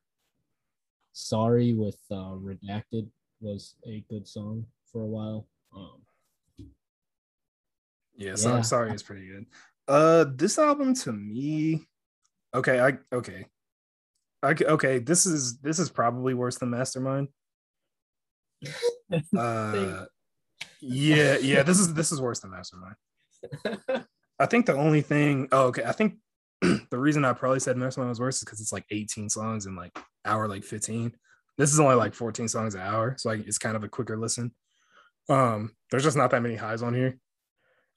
[1.13, 3.09] Sorry with uh, Redacted
[3.41, 5.47] was a good song for a while.
[5.75, 6.03] Um,
[8.17, 8.63] Yeah, sorry, Yeah.
[8.63, 9.47] sorry, it's pretty good.
[9.87, 11.87] Uh, this album to me,
[12.55, 13.47] okay, I okay,
[14.43, 14.99] I okay.
[14.99, 17.29] This is this is probably worse than Mastermind.
[19.39, 20.07] Uh,
[20.87, 21.63] yeah, yeah.
[21.63, 22.97] This is this is worse than Mastermind.
[24.39, 25.49] I think the only thing.
[25.53, 25.85] Oh, okay.
[25.85, 26.15] I think
[26.63, 29.77] the reason I probably said Mastermind was worse is because it's like 18 songs in
[29.77, 31.13] like hour like 15.
[31.57, 34.17] This is only like 14 songs an hour, so like it's kind of a quicker
[34.17, 34.53] listen.
[35.29, 37.19] Um, there's just not that many highs on here.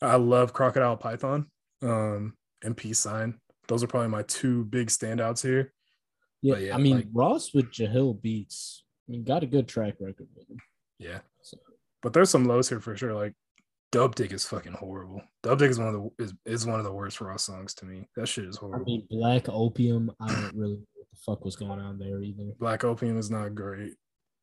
[0.02, 1.48] I love Crocodile Python,
[1.82, 3.40] um, and Peace Sign.
[3.68, 5.74] Those are probably my two big standouts here.
[6.42, 8.84] yeah, yeah, I mean like- Ross with Jahlil Beats.
[9.08, 10.58] I mean, got a good track record with him.
[11.00, 11.58] Yeah, So,
[12.02, 13.14] but there's some lows here for sure.
[13.14, 13.34] Like
[13.92, 15.22] Dope Dick is fucking horrible.
[15.44, 17.86] Dope Dick is one of the is, is one of the worst Ross songs to
[17.86, 18.08] me.
[18.16, 18.86] That shit is I horrible.
[18.86, 20.12] mean, Black Opium.
[20.20, 22.52] I don't really know what the fuck was going on there either.
[22.60, 23.94] Black Opium is not great.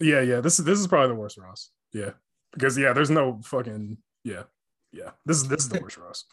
[0.01, 0.41] Yeah, yeah.
[0.41, 1.71] This is this is probably the worst Ross.
[1.93, 2.11] Yeah,
[2.53, 4.45] because yeah, there's no fucking yeah,
[4.93, 5.11] yeah.
[5.27, 6.25] This is this is the worst Ross.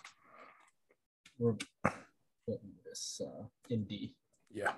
[1.38, 1.56] We're
[2.48, 4.14] putting this uh, in D.
[4.52, 4.72] Yeah.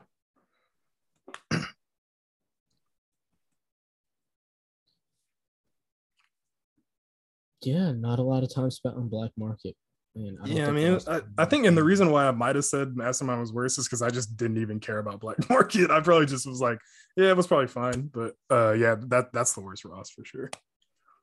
[7.66, 9.76] Yeah, not a lot of time spent on Black Market.
[10.16, 12.56] Man, I don't Yeah, I mean, I, I think, and the reason why I might
[12.56, 15.90] have said Mastermind was worse is because I just didn't even care about Black Market.
[15.90, 16.80] I probably just was like,
[17.18, 20.52] yeah, it was probably fine, but uh, yeah, that that's the worst Ross for sure.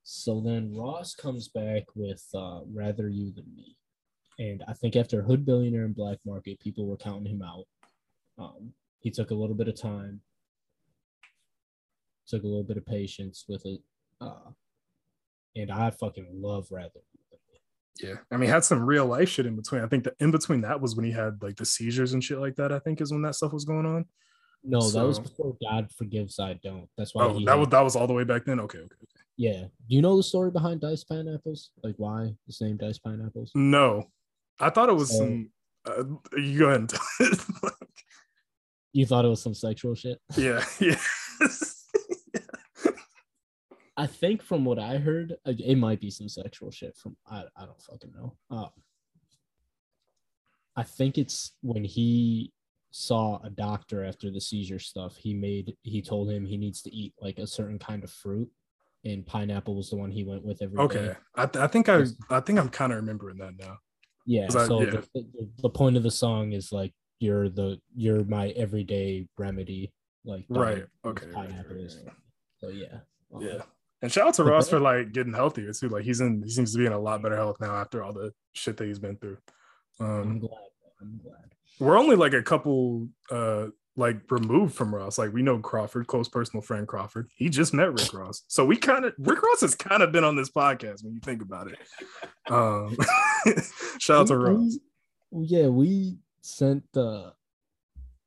[0.03, 3.77] So then Ross comes back with uh, Rather You Than Me.
[4.39, 7.65] And I think after Hood Billionaire and Black Market, people were counting him out.
[8.39, 10.21] Um, he took a little bit of time,
[12.27, 13.81] took a little bit of patience with it.
[14.21, 14.51] Uh,
[15.57, 18.09] and I fucking love Rather You Than Me.
[18.11, 19.83] Yeah, I mean, had some real life shit in between.
[19.83, 22.39] I think the in between that was when he had like the seizures and shit
[22.39, 22.73] like that.
[22.73, 24.05] I think is when that stuff was going on.
[24.63, 26.89] No, that was So- before God Forgives, I Don't.
[26.99, 28.61] That's why Oh, he that had- was that was all the way back then.
[28.61, 29.23] Okay, okay, okay.
[29.37, 29.63] Yeah.
[29.89, 31.71] Do you know the story behind Diced Pineapples?
[31.83, 33.53] Like why it's named Diced Pineapples?
[33.55, 34.11] No,
[34.59, 35.51] I thought it was So- some.
[35.87, 36.05] Uh,
[36.37, 37.41] you go ahead and tell it.
[38.93, 40.19] You thought it was some sexual shit?
[40.37, 40.97] yeah, yeah.
[43.97, 47.45] I think from what I heard, uh, it might be some sexual shit from I,
[47.57, 48.35] I don't fucking know.
[48.51, 48.69] Uh,
[50.77, 52.53] I think it's when he
[52.93, 56.95] saw a doctor after the seizure stuff, he made he told him he needs to
[56.95, 58.51] eat like a certain kind of fruit
[59.05, 60.83] and pineapple was the one he went with every day.
[60.83, 63.79] okay, I, th- I think I I think I'm kind of remembering that now.
[64.27, 64.47] Yeah.
[64.51, 64.91] I- So yeah.
[64.91, 69.93] The, the, the point of the song is like you're the you're my everyday remedy.
[70.25, 70.85] Like Right.
[71.05, 71.27] Okay.
[71.27, 71.99] right, Pineapple right, is.
[72.05, 72.15] right.
[72.59, 72.99] So yeah.
[73.35, 73.63] Uh, Yeah.
[74.03, 75.89] And shout out to Ross for like getting healthier too.
[75.89, 78.13] Like he's in, he seems to be in a lot better health now after all
[78.13, 79.37] the shit that he's been through.
[80.01, 80.61] I'm Um, glad.
[81.03, 81.55] I'm glad.
[81.79, 83.67] we're only like a couple, uh,
[83.97, 85.19] like removed from Ross.
[85.19, 87.29] Like we know Crawford, close personal friend Crawford.
[87.37, 90.25] He just met Rick Ross, so we kind of Rick Ross has kind of been
[90.25, 91.79] on this podcast when you think about it.
[92.51, 92.97] Um,
[93.99, 94.79] shout out to Ross.
[95.31, 97.31] we- yeah, we sent uh,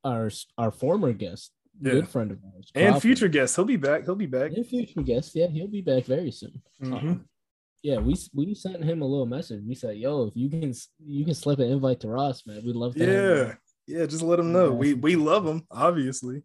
[0.03, 1.51] our our former guest,
[1.81, 1.91] Yeah.
[1.93, 4.03] good friend of ours, And future guest, he'll be back.
[4.05, 4.51] He'll be back.
[4.53, 5.35] and future guest.
[5.35, 6.61] Yeah, he'll be back very soon.
[6.81, 6.93] Mhm.
[6.93, 7.25] Um,
[7.81, 9.61] yeah, we we sent him a little message.
[9.67, 10.73] We said, "Yo, if you can
[11.05, 13.55] you can slip an invite to Ross, man, we'd love to." Yeah,
[13.87, 14.05] yeah.
[14.05, 14.77] Just let him know Yeah.
[14.77, 16.43] we we love him, obviously.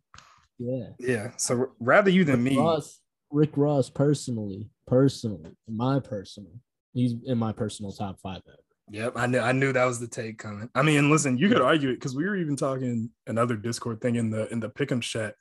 [0.59, 0.89] yeah.
[0.99, 1.37] Yeah.
[1.37, 2.59] So rather you than Rick me.
[2.59, 3.01] Ross,
[3.31, 6.53] Rick Ross, personally, personally, in my personal,
[6.95, 8.57] he's in my personal top five ever.
[8.91, 10.71] Yep, I knew I knew that was the take coming.
[10.75, 14.17] I mean, listen, you could argue it because we were even talking another Discord thing
[14.17, 15.35] in the in the pick'em chat.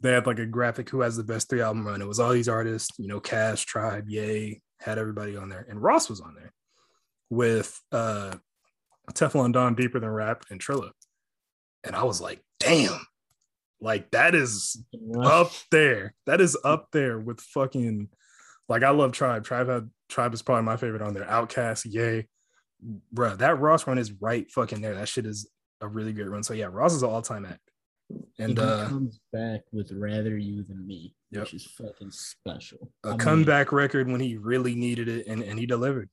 [0.00, 2.00] They had like a graphic who has the best three album run.
[2.00, 5.82] It was all these artists, you know, Cash, Tribe, Yay, had everybody on there, and
[5.82, 6.52] Ross was on there
[7.28, 8.36] with uh
[9.12, 10.90] Teflon Don, Deeper Than Rap, and Trilla.
[11.84, 13.00] And I was like, damn,
[13.80, 14.82] Like that is
[15.22, 16.14] up there.
[16.26, 18.08] That is up there with fucking
[18.68, 19.44] like I love Tribe.
[19.44, 21.24] Tribe had Tribe is probably my favorite on there.
[21.24, 22.28] OutKast, yay.
[23.14, 24.94] Bruh, that Ross run is right fucking there.
[24.94, 25.48] That shit is
[25.80, 26.42] a really great run.
[26.42, 27.60] So yeah, Ross is an all-time act.
[28.38, 31.42] And he uh comes back with rather you than me, Yep.
[31.42, 32.90] which is fucking special.
[33.04, 36.08] a I mean, comeback record when he really needed it and, and he delivered.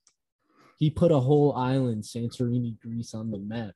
[0.78, 3.74] he put a whole island, Santorini, Greece, on the map.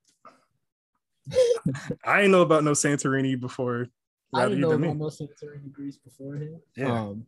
[2.06, 3.88] I ain't know about no Santorini before.
[4.34, 4.94] I didn't know about me.
[4.94, 6.60] no Santorini, Greece beforehand.
[6.76, 6.92] Yeah.
[7.02, 7.26] Um,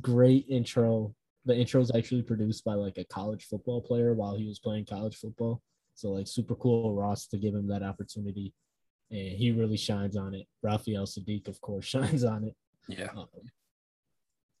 [0.00, 1.14] great intro.
[1.46, 4.84] The intro is actually produced by like a college football player while he was playing
[4.86, 5.62] college football.
[5.94, 8.52] So like super cool Ross to give him that opportunity,
[9.10, 10.46] and he really shines on it.
[10.62, 12.54] Raphael Saadiq, of course, shines on it.
[12.88, 13.10] Yeah.
[13.16, 13.28] Um,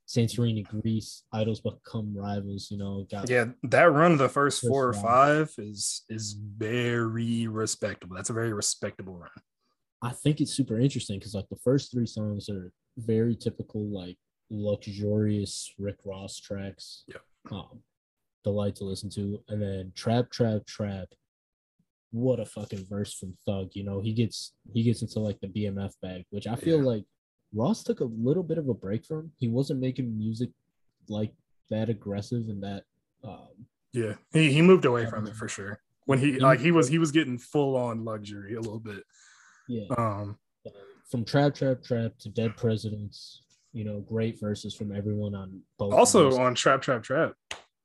[0.08, 2.68] Santorini, Greece, idols become rivals.
[2.70, 5.04] You know, got Yeah, that run of the first First four or round.
[5.04, 8.14] five is is very respectable.
[8.16, 9.30] That's a very respectable run.
[10.02, 14.16] I think it's super interesting because like the first three songs are very typical, like
[14.50, 17.04] luxurious Rick Ross tracks.
[17.08, 17.22] Yep.
[17.52, 17.80] Um,
[18.44, 21.08] delight to listen to, and then Trap Trap Trap.
[22.12, 23.70] What a fucking verse from Thug.
[23.74, 26.84] You know he gets he gets into like the BMF bag, which I feel Yeah.
[26.90, 27.04] like
[27.54, 29.32] Ross took a little bit of a break from.
[29.38, 30.50] He wasn't making music
[31.08, 31.32] like
[31.70, 32.84] that aggressive and that.
[33.24, 35.80] Um, Yeah, he he moved away from it for sure.
[36.06, 39.02] When he He like he was he was getting full on luxury a little bit.
[39.68, 39.86] yeah.
[39.98, 40.38] Um,
[41.10, 43.42] from Trap Trap Trap to Dead Presidents.
[43.76, 45.92] You know, great verses from everyone on both.
[45.92, 46.38] also those.
[46.38, 47.34] on Trap Trap Trap,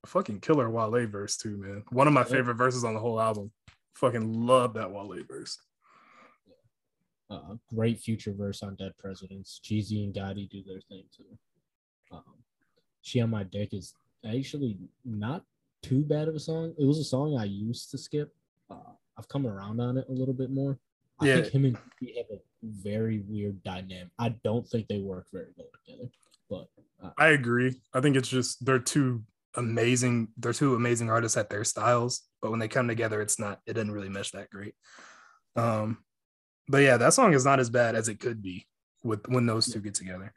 [0.06, 1.84] fucking killer Wale verse too, man.
[1.90, 2.28] One of my Yeah.
[2.28, 3.52] favorite verses on the whole album.
[3.96, 5.58] Fucking love that Wale verse.
[7.28, 9.60] uh, great future verse on Dead Presidents.
[9.62, 11.38] Jeezy and Gotti do their thing too.
[12.10, 12.42] Um,
[13.02, 13.94] she on my dick is
[14.24, 15.44] actually not
[15.82, 16.74] too bad of a song.
[16.78, 18.34] It was a song I used to skip.
[18.70, 20.78] Uh, I've come around on it a little bit more.
[21.20, 21.40] I Yeah.
[21.42, 24.12] think him and Gotti have a very weird dynamic.
[24.18, 26.10] I don't think they work very well together.
[26.50, 26.68] But
[27.02, 27.80] uh, I agree.
[27.94, 29.22] I think it's just they're two
[29.54, 30.28] amazing.
[30.36, 33.60] They're two amazing artists at their styles, but when they come together, it's not.
[33.66, 34.74] It doesn't really mesh that great.
[35.56, 35.98] Um,
[36.68, 38.66] but yeah, that song is not as bad as it could be
[39.02, 40.32] with when those two get together.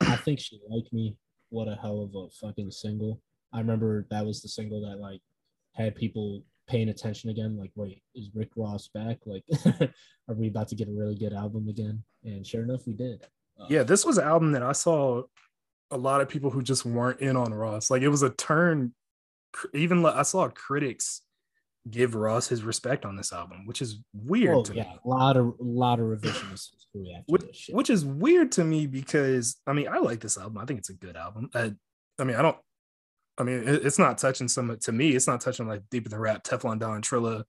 [0.00, 1.16] I think she liked me.
[1.50, 3.20] What a hell of a fucking single.
[3.52, 5.20] I remember that was the single that like
[5.74, 7.58] had people paying attention again.
[7.58, 9.18] Like, wait, is Rick Ross back?
[9.26, 9.44] Like,
[10.28, 12.02] are we about to get a really good album again?
[12.24, 13.22] And sure enough, we did.
[13.60, 15.22] Uh, Yeah, this was an album that I saw
[15.90, 17.90] a lot of people who just weren't in on Ross.
[17.90, 18.94] Like it was a turn.
[19.74, 21.22] Even like, I saw critics
[21.90, 24.98] give Ross his respect on this album, which is weird Oh to yeah, me.
[25.04, 27.74] a lot of a lot of revisionist history after Which, this shit.
[27.74, 30.58] which is weird to me because I mean I like this album.
[30.58, 31.50] I think it's a good album.
[31.54, 31.72] I,
[32.18, 32.56] I mean I don't.
[33.38, 35.10] I mean it- it's not touching some to me.
[35.14, 37.44] It's not touching like deeper than rap, Teflon Don, Trilla,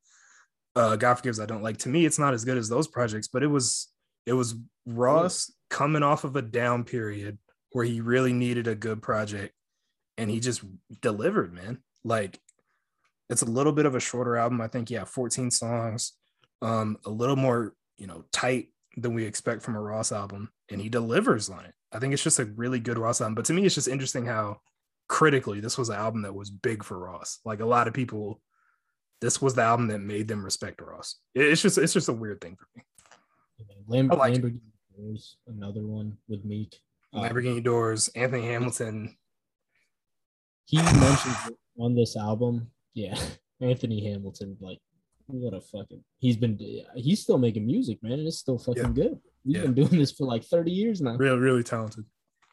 [0.76, 1.78] uh, God forgives I don't like.
[1.80, 3.90] To me, it's not as good as those projects, but it was
[4.26, 4.56] it was
[4.86, 7.38] Ross coming off of a down period
[7.72, 9.54] where he really needed a good project,
[10.18, 10.64] and he just
[11.02, 11.80] delivered, man.
[12.04, 12.40] Like
[13.30, 14.62] it's a little bit of a shorter album.
[14.62, 16.14] I think yeah, 14 songs,
[16.62, 20.82] um, a little more you know tight than we expect from a Ross album, and
[20.82, 21.74] he delivers on it.
[21.92, 23.36] I think it's just a really good Ross album.
[23.36, 24.62] But to me, it's just interesting how
[25.12, 27.40] critically this was an album that was big for Ross.
[27.44, 28.42] Like a lot of people,
[29.20, 31.18] this was the album that made them respect Ross.
[31.36, 32.84] It- It's just it's just a weird thing for me.
[33.88, 34.42] Lam- I like it.
[34.44, 34.62] Lamborghini
[34.98, 36.76] Doors, another one with Meek.
[37.14, 39.18] Uh, Lamborghini Doors, Anthony Hamilton.
[40.66, 42.72] he mentions it on this album.
[42.94, 43.20] Yeah,
[43.62, 44.80] Anthony Hamilton, like,
[45.28, 46.04] what a fucking.
[46.20, 46.58] He's been.
[46.96, 48.90] He's still making music, man, and it's still fucking Yeah.
[49.04, 49.20] good.
[49.44, 49.62] He's Yeah.
[49.64, 51.16] been doing this for like thirty years now.
[51.18, 52.06] Really, really talented.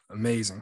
[0.09, 0.61] Amazing.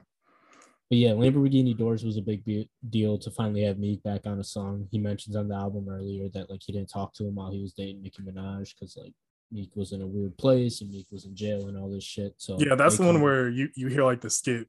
[0.89, 4.39] But yeah, Lamborghini Doors was a big be- deal to finally have Meek back on
[4.39, 4.87] a song.
[4.89, 7.61] He mentions on the album earlier that like he didn't talk to him while he
[7.61, 9.11] was dating Nicki Minaj because like
[9.51, 12.35] Meek was in a weird place and Meek was in jail and all this shit.
[12.37, 14.67] So Yeah, that's the one come- where you you hear like the skit,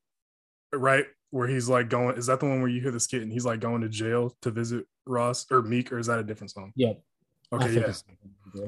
[0.75, 1.07] right?
[1.31, 2.17] Where he's like going.
[2.17, 4.35] Is that the one where you hear the skit and he's like going to jail
[4.43, 6.73] to visit Ross or Meek, or is that a different song?
[6.75, 6.95] Yeah.
[7.53, 7.93] Okay, yeah,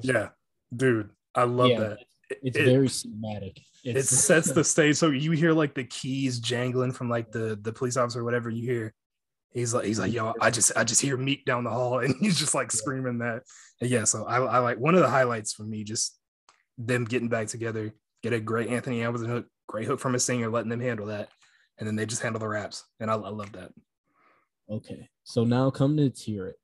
[0.02, 0.28] yeah,
[0.74, 1.98] dude, I love Yeah, that.
[2.42, 3.58] It's It- very cinematic.
[3.84, 7.72] it sets the stage so you hear like the keys jangling from like the the
[7.72, 8.92] police officer or whatever you hear
[9.52, 12.14] he's like he's like yo i just i just hear meek down the hall and
[12.20, 13.42] he's just like screaming that
[13.80, 16.18] And yeah so I, I like one of the highlights for me just
[16.76, 20.50] them getting back together get a great anthony Hamilton hook great hook from a singer
[20.50, 21.30] letting them handle that
[21.78, 23.72] and then they just handle the raps and i, I love that
[24.70, 25.08] Okay.
[25.24, 26.56] So now come to tier it.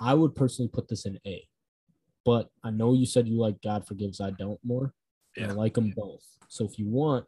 [0.00, 1.46] I would personally put this in A.
[2.28, 4.92] But I know you said you like God Forgives I Don't more.
[5.38, 6.26] and I like them both.
[6.48, 7.24] So if you want,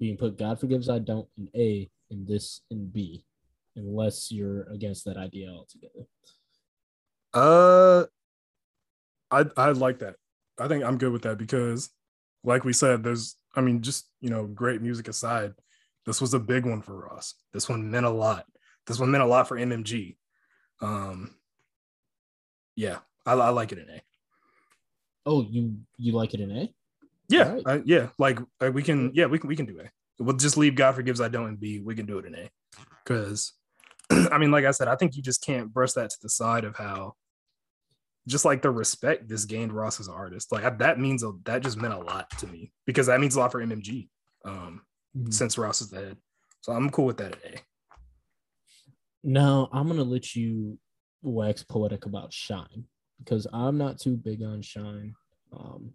[0.00, 3.24] you can put God Forgives I Don't in A and this in B,
[3.76, 6.08] unless you're against that idea altogether.
[7.34, 8.04] uh
[9.30, 10.16] i i like that
[10.58, 11.88] i think i'm good with that because
[12.44, 15.54] like we said, there's, I mean, just you know, great music aside,
[16.06, 17.34] this was a big one for Ross.
[17.52, 18.46] This one meant a lot.
[18.86, 20.16] This one meant a lot for MMG.
[20.80, 21.36] Um,
[22.74, 24.02] yeah, I, I like it in A.
[25.26, 26.74] Oh, you you like it in A?
[27.28, 27.62] Yeah, Alright.
[27.66, 29.88] I, yeah, like uh, we can, yeah, we can, we can do A.
[30.22, 31.80] We'll just leave God forgives I don't in B.
[31.80, 32.50] We can do it in A,
[33.04, 33.52] because,
[34.10, 36.64] I mean, like I said, I think you just can't brush that to the side
[36.64, 37.14] of how,
[38.28, 40.52] just like the respect this gained Ross as an artist.
[40.52, 43.34] Like I, that means a, that just meant a lot to me because that means
[43.36, 44.08] a lot for MMG.
[44.44, 44.82] Um,
[45.16, 45.32] Mhm.
[45.32, 46.16] since Ross is the head,
[46.62, 47.58] so I'm cool with that at A.
[49.22, 50.78] Now I'm gonna let you
[51.22, 52.84] wax poetic about Shine
[53.24, 55.14] because I'm not too big on Shine.
[55.52, 55.92] Um,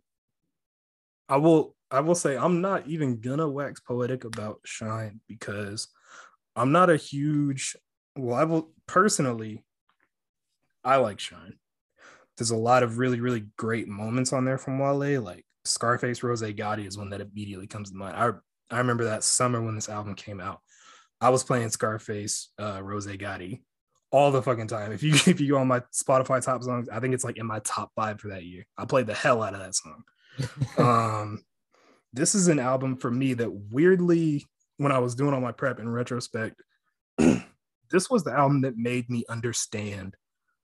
[1.29, 5.87] I will I will say I'm not even gonna wax poetic about Shine because
[6.55, 7.75] I'm not a huge
[8.15, 9.63] well, I will personally
[10.83, 11.53] I like Shine.
[12.37, 15.21] There's a lot of really, really great moments on there from Wale.
[15.21, 18.15] Like Scarface Rose Gotti is one that immediately comes to mind.
[18.15, 18.31] I
[18.73, 20.61] I remember that summer when this album came out.
[21.19, 23.61] I was playing Scarface uh Rose Gotti
[24.11, 24.91] all the fucking time.
[24.91, 27.45] If you if you go on my Spotify top songs, I think it's like in
[27.45, 28.65] my top five for that year.
[28.77, 30.03] I played the hell out of that song
[30.77, 31.43] um
[32.13, 34.45] this is an album for me that weirdly
[34.77, 36.61] when i was doing all my prep in retrospect
[37.17, 40.15] this was the album that made me understand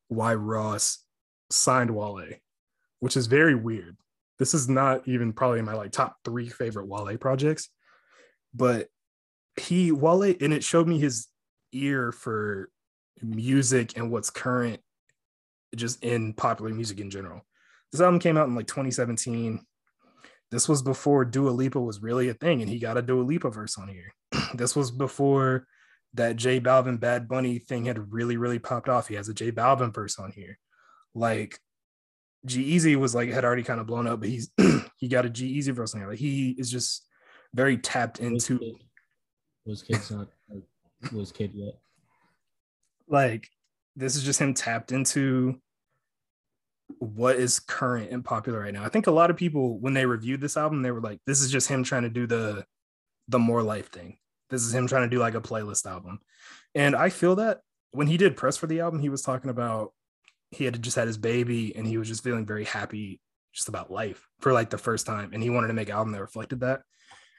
[0.08, 1.00] why ross
[1.50, 2.26] signed wale
[3.00, 3.98] which is very weird
[4.40, 7.70] this is not even probably my like top three favorite wale projects
[8.54, 8.88] but
[9.60, 11.28] he wale and it showed me his
[11.72, 12.70] ear for
[13.22, 14.80] music and what's current
[15.76, 17.42] just in popular music in general
[17.94, 19.64] this album came out in like 2017.
[20.50, 23.52] This was before Dua Lipa was really a thing, and he got a Dua Lipa
[23.52, 24.14] verse on here.
[24.56, 25.68] this was before
[26.16, 29.08] that J Balvin Bad Bunny thing had really, really popped off.
[29.08, 30.58] He has a J Balvin verse on here.
[31.14, 31.60] Like
[32.48, 34.50] G-Eazy was like had already kind of blown up, but he's
[34.98, 36.10] he got a G-Eazy verse on here.
[36.10, 37.06] Like he is just
[37.54, 38.76] very tapped was into kid,
[39.68, 40.30] was kids not
[41.12, 41.76] was kid yet?
[43.08, 43.50] Like
[43.96, 45.60] this is just him tapped into
[47.00, 48.84] what is current and popular right now.
[48.84, 51.42] I think a lot of people when they reviewed this album, they were like, this
[51.42, 52.66] is just him trying to do the
[53.28, 54.18] the more life thing.
[54.50, 56.20] This is him trying to do like a playlist album.
[56.76, 57.62] And I feel that
[57.92, 59.94] when he did press for the album, he was talking about
[60.52, 63.20] he had just had his baby and he was just feeling very happy
[63.54, 65.32] just about life for like the first time.
[65.34, 66.82] And he wanted to make an album that reflected that.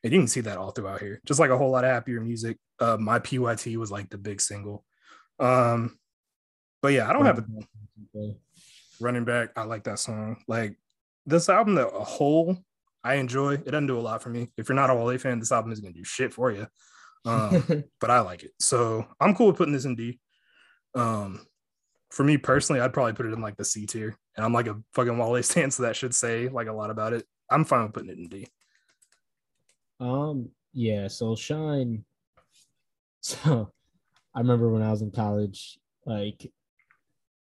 [0.03, 1.21] And you can see that all throughout here.
[1.25, 2.59] Just like a whole lot of happier music.
[2.81, 4.85] Uh my PYT was like the big single.
[5.39, 5.99] Um
[6.85, 7.45] but yeah, I don't have a
[9.01, 9.51] running back.
[9.57, 10.37] I like that song.
[10.47, 10.77] Like
[11.27, 12.59] this album, the a whole,
[13.03, 13.55] I enjoy.
[13.55, 14.51] It doesn't do a lot for me.
[14.57, 16.67] If you're not a Wale fan, this album is gonna do shit for you.
[17.25, 20.21] Um, but I like it, so I'm cool with putting this in D.
[20.95, 21.47] Um,
[22.11, 24.67] for me personally, I'd probably put it in like the C tier, and I'm like
[24.67, 27.25] a fucking Wale stan, so that should say like a lot about it.
[27.51, 28.49] I'm fine with putting it in D.
[30.01, 32.05] Um, yeah, so Shine.
[33.23, 33.73] So
[34.35, 36.51] I remember when I was in college, like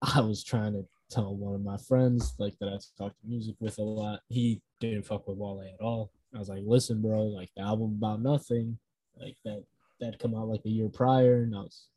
[0.16, 3.56] I was trying to tell one of my friends, like that I talked to music
[3.60, 4.22] with a lot.
[4.30, 6.12] He didn't fuck with Wale at all.
[6.36, 8.78] I was like, listen, bro, like the album about nothing,
[9.20, 9.64] like that
[10.00, 11.88] that come out like a year prior, and I was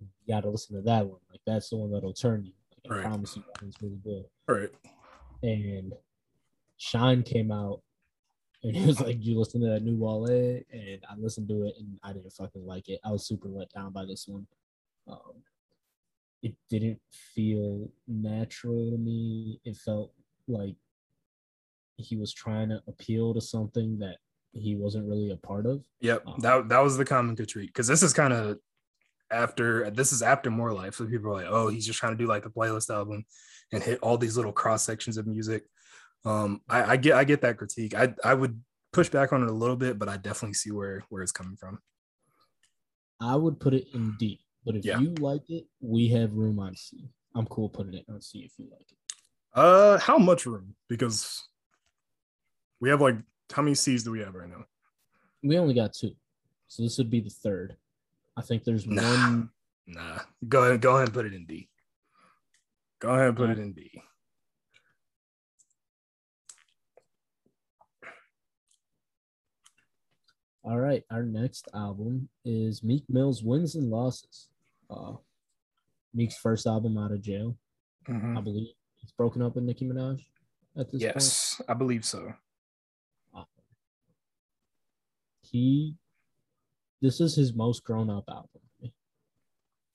[0.00, 1.20] you gotta listen to that one.
[1.30, 2.52] Like that's the one that'll turn you.
[2.84, 3.04] Like, I Right.
[3.06, 4.24] promise you that one's really good.
[4.48, 4.70] Right.
[5.42, 5.92] and
[6.78, 7.80] Shine came out,
[8.66, 10.26] and he was like, "You listen to that new Wale?"
[10.72, 13.00] And I listened to it, and I didn't fucking like it.
[13.04, 14.46] I was super let down by this one.
[15.08, 15.42] Um,
[16.42, 17.00] it didn't
[17.34, 19.60] feel natural to me.
[19.64, 20.12] It felt
[20.48, 20.74] like
[21.96, 24.16] he was trying to appeal to something that
[24.52, 25.84] he wasn't really a part of.
[26.00, 26.24] Yep.
[26.26, 26.34] Oh.
[26.40, 28.58] That that was the common critique because this is kind of
[29.30, 30.96] after this is after more life.
[30.96, 33.24] So people are like, oh, he's just trying to do like a playlist album
[33.72, 35.64] and hit all these little cross sections of music.
[36.24, 37.94] Um, I, I get I get that critique.
[37.94, 38.60] I I would
[38.92, 41.56] push back on it a little bit, but I definitely see where where it's coming
[41.56, 41.78] from.
[43.20, 44.98] I would put it in D, but if Yeah.
[44.98, 47.08] you like it, we have room on C.
[47.34, 48.98] I'm cool putting it on C if you like it.
[49.54, 50.74] Uh, how much room?
[50.88, 51.48] Because
[52.80, 53.16] we have like
[53.52, 54.64] how many C's do we have right now?
[55.42, 56.14] We only got two,
[56.66, 57.76] so this would be the third.
[58.36, 59.02] I think there's Nah.
[59.02, 59.50] one.
[59.86, 60.18] Nah,
[60.48, 61.68] go ahead, go ahead and put it in D.
[62.98, 64.02] Go ahead and put it in D.
[70.66, 74.48] All right, our next album is Meek Mill's Wins and Losses.
[74.90, 75.12] Uh,
[76.12, 77.56] Meek's first album out of jail,
[78.08, 78.36] Mhm.
[78.36, 78.74] I believe.
[78.96, 80.24] He's broken up with Nicki Minaj
[80.76, 81.14] at this point.
[81.14, 82.34] Yes, I believe so.
[85.42, 85.94] He,
[87.00, 88.60] this is his most grown up album.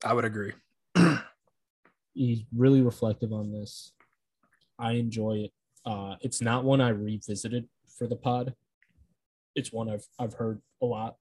[0.06, 0.53] I would agree.
[2.14, 3.91] He's really reflective on this.
[4.80, 5.53] I enjoy it.
[5.84, 8.56] Uh, it's not one I revisited for the pod.
[9.56, 11.18] It's one I've I've heard a lot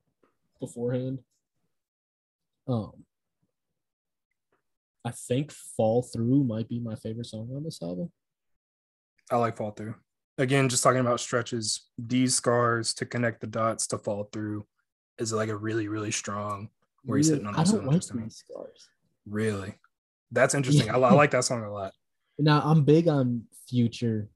[0.61, 1.20] beforehand.
[2.69, 3.05] Um,
[5.05, 8.11] I think "Fall Through" might be my favorite song on this album.
[9.31, 9.94] I like Fall Through.
[10.39, 14.66] Again, just talking about stretches, these scars to connect the dots to fall through
[15.19, 16.70] is like a really, really strong
[17.05, 18.31] where he's hitting on I those don't like cylinders to me.
[18.31, 18.89] scars.
[19.27, 19.74] Really?
[20.32, 20.86] That's interesting.
[20.86, 20.97] Yeah.
[20.97, 21.93] I, I like that song a lot.
[22.43, 24.31] Now I'm big on Future.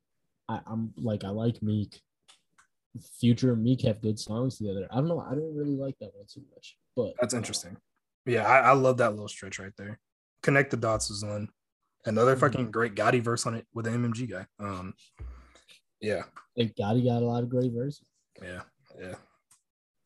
[0.46, 2.02] I, I'm like I like Meek.
[3.18, 4.86] Future and Meek have good songs together.
[4.90, 5.20] I don't know.
[5.20, 7.76] I don't really like that one too much, but That's interesting.
[8.26, 9.98] Yeah, I, I love that little stretch right there.
[10.42, 11.48] Connect the dots is one.
[12.06, 12.40] Another Mhm.
[12.40, 14.46] fucking great Gotti verse on it with the MMG guy.
[14.58, 14.94] Um,
[16.00, 16.22] yeah,
[16.56, 18.04] God he got a lot of great verses.
[18.42, 18.62] yeah,
[19.00, 19.14] yeah.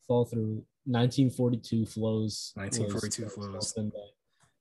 [0.07, 2.51] Fall through 1942 flows.
[2.55, 3.73] 1942 was flows.
[3.73, 3.91] that,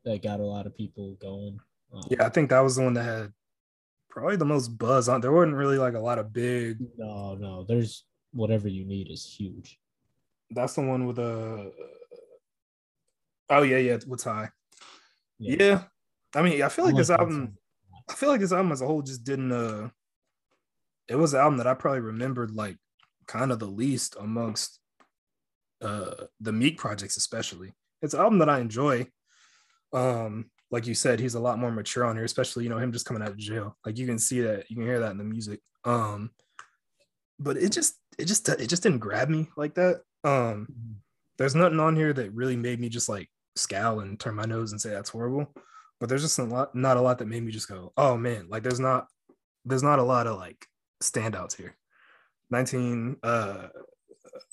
[0.05, 1.59] that got a lot of people going.
[1.93, 3.33] Um, Yeah, I think that was the one that had
[4.11, 5.21] probably the most buzz on.
[5.21, 6.79] There wasn't really like a lot of big.
[6.97, 7.65] No, no.
[7.65, 9.79] There's whatever you need is huge.
[10.51, 11.73] That's the one with a.
[13.51, 13.99] oh yeah, yeah.
[14.07, 14.51] What's high?
[15.39, 15.85] Yeah.
[16.35, 17.57] I mean, I feel like this album.
[18.09, 19.53] I feel like this album as a whole just didn't.
[19.53, 19.89] uh
[21.09, 22.77] It was an album that I probably remembered like
[23.27, 24.81] kind of the least amongst
[25.83, 27.73] uh the Meek projects, especially.
[28.03, 29.07] It's an album that I enjoy.
[29.93, 32.93] Um, like you said, he's a lot more mature on here, especially you know him
[32.93, 33.77] just coming out of jail.
[33.85, 35.61] Like you can see that, you can hear that in the music.
[35.85, 36.31] Um,
[37.39, 40.03] but it just, it just, it just didn't grab me like that.
[40.25, 40.69] Um,
[41.39, 44.73] there's nothing on here that really made me just like scowl and turn my nose
[44.73, 45.53] and say that's horrible.
[46.01, 48.49] But there's just a lot, not a lot that made me just go, oh man,
[48.49, 49.07] like there's not,
[49.65, 50.67] there's not a lot of like
[51.03, 51.77] standouts here.
[52.51, 53.69] 19, uh,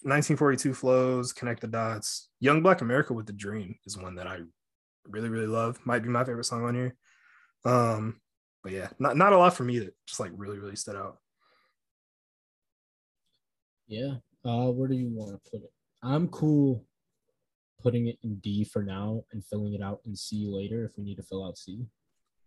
[0.02, 2.30] 1942 flows, connect the dots.
[2.40, 4.40] Young Black America with the Dream is one that I
[5.08, 5.80] really, really love.
[5.86, 6.96] Might be my favorite song on here.
[7.64, 8.20] Um,
[8.64, 11.18] but yeah, not not a lot for me that just like really, really stood out.
[13.88, 14.16] Yeah.
[14.44, 15.72] Uh, where do you want to put it?
[16.03, 16.86] I'm cool
[17.82, 21.03] putting it in D for now and filling it out in C later if we
[21.03, 21.86] need to fill out C.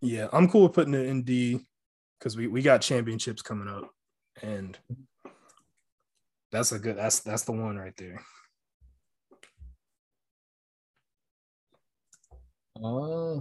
[0.01, 1.61] Yeah, I'm cool with putting it in D
[2.19, 3.91] because we, we got championships coming up,
[4.43, 4.79] and
[6.51, 8.23] that's a good that's that's the one right there.
[12.83, 13.41] Uh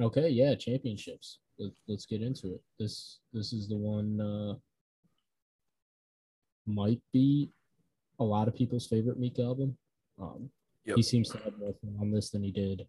[0.00, 1.38] okay, yeah, championships.
[1.58, 2.62] Let, let's get into it.
[2.78, 4.54] This this is the one uh
[6.66, 7.50] might be
[8.20, 9.76] a lot of people's favorite Meek album.
[10.20, 10.50] Um
[10.86, 10.96] Yep.
[10.96, 12.86] he seems to have more fun on this than he did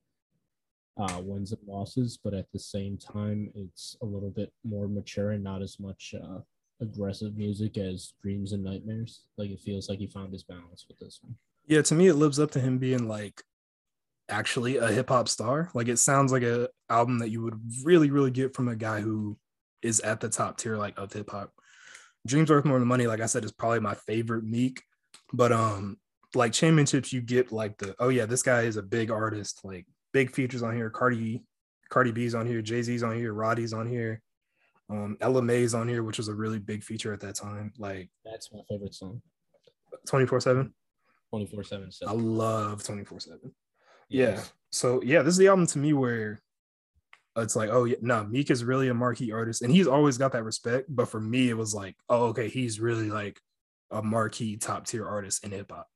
[0.98, 5.32] uh wins and losses, but at the same time it's a little bit more mature
[5.32, 6.40] and not as much uh
[6.82, 9.22] aggressive music as Dreams and Nightmares.
[9.38, 11.36] Like it feels like he found his balance with this one.
[11.68, 13.42] Yeah, to me, it lives up to him being like
[14.30, 15.70] actually a hip hop star.
[15.74, 19.00] Like it sounds like a album that you would really, really get from a guy
[19.02, 19.38] who
[19.82, 21.54] is at the top tier like of hip hop.
[22.26, 24.82] Dreams Worth More Than Money, like I said, is probably my favorite Meek.
[25.34, 25.98] But um,
[26.34, 29.62] like championships, you get like the oh yeah, this guy is a big artist.
[29.64, 30.90] Like big features on here.
[30.90, 31.44] Cardi,
[31.90, 32.62] Cardi B's on here.
[32.62, 33.34] Jay Z's on here.
[33.34, 34.22] Roddy's on here.
[34.90, 37.74] Um, Ella Mai's on here, which was a really big feature at that time.
[37.78, 39.22] Like That's my favorite song.
[40.08, 40.74] twenty four seven.
[41.32, 41.90] 24 7.
[42.08, 43.54] I love twenty four seven.
[44.08, 44.42] Yeah.
[44.72, 46.40] So yeah, this is the album to me where
[47.38, 50.32] it's like, oh yeah, no, Meek is really a marquee artist, and he's always got
[50.34, 50.88] that respect.
[50.94, 53.40] But for me, it was like, oh, okay, he's really like
[53.92, 55.88] a marquee top tier artist in hip hop.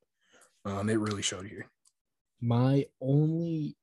[0.65, 1.67] Um, it really showed here.
[2.41, 3.75] My only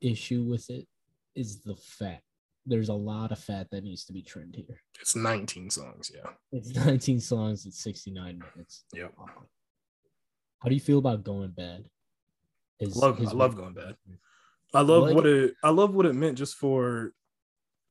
[0.00, 0.86] issue with it
[1.34, 2.22] is the fat.
[2.66, 4.82] There's a lot of fat that needs to be trimmed here.
[5.00, 6.30] It's 19 songs, yeah.
[6.52, 8.84] It's 19 songs, it's 69 minutes.
[8.94, 9.14] Yep.
[10.58, 11.84] How do you feel about going bad?
[12.78, 13.96] His- Love, his- I love going bad.
[14.74, 17.12] I love Like- what it I love what it meant just for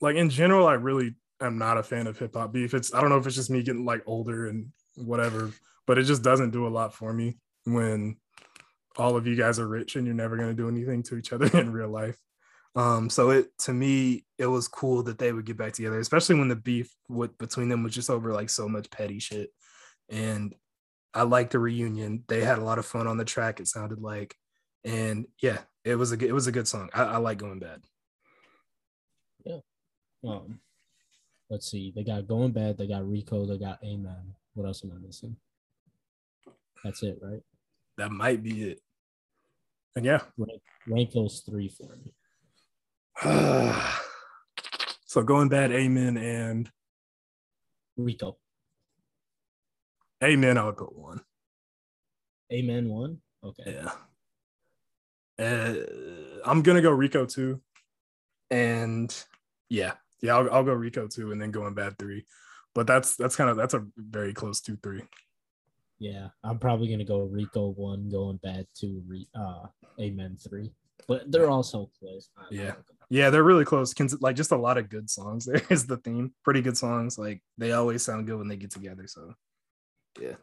[0.02, 2.74] like in general, I really am not a fan of hip hop beef.
[2.74, 5.52] It's I don't know if it's just me getting like older and whatever,
[5.88, 8.18] but it just doesn't do a lot for me when
[8.98, 11.46] all of you guys are rich and you're never gonna do anything to each other
[11.60, 12.18] in real life.
[12.76, 16.38] Um, so it to me, it was cool that they would get back together, especially
[16.38, 19.50] when the beef with between them was just over like so much petty shit.
[20.10, 20.54] And
[21.14, 22.24] I liked the reunion.
[22.28, 24.36] They had a lot of fun on the track, it sounded like.
[24.84, 26.90] And yeah, it was a good, it was a good song.
[26.94, 27.82] I, I like going bad.
[29.46, 29.60] Yeah.
[30.28, 30.60] Um,
[31.50, 31.92] let's see.
[31.96, 32.78] They got going bad.
[32.78, 33.46] They got Rico.
[33.46, 34.36] They got Amen.
[34.54, 35.36] What else am I missing?
[36.84, 37.42] That's it, right?
[37.98, 38.82] That might be it.
[39.96, 40.22] And yeah.
[40.38, 42.14] Rank, rank those three for me.
[45.06, 46.72] so going bad, amen, and
[47.98, 48.38] Rico.
[50.24, 51.20] amen, I would put one.
[52.52, 53.18] Amen one.
[53.44, 53.64] Okay.
[53.66, 53.92] Yeah.
[55.40, 55.74] Uh,
[56.46, 57.62] I'm gonna go Rico too.
[58.52, 59.16] And
[59.70, 62.26] yeah, yeah, I'll, I'll go Rico too, and then going bad three.
[62.76, 65.02] But that's that's kind of that's a very close two three.
[66.00, 69.68] Yeah, I'm probably gonna go Rico one, going bad two, re, uh,
[70.00, 70.72] Amen three.
[71.08, 72.30] But they're all so close.
[72.38, 72.74] I Yeah.
[73.12, 73.96] Yeah, they're really close.
[74.22, 75.46] Like just a lot of good songs.
[75.52, 76.32] There is the theme.
[76.44, 77.18] Pretty good songs.
[77.18, 79.08] Like they always sound good when they get together.
[79.08, 79.34] So
[80.22, 80.36] yeah,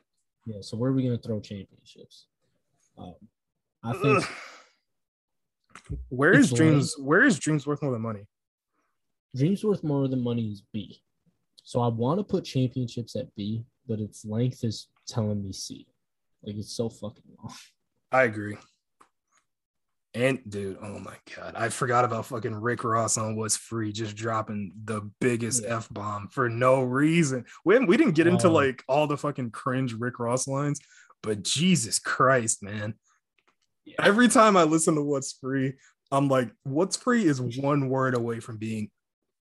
[0.46, 0.60] Yeah.
[0.62, 2.26] So where are we gonna throw championships?
[2.98, 3.14] Um,
[3.84, 4.24] I think
[6.08, 6.94] where is It's Dreams?
[6.98, 8.26] Where is Dreams worth more than money?
[9.36, 11.02] Dreams worth more than money is B.
[11.62, 15.86] So I want to put championships at B, but its length is telling me C.
[16.42, 17.52] Like it's so fucking long.
[18.12, 18.56] I agree.
[20.14, 24.16] And dude, oh my god, I forgot about fucking Rick Ross on What's Free, just
[24.16, 25.76] dropping the biggest Yeah.
[25.76, 27.44] f bomb for no reason.
[27.66, 30.80] We we didn't get into like all the fucking cringe Rick Ross lines,
[31.22, 32.94] but Jesus Christ, man!
[33.86, 33.94] Yeah.
[34.04, 35.74] Every time I listen to What's Free,
[36.12, 38.90] I'm like, What's Free is one word away from being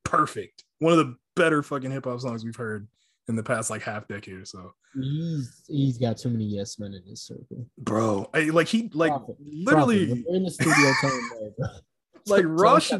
[0.05, 0.65] perfect.
[0.79, 2.87] One of the better fucking hip hop songs we've heard
[3.27, 4.75] in the past like half decade or so.
[4.95, 7.67] He's he's got too many yes men in his circle.
[7.79, 11.51] Bro, I, like he like Prophet, literally Prophet, in the studio telling me,
[12.27, 12.93] like Tell- Ross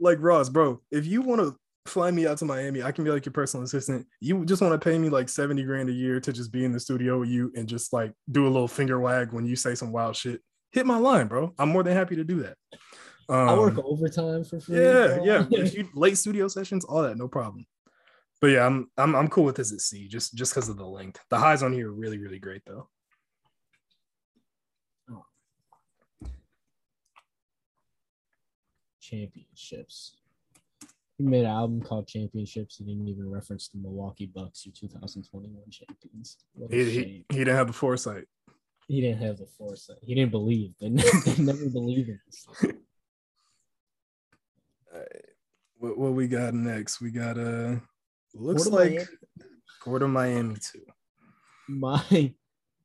[0.00, 1.56] like Ross, bro, if you want to
[1.86, 4.06] fly me out to Miami, I can be like your personal assistant.
[4.20, 6.72] You just want to pay me like 70 grand a year to just be in
[6.72, 9.74] the studio with you and just like do a little finger wag when you say
[9.74, 10.40] some wild shit.
[10.72, 11.54] Hit my line, bro.
[11.58, 12.56] I'm more than happy to do that.
[13.28, 14.82] Um, I work overtime for free.
[14.82, 15.24] yeah, bro.
[15.24, 15.46] yeah.
[15.50, 17.66] If you late studio sessions, all that, no problem.
[18.40, 20.86] But yeah, I'm I'm I'm cool with this at C, just just because of the
[20.86, 21.20] length.
[21.30, 22.88] The highs on here are really really great though.
[29.00, 30.16] Championships.
[31.18, 32.78] He made an album called Championships.
[32.78, 36.38] He didn't even reference the Milwaukee Bucks, your 2021 champions.
[36.70, 38.24] He, he, he didn't have the foresight.
[38.88, 39.98] He didn't have the foresight.
[40.02, 40.74] He didn't believe.
[40.80, 40.88] They,
[41.26, 42.72] they never believe in this.
[45.82, 47.00] What, what we got next?
[47.00, 47.74] We got uh
[48.34, 49.08] looks Port like.
[49.82, 50.84] Port of Miami too.
[51.68, 52.32] My,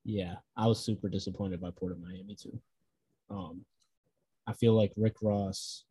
[0.03, 2.59] yeah, I was super disappointed by Port of Miami too.
[3.29, 3.65] Um,
[4.47, 5.83] I feel like Rick Ross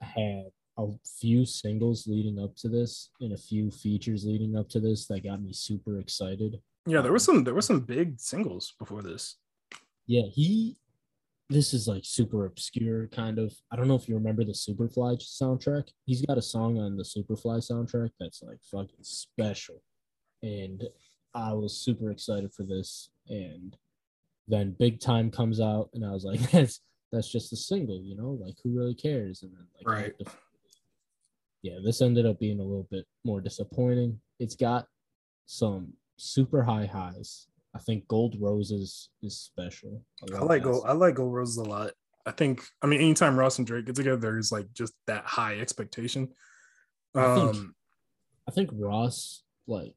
[0.00, 0.86] had a
[1.20, 5.24] few singles leading up to this and a few features leading up to this that
[5.24, 6.60] got me super excited.
[6.86, 9.36] Yeah, there were some there were some big singles before this.
[10.06, 10.76] Yeah, he.
[11.48, 13.52] This is like super obscure, kind of.
[13.70, 15.88] I don't know if you remember the Superfly soundtrack.
[16.04, 19.82] He's got a song on the Superfly soundtrack that's like fucking special,
[20.42, 20.82] and
[21.34, 23.10] I was super excited for this.
[23.28, 23.76] And
[24.48, 26.80] then Big Time comes out, and I was like, that's
[27.12, 29.42] that's just a single, you know, like who really cares?
[29.44, 30.18] And then like, Right.
[30.18, 30.30] the-
[31.62, 34.20] yeah, this ended up being a little bit more disappointing.
[34.38, 34.86] It's got
[35.46, 37.48] some super high highs.
[37.74, 40.02] I think Gold Roses is special.
[40.22, 41.92] I love like Gold, I like Gold Roses a lot.
[42.24, 45.58] I think I mean anytime Ross and Drake get together, there's like just that high
[45.60, 46.28] expectation.
[47.14, 47.74] I think- Um
[48.48, 49.94] I think Ross like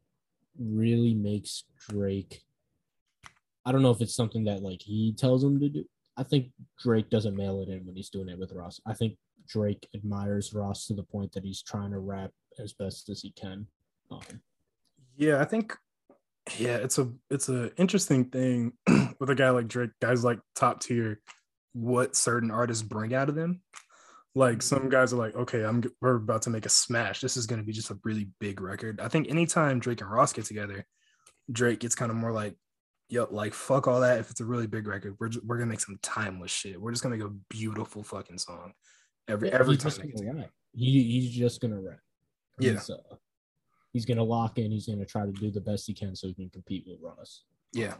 [0.60, 2.42] really makes Drake.
[3.66, 5.86] I don't know if it's something that like he tells him to do.
[6.18, 8.82] I think Drake doesn't mail it in when he's doing it with Ross.
[8.86, 9.16] I think
[9.48, 13.32] Drake admires Ross to the point that he's trying to rap as best as he
[13.32, 13.68] can.
[14.12, 14.20] Um,
[15.16, 15.76] yeah, I think
[16.58, 18.74] yeah, it's a it's a interesting thing
[19.20, 21.22] with a guy like Drake, guys like top tier,
[21.74, 23.62] what certain artists bring out of them.
[24.36, 24.90] Like some mm-hmm.
[24.90, 27.22] guys are like, okay, I'm we're about to make a smash.
[27.22, 29.00] This is going to be just a really big record.
[29.02, 30.86] I think anytime Drake and Ross get together,
[31.52, 32.56] Drake gets kind of more like,
[33.10, 34.20] yo, like fuck all that.
[34.20, 36.80] If it's a really big record, we're ju- we're gonna make some timeless shit.
[36.80, 38.74] We're just gonna make a beautiful fucking song
[39.28, 39.90] every yeah, every he's time.
[39.90, 42.00] just they get gonna He he's just gonna rap.
[42.60, 42.80] Yeah.
[43.94, 44.72] He's, uh, gonna lock in.
[44.72, 47.44] He's gonna try to do the best he can so he can compete with Ross.
[47.74, 47.96] Yeah,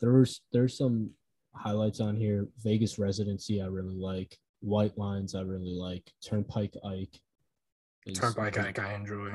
[0.00, 1.10] there's there's some
[1.54, 2.48] highlights on here.
[2.62, 4.38] Vegas residency I really like.
[4.60, 6.10] White lines I really like.
[6.24, 7.20] Turnpike Ike.
[8.14, 9.32] Turnpike Ike I enjoy.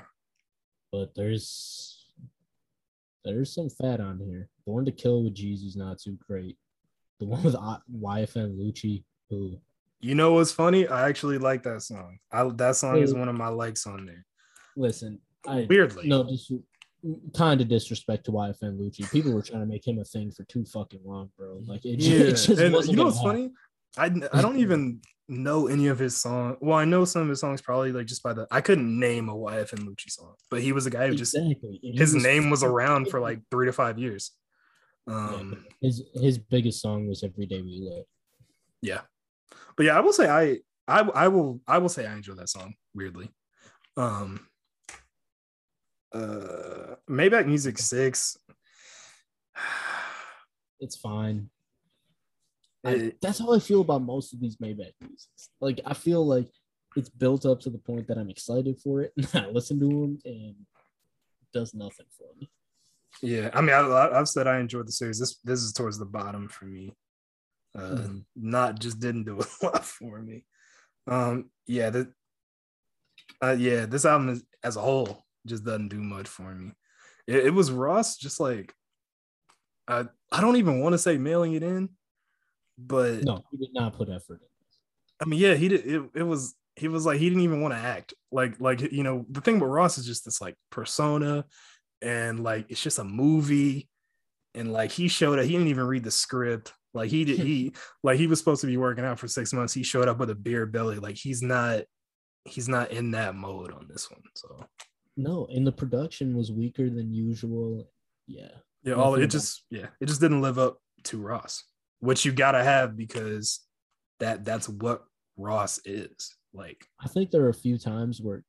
[0.92, 2.12] But there's
[3.24, 4.50] there's some fat on here.
[4.66, 6.58] Born to Kill with Jeezy's not too great.
[7.20, 9.58] The one with YFN Lucci, who
[10.02, 10.88] You know what's funny?
[10.88, 12.20] I actually like that song.
[12.32, 14.26] I that song is one of my likes on there.
[14.76, 16.52] listen, I Weirdly, no just
[17.36, 19.10] kind of disrespect to YFN Lucci.
[19.12, 21.62] People were trying to make him a thing for too fucking long, bro.
[21.66, 22.18] Like it, yeah.
[22.18, 23.52] ju- it just you know what's funny?
[23.98, 26.58] I I don't even know any of his songs.
[26.62, 28.48] Well, I know some of his songs probably like just by the.
[28.52, 31.80] I couldn't name a YFN Lucci song, but he was a guy who just Exactly.
[31.84, 34.32] his was name was around for like three to five years.
[35.06, 38.06] Um, his his biggest song was "Every Day We Live."
[38.82, 39.02] yeah,
[39.76, 42.50] but yeah, I will say I I I will I will say I enjoy that
[42.50, 42.76] song.
[42.96, 43.30] Weirdly,
[43.98, 44.48] um,
[46.14, 48.38] uh, Maybach Music Six.
[50.80, 51.50] It's fine.
[52.86, 55.50] I, that's how I feel about most of these Maybach musics.
[55.62, 56.50] Like I feel like
[56.98, 59.14] it's built up to the point that I'm excited for it.
[59.34, 60.56] and I listen to them, and
[61.54, 62.50] does nothing for me.
[63.22, 65.20] Yeah, I mean, I, have said I enjoyed the series.
[65.20, 66.94] This this is towards the bottom for me.
[67.76, 68.18] Uh, mm-hmm.
[68.36, 70.46] Not just didn't do a lot for me.
[71.08, 72.12] Um, yeah, the,
[73.42, 76.72] uh, yeah, this album is, as a whole just doesn't do much for me.
[77.28, 78.74] It, it was Ross just like,
[79.88, 81.90] I I don't even want to say mailing it in,
[82.78, 84.48] but no, he did not put effort in.
[85.22, 85.86] I mean, yeah, he did.
[85.86, 89.04] It, it was he was like he didn't even want to act like like you
[89.04, 91.46] know the thing with Ross is just this like persona
[92.02, 93.88] and like it's just a movie
[94.56, 97.74] and like he showed up he didn't even read the script like he did he
[98.04, 100.30] like he was supposed to be working out for six months he showed up with
[100.30, 101.82] a beer belly like he's not
[102.46, 104.66] he's not in that mode on this one so
[105.16, 107.88] no and the production was weaker than usual
[108.28, 108.48] yeah
[108.84, 111.64] yeah all it just yeah it just didn't live up to ross
[112.00, 113.60] which you gotta have because
[114.20, 115.04] that that's what
[115.38, 118.44] ross is like I think there are a few times where it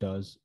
[0.00, 0.38] does.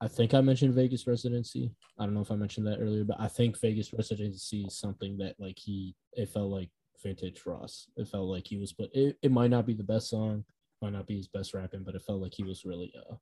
[0.00, 1.72] I think I mentioned Vegas residency.
[1.98, 5.18] I don't know if I mentioned that earlier, but I think Vegas residency is something
[5.18, 6.70] that like he it felt like
[7.02, 7.88] vintage Ross.
[7.96, 10.44] It felt like he was but it, it might not be the best song,
[10.80, 13.14] might not be his best rapping, but it felt like he was really uh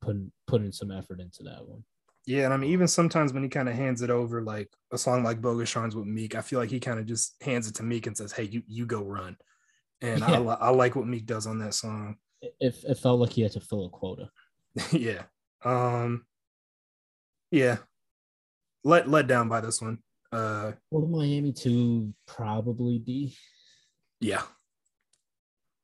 [0.00, 1.84] putting putting some effort into that one.
[2.26, 4.98] Yeah, and I mean, even sometimes when he kind of hands it over, like a
[4.98, 7.76] song like Bogus Charms with Meek, I feel like he kind of just hands it
[7.76, 9.36] to Meek and says, "Hey, you you go run."
[10.00, 10.40] And yeah.
[10.40, 13.52] I, I like what Meek does on that song it, it felt like he had
[13.52, 14.30] to fill a quota.
[14.92, 15.22] yeah.
[15.64, 16.24] Um
[17.50, 17.78] yeah.
[18.84, 19.98] Let let down by this one.
[20.32, 23.36] Uh Will Miami 2 probably be?
[24.20, 24.42] Yeah.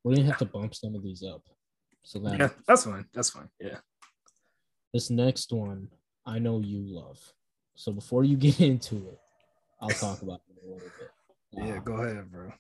[0.05, 1.43] We're gonna have to bump some of these up.
[2.05, 3.07] So that yeah, that's fine.
[3.15, 3.49] That's fine.
[3.61, 3.79] Yeah.
[4.93, 5.89] This next one
[6.27, 7.19] I know you love.
[7.75, 9.19] So before you get into it,
[9.81, 11.11] I'll talk about it a little bit.
[11.53, 12.53] Yeah, go ahead, bro.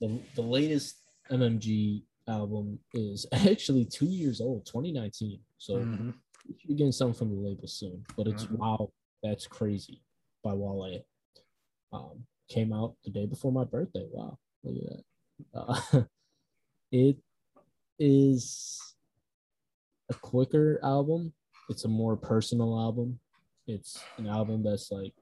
[0.00, 0.96] The, the latest
[1.30, 5.40] MMG album is actually two years old, 2019.
[5.58, 6.10] So mm-hmm.
[6.66, 8.04] be getting something from the label soon.
[8.16, 8.56] But it's mm-hmm.
[8.56, 8.90] wow,
[9.22, 10.02] that's crazy
[10.42, 11.04] by Wale.
[11.92, 14.06] Um, came out the day before my birthday.
[14.10, 15.04] Wow, look at
[15.52, 15.96] that.
[15.98, 16.02] Uh,
[16.92, 17.16] it
[17.98, 18.94] is
[20.08, 21.32] a quicker album.
[21.70, 23.20] It's a more personal album.
[23.68, 25.14] It's an album that's like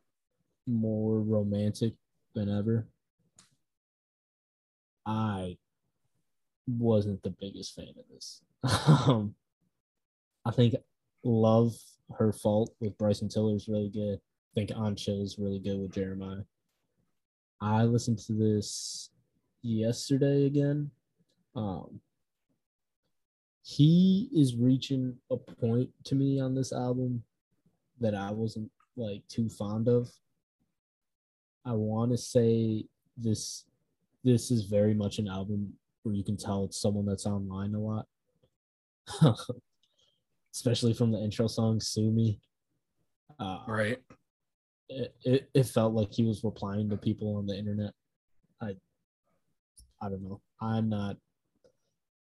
[0.67, 1.93] more romantic
[2.35, 2.87] than ever.
[5.05, 5.59] I
[6.67, 8.43] wasn't the biggest fan of this.
[8.89, 9.35] um,
[10.47, 10.75] I think
[11.23, 11.75] Love
[12.17, 14.19] Her Fault with Bryson Tiller is really good.
[14.19, 16.47] I think On Chill is really good with Jeremih.
[17.61, 19.11] I listened to this
[19.63, 20.91] yesterday again.
[21.55, 22.01] Um,
[23.69, 27.23] he is reaching a point to me on this album
[28.01, 30.09] that I wasn't like too fond of.
[31.67, 32.87] I want to say
[33.19, 33.67] this
[34.25, 37.79] this is very much an album where you can tell it's someone that's online a
[37.79, 38.07] lot.
[40.55, 42.41] Especially from the intro song Sue Me.
[43.39, 43.99] Uh, right.
[44.89, 47.93] It, it, it felt like he was replying to people on the internet.
[48.63, 48.77] I
[50.01, 50.41] I don't know.
[50.59, 51.19] I'm not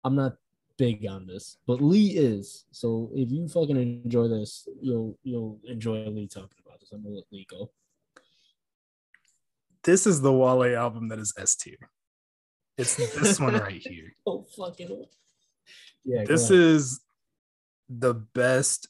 [0.05, 0.35] I'm not
[0.79, 2.65] big on this, but Lee is.
[2.71, 6.93] So if you fucking enjoy this, you'll you'll enjoy Lee talking about this.
[6.93, 7.71] I'm gonna let Lee go.
[9.85, 11.91] This is the Wale album that is S tier.
[12.79, 14.15] It's this one right here.
[14.27, 15.05] Oh fucking
[16.05, 16.25] yeah.
[16.25, 17.01] This is
[17.89, 18.89] the best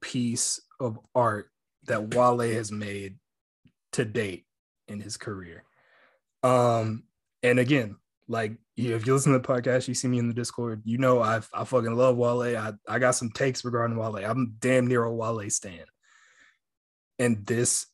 [0.00, 1.50] piece of art
[1.84, 3.18] that Wale has made
[3.92, 4.44] to date
[4.88, 5.64] in his career.
[6.42, 7.04] Um,
[7.42, 7.96] and again,
[8.28, 11.20] like if you listen to the podcast, you see me in the Discord, you know
[11.20, 12.56] I I fucking love Wale.
[12.56, 14.16] I, I got some takes regarding Wale.
[14.16, 15.84] I'm damn near a Wale stan.
[17.18, 17.86] And this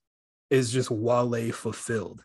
[0.51, 2.23] is just Wale fulfilled.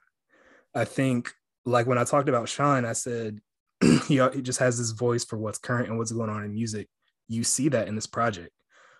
[0.75, 1.33] I think
[1.65, 3.39] like when I talked about Shine, I said
[4.07, 6.87] he, he just has this voice for what's current and what's going on in music.
[7.27, 8.51] You see that in this project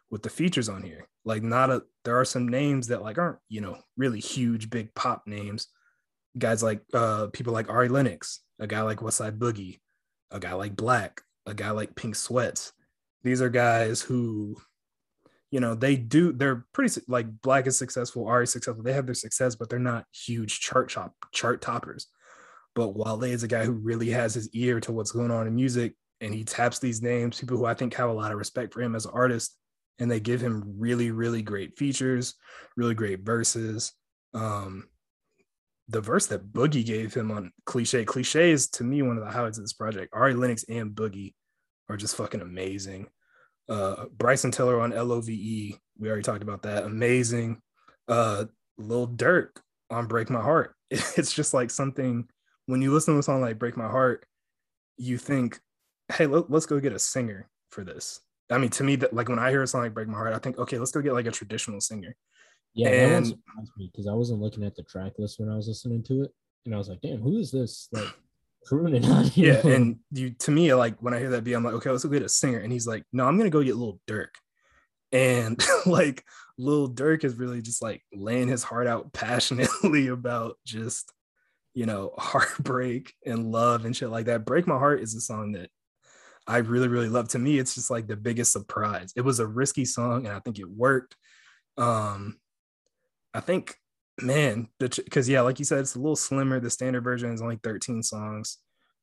[0.09, 1.07] with the features on here.
[1.25, 4.93] Like not a there are some names that like aren't, you know, really huge big
[4.93, 5.67] pop names.
[6.37, 9.79] Guys like uh people like Ari Lennox, a guy like Westside Boogie,
[10.31, 12.73] a guy like 6LACK, a guy like Pink Sweats.
[13.23, 14.57] These are guys who
[15.51, 19.13] you know they do they're pretty like 6LACK is successful ari successful they have their
[19.13, 22.07] success but they're not huge chart chop chart toppers
[22.75, 25.55] but Wale is a guy who really has his ear to what's going on in
[25.55, 28.73] music, and he taps these names, people who I think have a lot of respect
[28.73, 29.57] for him as an artist,
[29.99, 32.35] and they give him really, really great features,
[32.75, 33.93] really great verses.
[34.33, 34.87] Um,
[35.89, 39.31] the verse that Boogie gave him on Cliche, Cliche is to me one of the
[39.31, 40.13] highlights of this project.
[40.13, 41.33] Ari Lennox and Boogie
[41.89, 43.07] are just fucking amazing.
[43.69, 46.83] Uh, Bryson Tiller on LOVE, we already talked about that.
[46.83, 47.61] Amazing.
[48.07, 48.45] Uh,
[48.77, 49.49] Lil Durk
[49.89, 50.75] on Break My Heart.
[50.91, 52.27] It's just like something
[52.65, 54.25] when you listen to a song like Break My Heart,
[54.97, 55.59] you think,
[56.13, 58.21] hey, let, us go get a singer for this.
[58.49, 60.33] I mean, to me, that like when I hear a song like "Break My Heart,"
[60.33, 62.15] I think, okay, let's go get like a traditional singer.
[62.73, 65.55] Yeah, that one surprised me because I wasn't looking at the track list when I
[65.55, 66.31] was listening to it,
[66.65, 68.07] and I was like, "Damn, who is this?" Like
[68.65, 69.61] crooning on here.
[69.63, 72.03] Yeah, and you to me, like when I hear that beat, I'm like, okay, let's
[72.03, 72.59] go get a singer.
[72.59, 74.29] And he's like, no, I'm gonna go get Lil Durk,"
[75.11, 76.23] And like
[76.57, 81.11] Lil Durk is really just like laying his heart out passionately about just
[81.73, 84.45] you know heartbreak and love and shit like that.
[84.45, 85.69] Break My Heart is a song that
[86.47, 87.29] I really, really love.
[87.29, 89.13] To me, it's just like the biggest surprise.
[89.15, 91.15] It was a risky song, and I think it worked.
[91.77, 92.37] Um,
[93.33, 93.75] I think,
[94.21, 96.59] man, because yeah, like you said, it's a little slimmer.
[96.59, 98.59] The standard version is only 13 songs,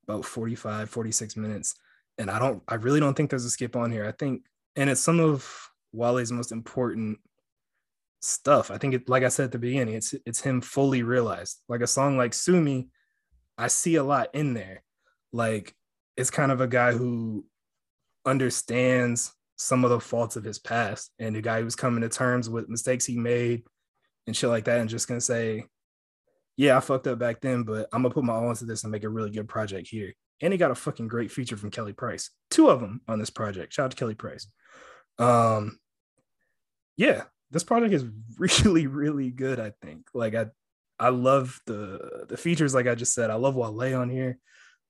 [0.09, 1.75] about 45, 46 minutes.
[2.19, 4.07] And I don't, I really don't think there's a skip on here.
[4.07, 4.43] I think,
[4.77, 7.19] and it's some of Wale's most important
[8.21, 8.71] stuff.
[8.71, 11.59] I think it, like I said at the beginning, it's it's him fully realized.
[11.69, 12.89] Like a song like Sue Me,
[13.59, 14.83] I see a lot in there.
[15.33, 15.75] Like
[16.17, 17.47] it's kind of a guy who
[18.27, 22.49] understands some of the faults of his past and a guy who's coming to terms
[22.49, 23.63] with mistakes he made
[24.31, 25.65] and shit like that and just gonna say
[26.57, 28.93] yeah i fucked up back then but i'm gonna put my all into this and
[28.93, 30.13] make a really good project here.
[30.41, 32.31] And he got a fucking great feature from kelly price.
[32.49, 33.73] Two of them on this project.
[33.73, 34.47] Shout out to kelly price.
[35.19, 35.81] Um
[36.97, 38.05] yeah this project is
[38.39, 40.07] really really good i think.
[40.15, 40.47] Like i
[41.01, 43.31] i love the the features like i just said.
[43.31, 44.39] I love wale on here.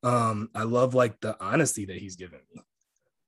[0.02, 2.60] Um i love like the honesty that he's given me.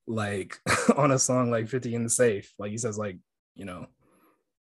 [0.07, 0.59] Like
[0.99, 3.17] on a song like 50 in the safe like he says like
[3.57, 3.87] you know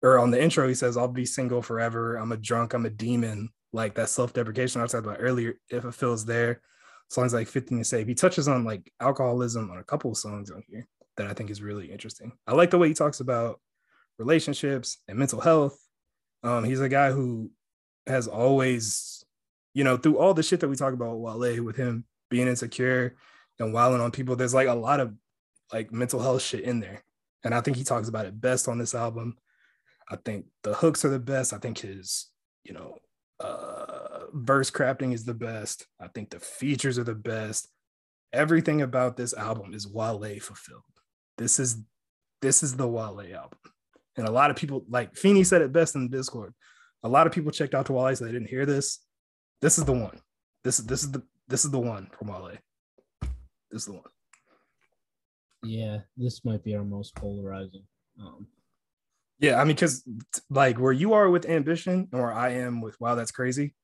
[0.02, 2.16] or on the intro he says i'll be single forever.
[2.16, 2.74] I'm a drunk.
[2.74, 3.50] I'm a demon.
[3.72, 6.62] Like that self-deprecation i talked about earlier if it feels there.
[7.10, 10.16] Songs like 50 in the safe he touches on like alcoholism on a couple of
[10.16, 12.32] songs on here that i think is really interesting.
[12.46, 13.60] I like the way he talks about
[14.18, 15.78] relationships and mental health.
[16.42, 17.50] Um he's a guy who
[18.06, 19.24] has always
[19.74, 22.48] you know through all the shit that we talk about with Wale with him being
[22.48, 23.16] insecure
[23.58, 25.14] and wilding on people there's like a lot of
[25.72, 27.02] like mental health shit in there.
[27.44, 29.36] And I think he talks about it best on this album.
[30.10, 31.52] I think the hooks are the best.
[31.52, 32.30] I think his,
[32.64, 32.98] you know,
[33.40, 35.86] uh verse crafting is the best.
[36.00, 37.68] I think the features are the best.
[38.32, 40.82] Everything about this album is Wale fulfilled.
[41.36, 41.78] This is
[42.42, 43.58] this is the Wale album.
[44.16, 46.52] And a lot of people like Feeney said it best in the Discord.
[47.04, 48.98] A lot of people checked out to Wale so they didn't hear this.
[49.60, 50.20] This is the one.
[50.64, 52.58] This is this is the this is the one from Wale.
[53.70, 54.10] This is the one.
[55.62, 57.84] yeah, this might be our most polarizing.
[58.20, 58.46] Um,
[59.40, 60.02] Yeah, I mean, because
[60.50, 63.74] like where you are with ambition, or I am with wow, that's crazy.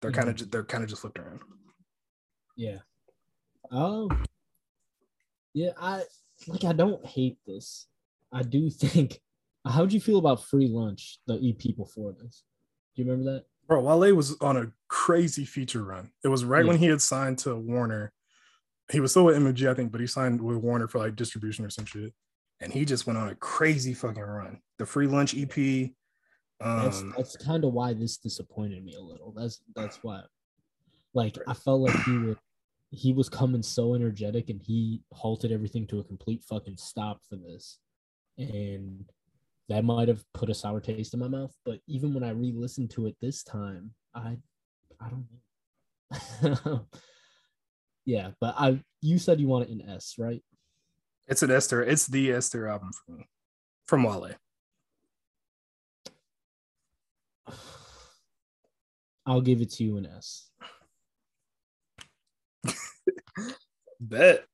[0.00, 1.40] They're kind of they're kind of just flipped around.
[2.56, 2.78] yeah.
[3.70, 4.08] Um.
[5.54, 6.02] Yeah, I
[6.46, 6.64] like.
[6.64, 7.86] I don't hate this.
[8.32, 9.20] I do think.
[9.66, 12.42] How'd you feel about free lunch, the EP before this?
[12.96, 13.44] Do you remember that?
[13.68, 16.10] Bro, Wale was on a crazy feature run.
[16.24, 16.70] It was right Yeah.
[16.72, 18.12] when he had signed to Warner.
[18.90, 21.64] He was still with MMG, I think, but he signed with Warner for like distribution
[21.64, 22.12] or some shit.
[22.62, 24.60] And he just went on a crazy fucking run.
[24.78, 25.90] The free lunch EP.
[26.60, 29.32] That's Um, that's kind of why this disappointed me a little.
[29.32, 30.22] That's that's why.
[31.12, 32.38] Like I felt like he would
[32.90, 37.36] he was coming so energetic and he halted everything to a complete fucking stop for
[37.36, 37.78] this.
[38.38, 39.04] And
[39.68, 41.54] that might have put a sour taste in my mouth.
[41.64, 44.36] But even when I re-listened to it this time, I
[45.00, 45.26] I don't
[46.62, 46.86] know.
[48.04, 50.42] yeah, but I you said you want it in S, right?
[51.32, 51.80] It's an S tier.
[51.80, 53.26] It's the S tier album for me,
[53.86, 54.32] from Wale.
[59.24, 60.50] I'll give it to you in S.
[63.98, 64.44] Bet,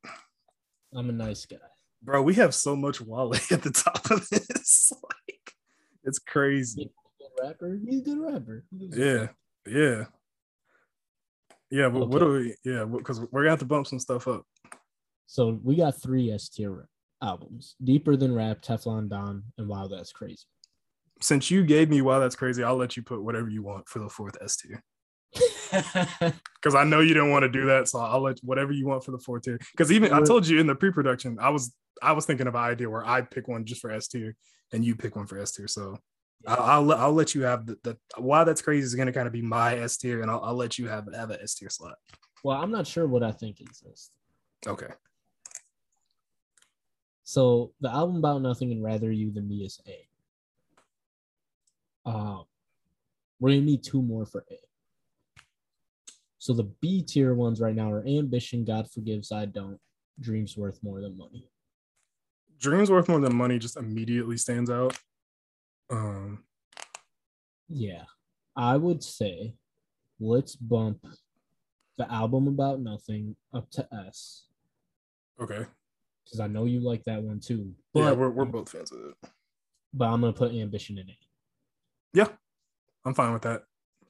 [0.94, 1.56] I'm a nice guy.
[2.00, 2.22] bro.
[2.22, 4.92] We have so much Wale at the top of this.
[5.02, 5.54] like,
[6.04, 6.92] it's crazy.
[7.18, 7.76] Good rapper.
[7.84, 8.64] He's a good rapper.
[8.78, 9.26] Yeah,
[9.66, 10.04] yeah,
[11.72, 11.88] yeah.
[11.88, 12.24] What, what Okay.
[12.24, 12.72] do we?
[12.72, 14.44] Yeah, because we're gonna have to bump some stuff up.
[15.30, 16.88] So we got three S tier
[17.22, 20.44] albums: Deeper Than Rap, Teflon Don, and Wow, That's Crazy.
[21.20, 22.62] Since you gave me wow, that's crazy.
[22.62, 24.82] I'll let you put whatever you want for the fourth S tier.
[25.32, 29.04] Because I know you didn't want to do that, so I'll let whatever you want
[29.04, 29.58] for the fourth tier.
[29.72, 32.60] Because even I told you in the pre-production, I was I was thinking of an
[32.62, 34.34] idea where I pick one just for S tier
[34.72, 35.66] and you pick one for S tier.
[35.68, 35.98] So
[36.46, 39.26] I'll, I'll let- I'll let you have the, the why that's crazy is gonna kind
[39.26, 41.68] of be my S tier, and I'll, I'll let you have have an S tier
[41.68, 41.96] slot.
[42.44, 44.10] well, I'm not sure what I think exists.
[44.66, 44.88] Okay.
[47.28, 50.08] So the album about nothing and rather you than me is A.
[52.08, 52.38] Uh,
[53.38, 54.56] we're gonna need two more for A.
[56.38, 59.78] So the B tier ones right now are Ambition, God Forgives, I Don't,
[60.18, 61.50] Dreams Worth More Than Money.
[62.58, 64.98] Dreams worth more than money just immediately stands out.
[65.90, 66.44] Um,
[67.68, 68.04] Yeah,
[68.56, 69.52] I would say
[70.18, 71.04] let's bump
[71.98, 74.46] the album about nothing up to S.
[75.38, 75.66] okay.
[76.28, 77.72] Because I know you like that one too.
[77.94, 79.30] But yeah, we're we're both fans of it.
[79.94, 81.16] but I'm gonna put ambition in it.
[82.12, 82.28] Yeah,
[83.04, 83.62] I'm fine with that.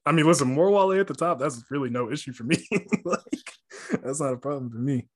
[0.05, 1.39] I mean, listen, more Wale at the top.
[1.39, 2.57] That's really no issue for me.
[3.05, 3.53] like,
[4.03, 5.07] that's not a problem for me.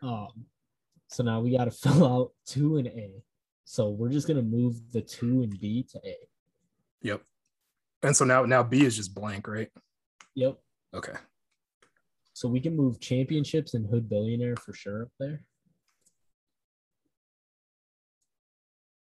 [0.00, 0.46] Um,
[1.08, 3.22] so now we got to fill out two and A.
[3.64, 6.16] So we're just gonna move the two and B to A.
[7.02, 7.22] Yep.
[8.02, 9.70] And so now now B is just blank, right?
[10.34, 10.58] Yep.
[10.94, 11.14] Okay.
[12.34, 15.44] So we can move championships and Hood Billionaire for sure up there.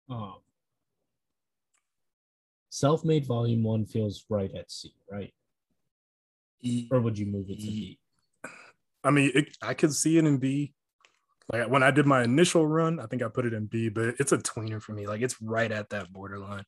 [0.09, 0.35] Um,
[2.69, 5.33] self-made volume one feels right at C, right?
[6.91, 7.99] Or would you move it to B?
[9.03, 10.73] I mean, it, I could see it in B.
[11.51, 14.15] Like when I did my initial run, I think I put it in B, but
[14.19, 15.07] it's a tweener for me.
[15.07, 16.63] Like it's right at that borderline.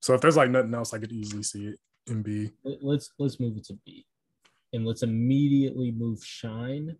[0.00, 2.50] So if there's like nothing else, I could easily see it in B.
[2.64, 4.06] Let- Let's let's move it to B,
[4.72, 6.96] and let's immediately move Shine,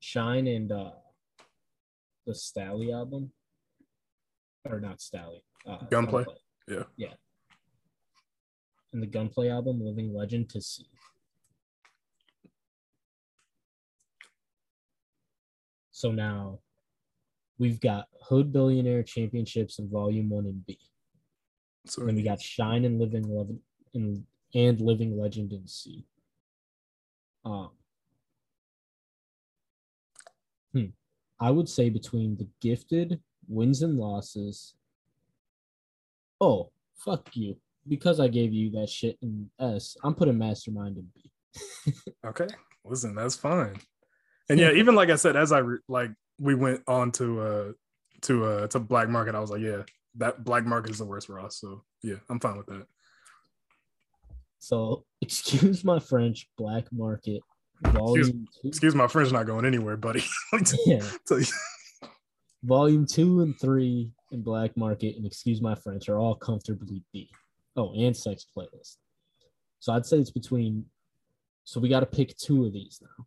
[0.00, 0.90] Shine, and uh,
[2.26, 3.32] the Stalley album,
[4.64, 6.24] or not Stalley, uh, Gunplay?
[6.68, 6.84] Yeah.
[6.96, 7.14] yeah,
[8.92, 10.86] and the Gunplay album, Living Legend, to C.
[15.90, 16.58] So now
[17.58, 20.78] we've got Hood Billionaire Championships in Volume One and B.
[21.86, 23.60] So And then we got Shine and Living Legend
[23.94, 24.24] and,
[24.54, 26.04] and Living Legend in C.
[27.44, 27.70] Um,
[30.72, 30.86] hmm.
[31.42, 34.74] I would say between the gifted wins and losses.
[36.40, 37.56] Oh, fuck you.
[37.88, 41.94] Because I gave you that shit in S, I'm putting Mastermind in B.
[42.26, 42.46] okay.
[42.84, 43.74] Listen, that's fine.
[44.48, 47.72] And yeah, even like I said, as I re- like we went on to uh
[48.22, 49.82] to uh to black market, I was like, yeah,
[50.18, 51.56] that black market is the worst for us.
[51.56, 52.86] So yeah, I'm fine with that.
[54.60, 57.42] So, excuse my French, Black Market,
[57.82, 58.68] Volume two.
[58.68, 60.24] Excuse my French not going anywhere, buddy.
[60.86, 61.02] Yeah.
[62.64, 67.28] Volume two and three in Black Market and Excuse My French are all comfortably B.
[67.76, 68.98] Oh, and Sex Playlist.
[69.80, 70.86] So I'd say it's between.
[71.64, 73.26] So we got to pick two of these now.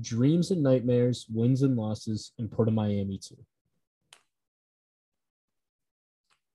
[0.00, 3.36] Dreams and Nightmares, Wins and Losses, and Port of Miami 2.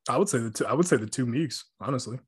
[0.10, 0.66] I would say the two.
[0.66, 2.20] I would say the two Meeks, honestly,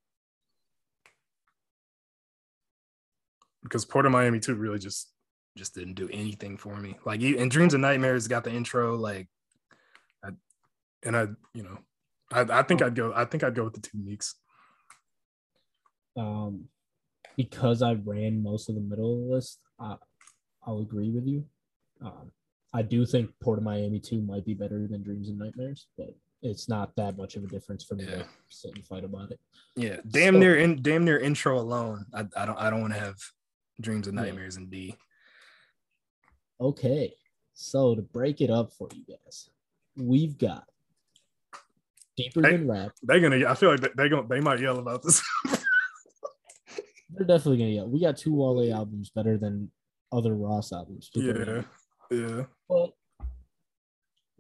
[3.74, 5.12] because Port of Miami two really just
[5.58, 6.96] just didn't do anything for me.
[7.06, 9.28] Like, and Dreams and Nightmares got the intro, like,
[10.24, 10.30] I,
[11.04, 11.80] and I, you know,
[12.32, 13.12] I, I think I'd go.
[13.16, 14.36] I think I'd go with the two Meeks.
[16.16, 16.66] Um,
[17.36, 19.96] because I ran most of the middle of the list, I,
[20.68, 21.44] I'll agree with you.
[22.06, 22.32] Um,
[22.74, 26.16] I do think Port of Miami 2 might be better than Dreams and Nightmares, but
[26.44, 28.18] it's not that much of a difference for me Yeah.
[28.18, 29.40] to sit and fight about it.
[29.76, 32.06] Yeah, damn So- near in damn near intro alone.
[32.14, 33.16] I, I don't I don't want to have
[33.82, 34.26] Dreams and Yeah.
[34.26, 34.96] Nightmares in D.
[36.62, 37.14] Okay,
[37.54, 39.50] so to break it up for you guys,
[39.98, 40.66] we've got
[42.16, 42.58] Deeper Hey.
[42.58, 42.92] Than Rap.
[43.02, 43.46] They're gonna.
[43.48, 45.22] I feel like they're gonna they might yell about this.
[47.10, 47.90] They're definitely gonna yell.
[47.90, 49.72] We got two Wale albums better than
[50.12, 51.10] other Ross albums.
[51.14, 51.64] Yeah,
[52.12, 52.44] yeah.
[52.70, 52.92] but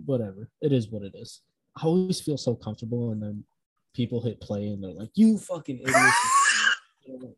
[0.05, 0.49] whatever.
[0.61, 1.41] It is what it is.
[1.77, 3.43] I always feel so comfortable, and then
[3.93, 7.35] people hit play and they're like, "You fucking idiot!"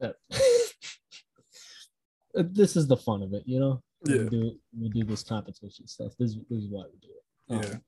[0.00, 0.16] That-
[2.42, 3.82] this is the fun of it, you know.
[4.04, 4.22] Yeah.
[4.24, 6.12] We do we do this competition stuff.
[6.18, 7.54] This, this is why we do it.
[7.54, 7.78] Um, Yeah.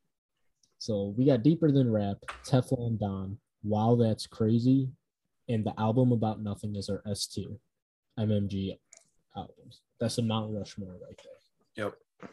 [0.79, 3.39] so we got deeper than rap, Teflon Don.
[3.63, 4.89] Wow, that's crazy.
[5.49, 7.51] And the album about nothing is our S tier,
[8.19, 8.79] MMG
[9.37, 9.83] albums.
[10.01, 11.21] That's a Mount Rushmore right
[11.77, 11.85] there.
[11.87, 12.31] Yep.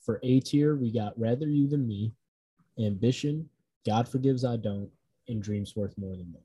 [0.00, 2.12] For A tier, we got Rather You Than Me,
[2.78, 3.48] Ambition,
[3.86, 4.90] God Forgives I Don't,
[5.28, 6.44] and Dreams Worth More Than Money.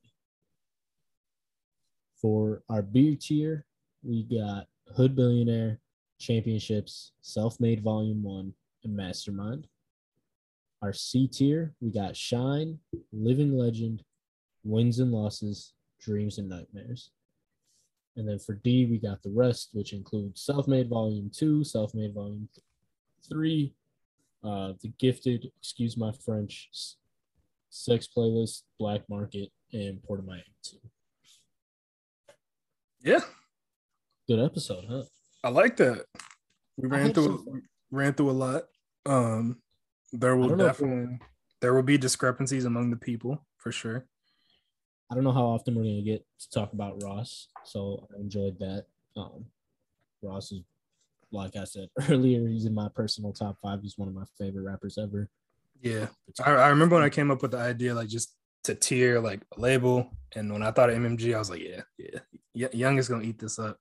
[2.22, 3.66] For our B tier,
[4.04, 5.80] we got Hood Billionaire,
[6.20, 8.54] Championships, Self Made Volume 1,
[8.84, 9.68] and Mastermind.
[10.82, 12.80] Our C tier, we got Shine,
[13.12, 14.04] Living Legend,
[14.64, 17.12] Wins and Losses, Dreams and Nightmares.
[18.16, 21.94] And then for D, we got the rest, which includes Self Made Volume 2, Self
[21.94, 22.48] Made Volume
[23.28, 23.74] 3,
[24.44, 26.70] uh, The Gifted, Excuse My French,
[27.70, 30.78] Sex Playlist, Black Market, and Port of Miami 2.
[33.02, 33.22] Yeah,
[34.30, 35.04] Good episode, huh?
[35.44, 36.06] I like that.
[36.78, 37.62] We ran through some fun.
[37.90, 38.64] ran through a lot.
[39.08, 39.58] Um,
[40.14, 41.20] there will don't if- definitely
[41.62, 44.06] there will be discrepancies among the people for sure.
[45.12, 48.60] I don't know how often we're gonna get to talk about Ross, so I enjoyed
[48.60, 48.86] that.
[49.18, 49.46] Um,
[50.22, 50.62] Ross is,
[51.32, 53.82] like I said earlier, he's in my personal top five.
[53.82, 55.28] He's one of my favorite rappers ever.
[55.82, 56.06] Yeah,
[56.46, 58.36] I, I remember when I came up with the idea, like just
[58.66, 61.82] to tier like a label, and when I thought of MMG, I was like, yeah,
[61.98, 62.20] yeah,
[62.54, 63.80] Y- Young is gonna eat this up.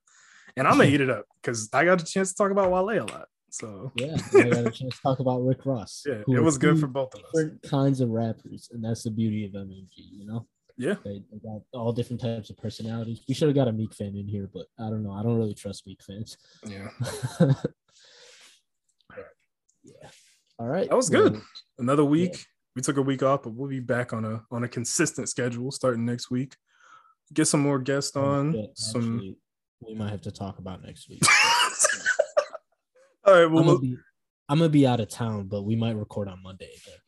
[0.59, 2.89] And I'm gonna eat it up because I got a chance to talk about Wale
[2.89, 3.27] a lot.
[3.49, 6.03] So yeah, I got a chance to talk about Rick Ross.
[6.05, 7.31] yeah, it was good for both of us.
[7.33, 9.87] different kinds of rappers, and that's the beauty of MMG.
[9.95, 10.45] You know,
[10.77, 13.21] Yeah, they, they got all different types of personalities.
[13.27, 15.13] We should have got a Meek fan in here, but I don't know.
[15.13, 16.37] I don't really trust Meek fans.
[16.67, 16.89] yeah,
[19.83, 20.09] yeah.
[20.59, 20.89] All right.
[20.89, 21.33] that was good.
[21.33, 21.41] well,
[21.79, 22.45] Another week.
[22.75, 25.71] We took a week off, but we'll be back on a on a consistent schedule
[25.71, 26.55] starting next week.
[27.33, 28.53] Get some more guests on.
[28.53, 29.35] yeah, some.
[29.81, 31.21] Actually, we might have to talk about next week.
[33.25, 33.43] All right.
[33.43, 33.97] I'm Well, gonna be
[34.47, 36.99] I'm gonna be out of town, but we might record on Monday again.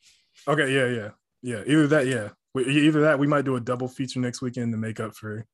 [0.47, 0.73] okay.
[0.73, 1.09] Yeah, yeah,
[1.41, 1.63] yeah.
[1.65, 2.07] Either that.
[2.07, 2.29] Yeah.
[2.53, 3.17] We, either that.
[3.19, 5.45] We might do a double feature next weekend to make up for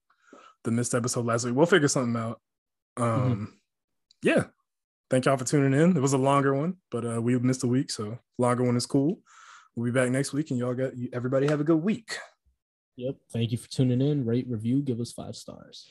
[0.63, 1.55] the missed episode last week.
[1.55, 2.41] We'll figure something out.
[2.97, 3.31] Mm-hmm.
[3.31, 3.59] Um.
[4.23, 4.45] Yeah.
[5.09, 5.95] Thank y'all for tuning in.
[5.95, 8.85] It was a longer one, but uh, we missed a week, so longer one is
[8.85, 9.19] cool.
[9.75, 12.17] We'll be back next week, and y'all got everybody have a good week.
[12.97, 13.15] Yep.
[13.31, 14.25] Thank you for tuning in.
[14.25, 15.87] Rate, review, give us five stars.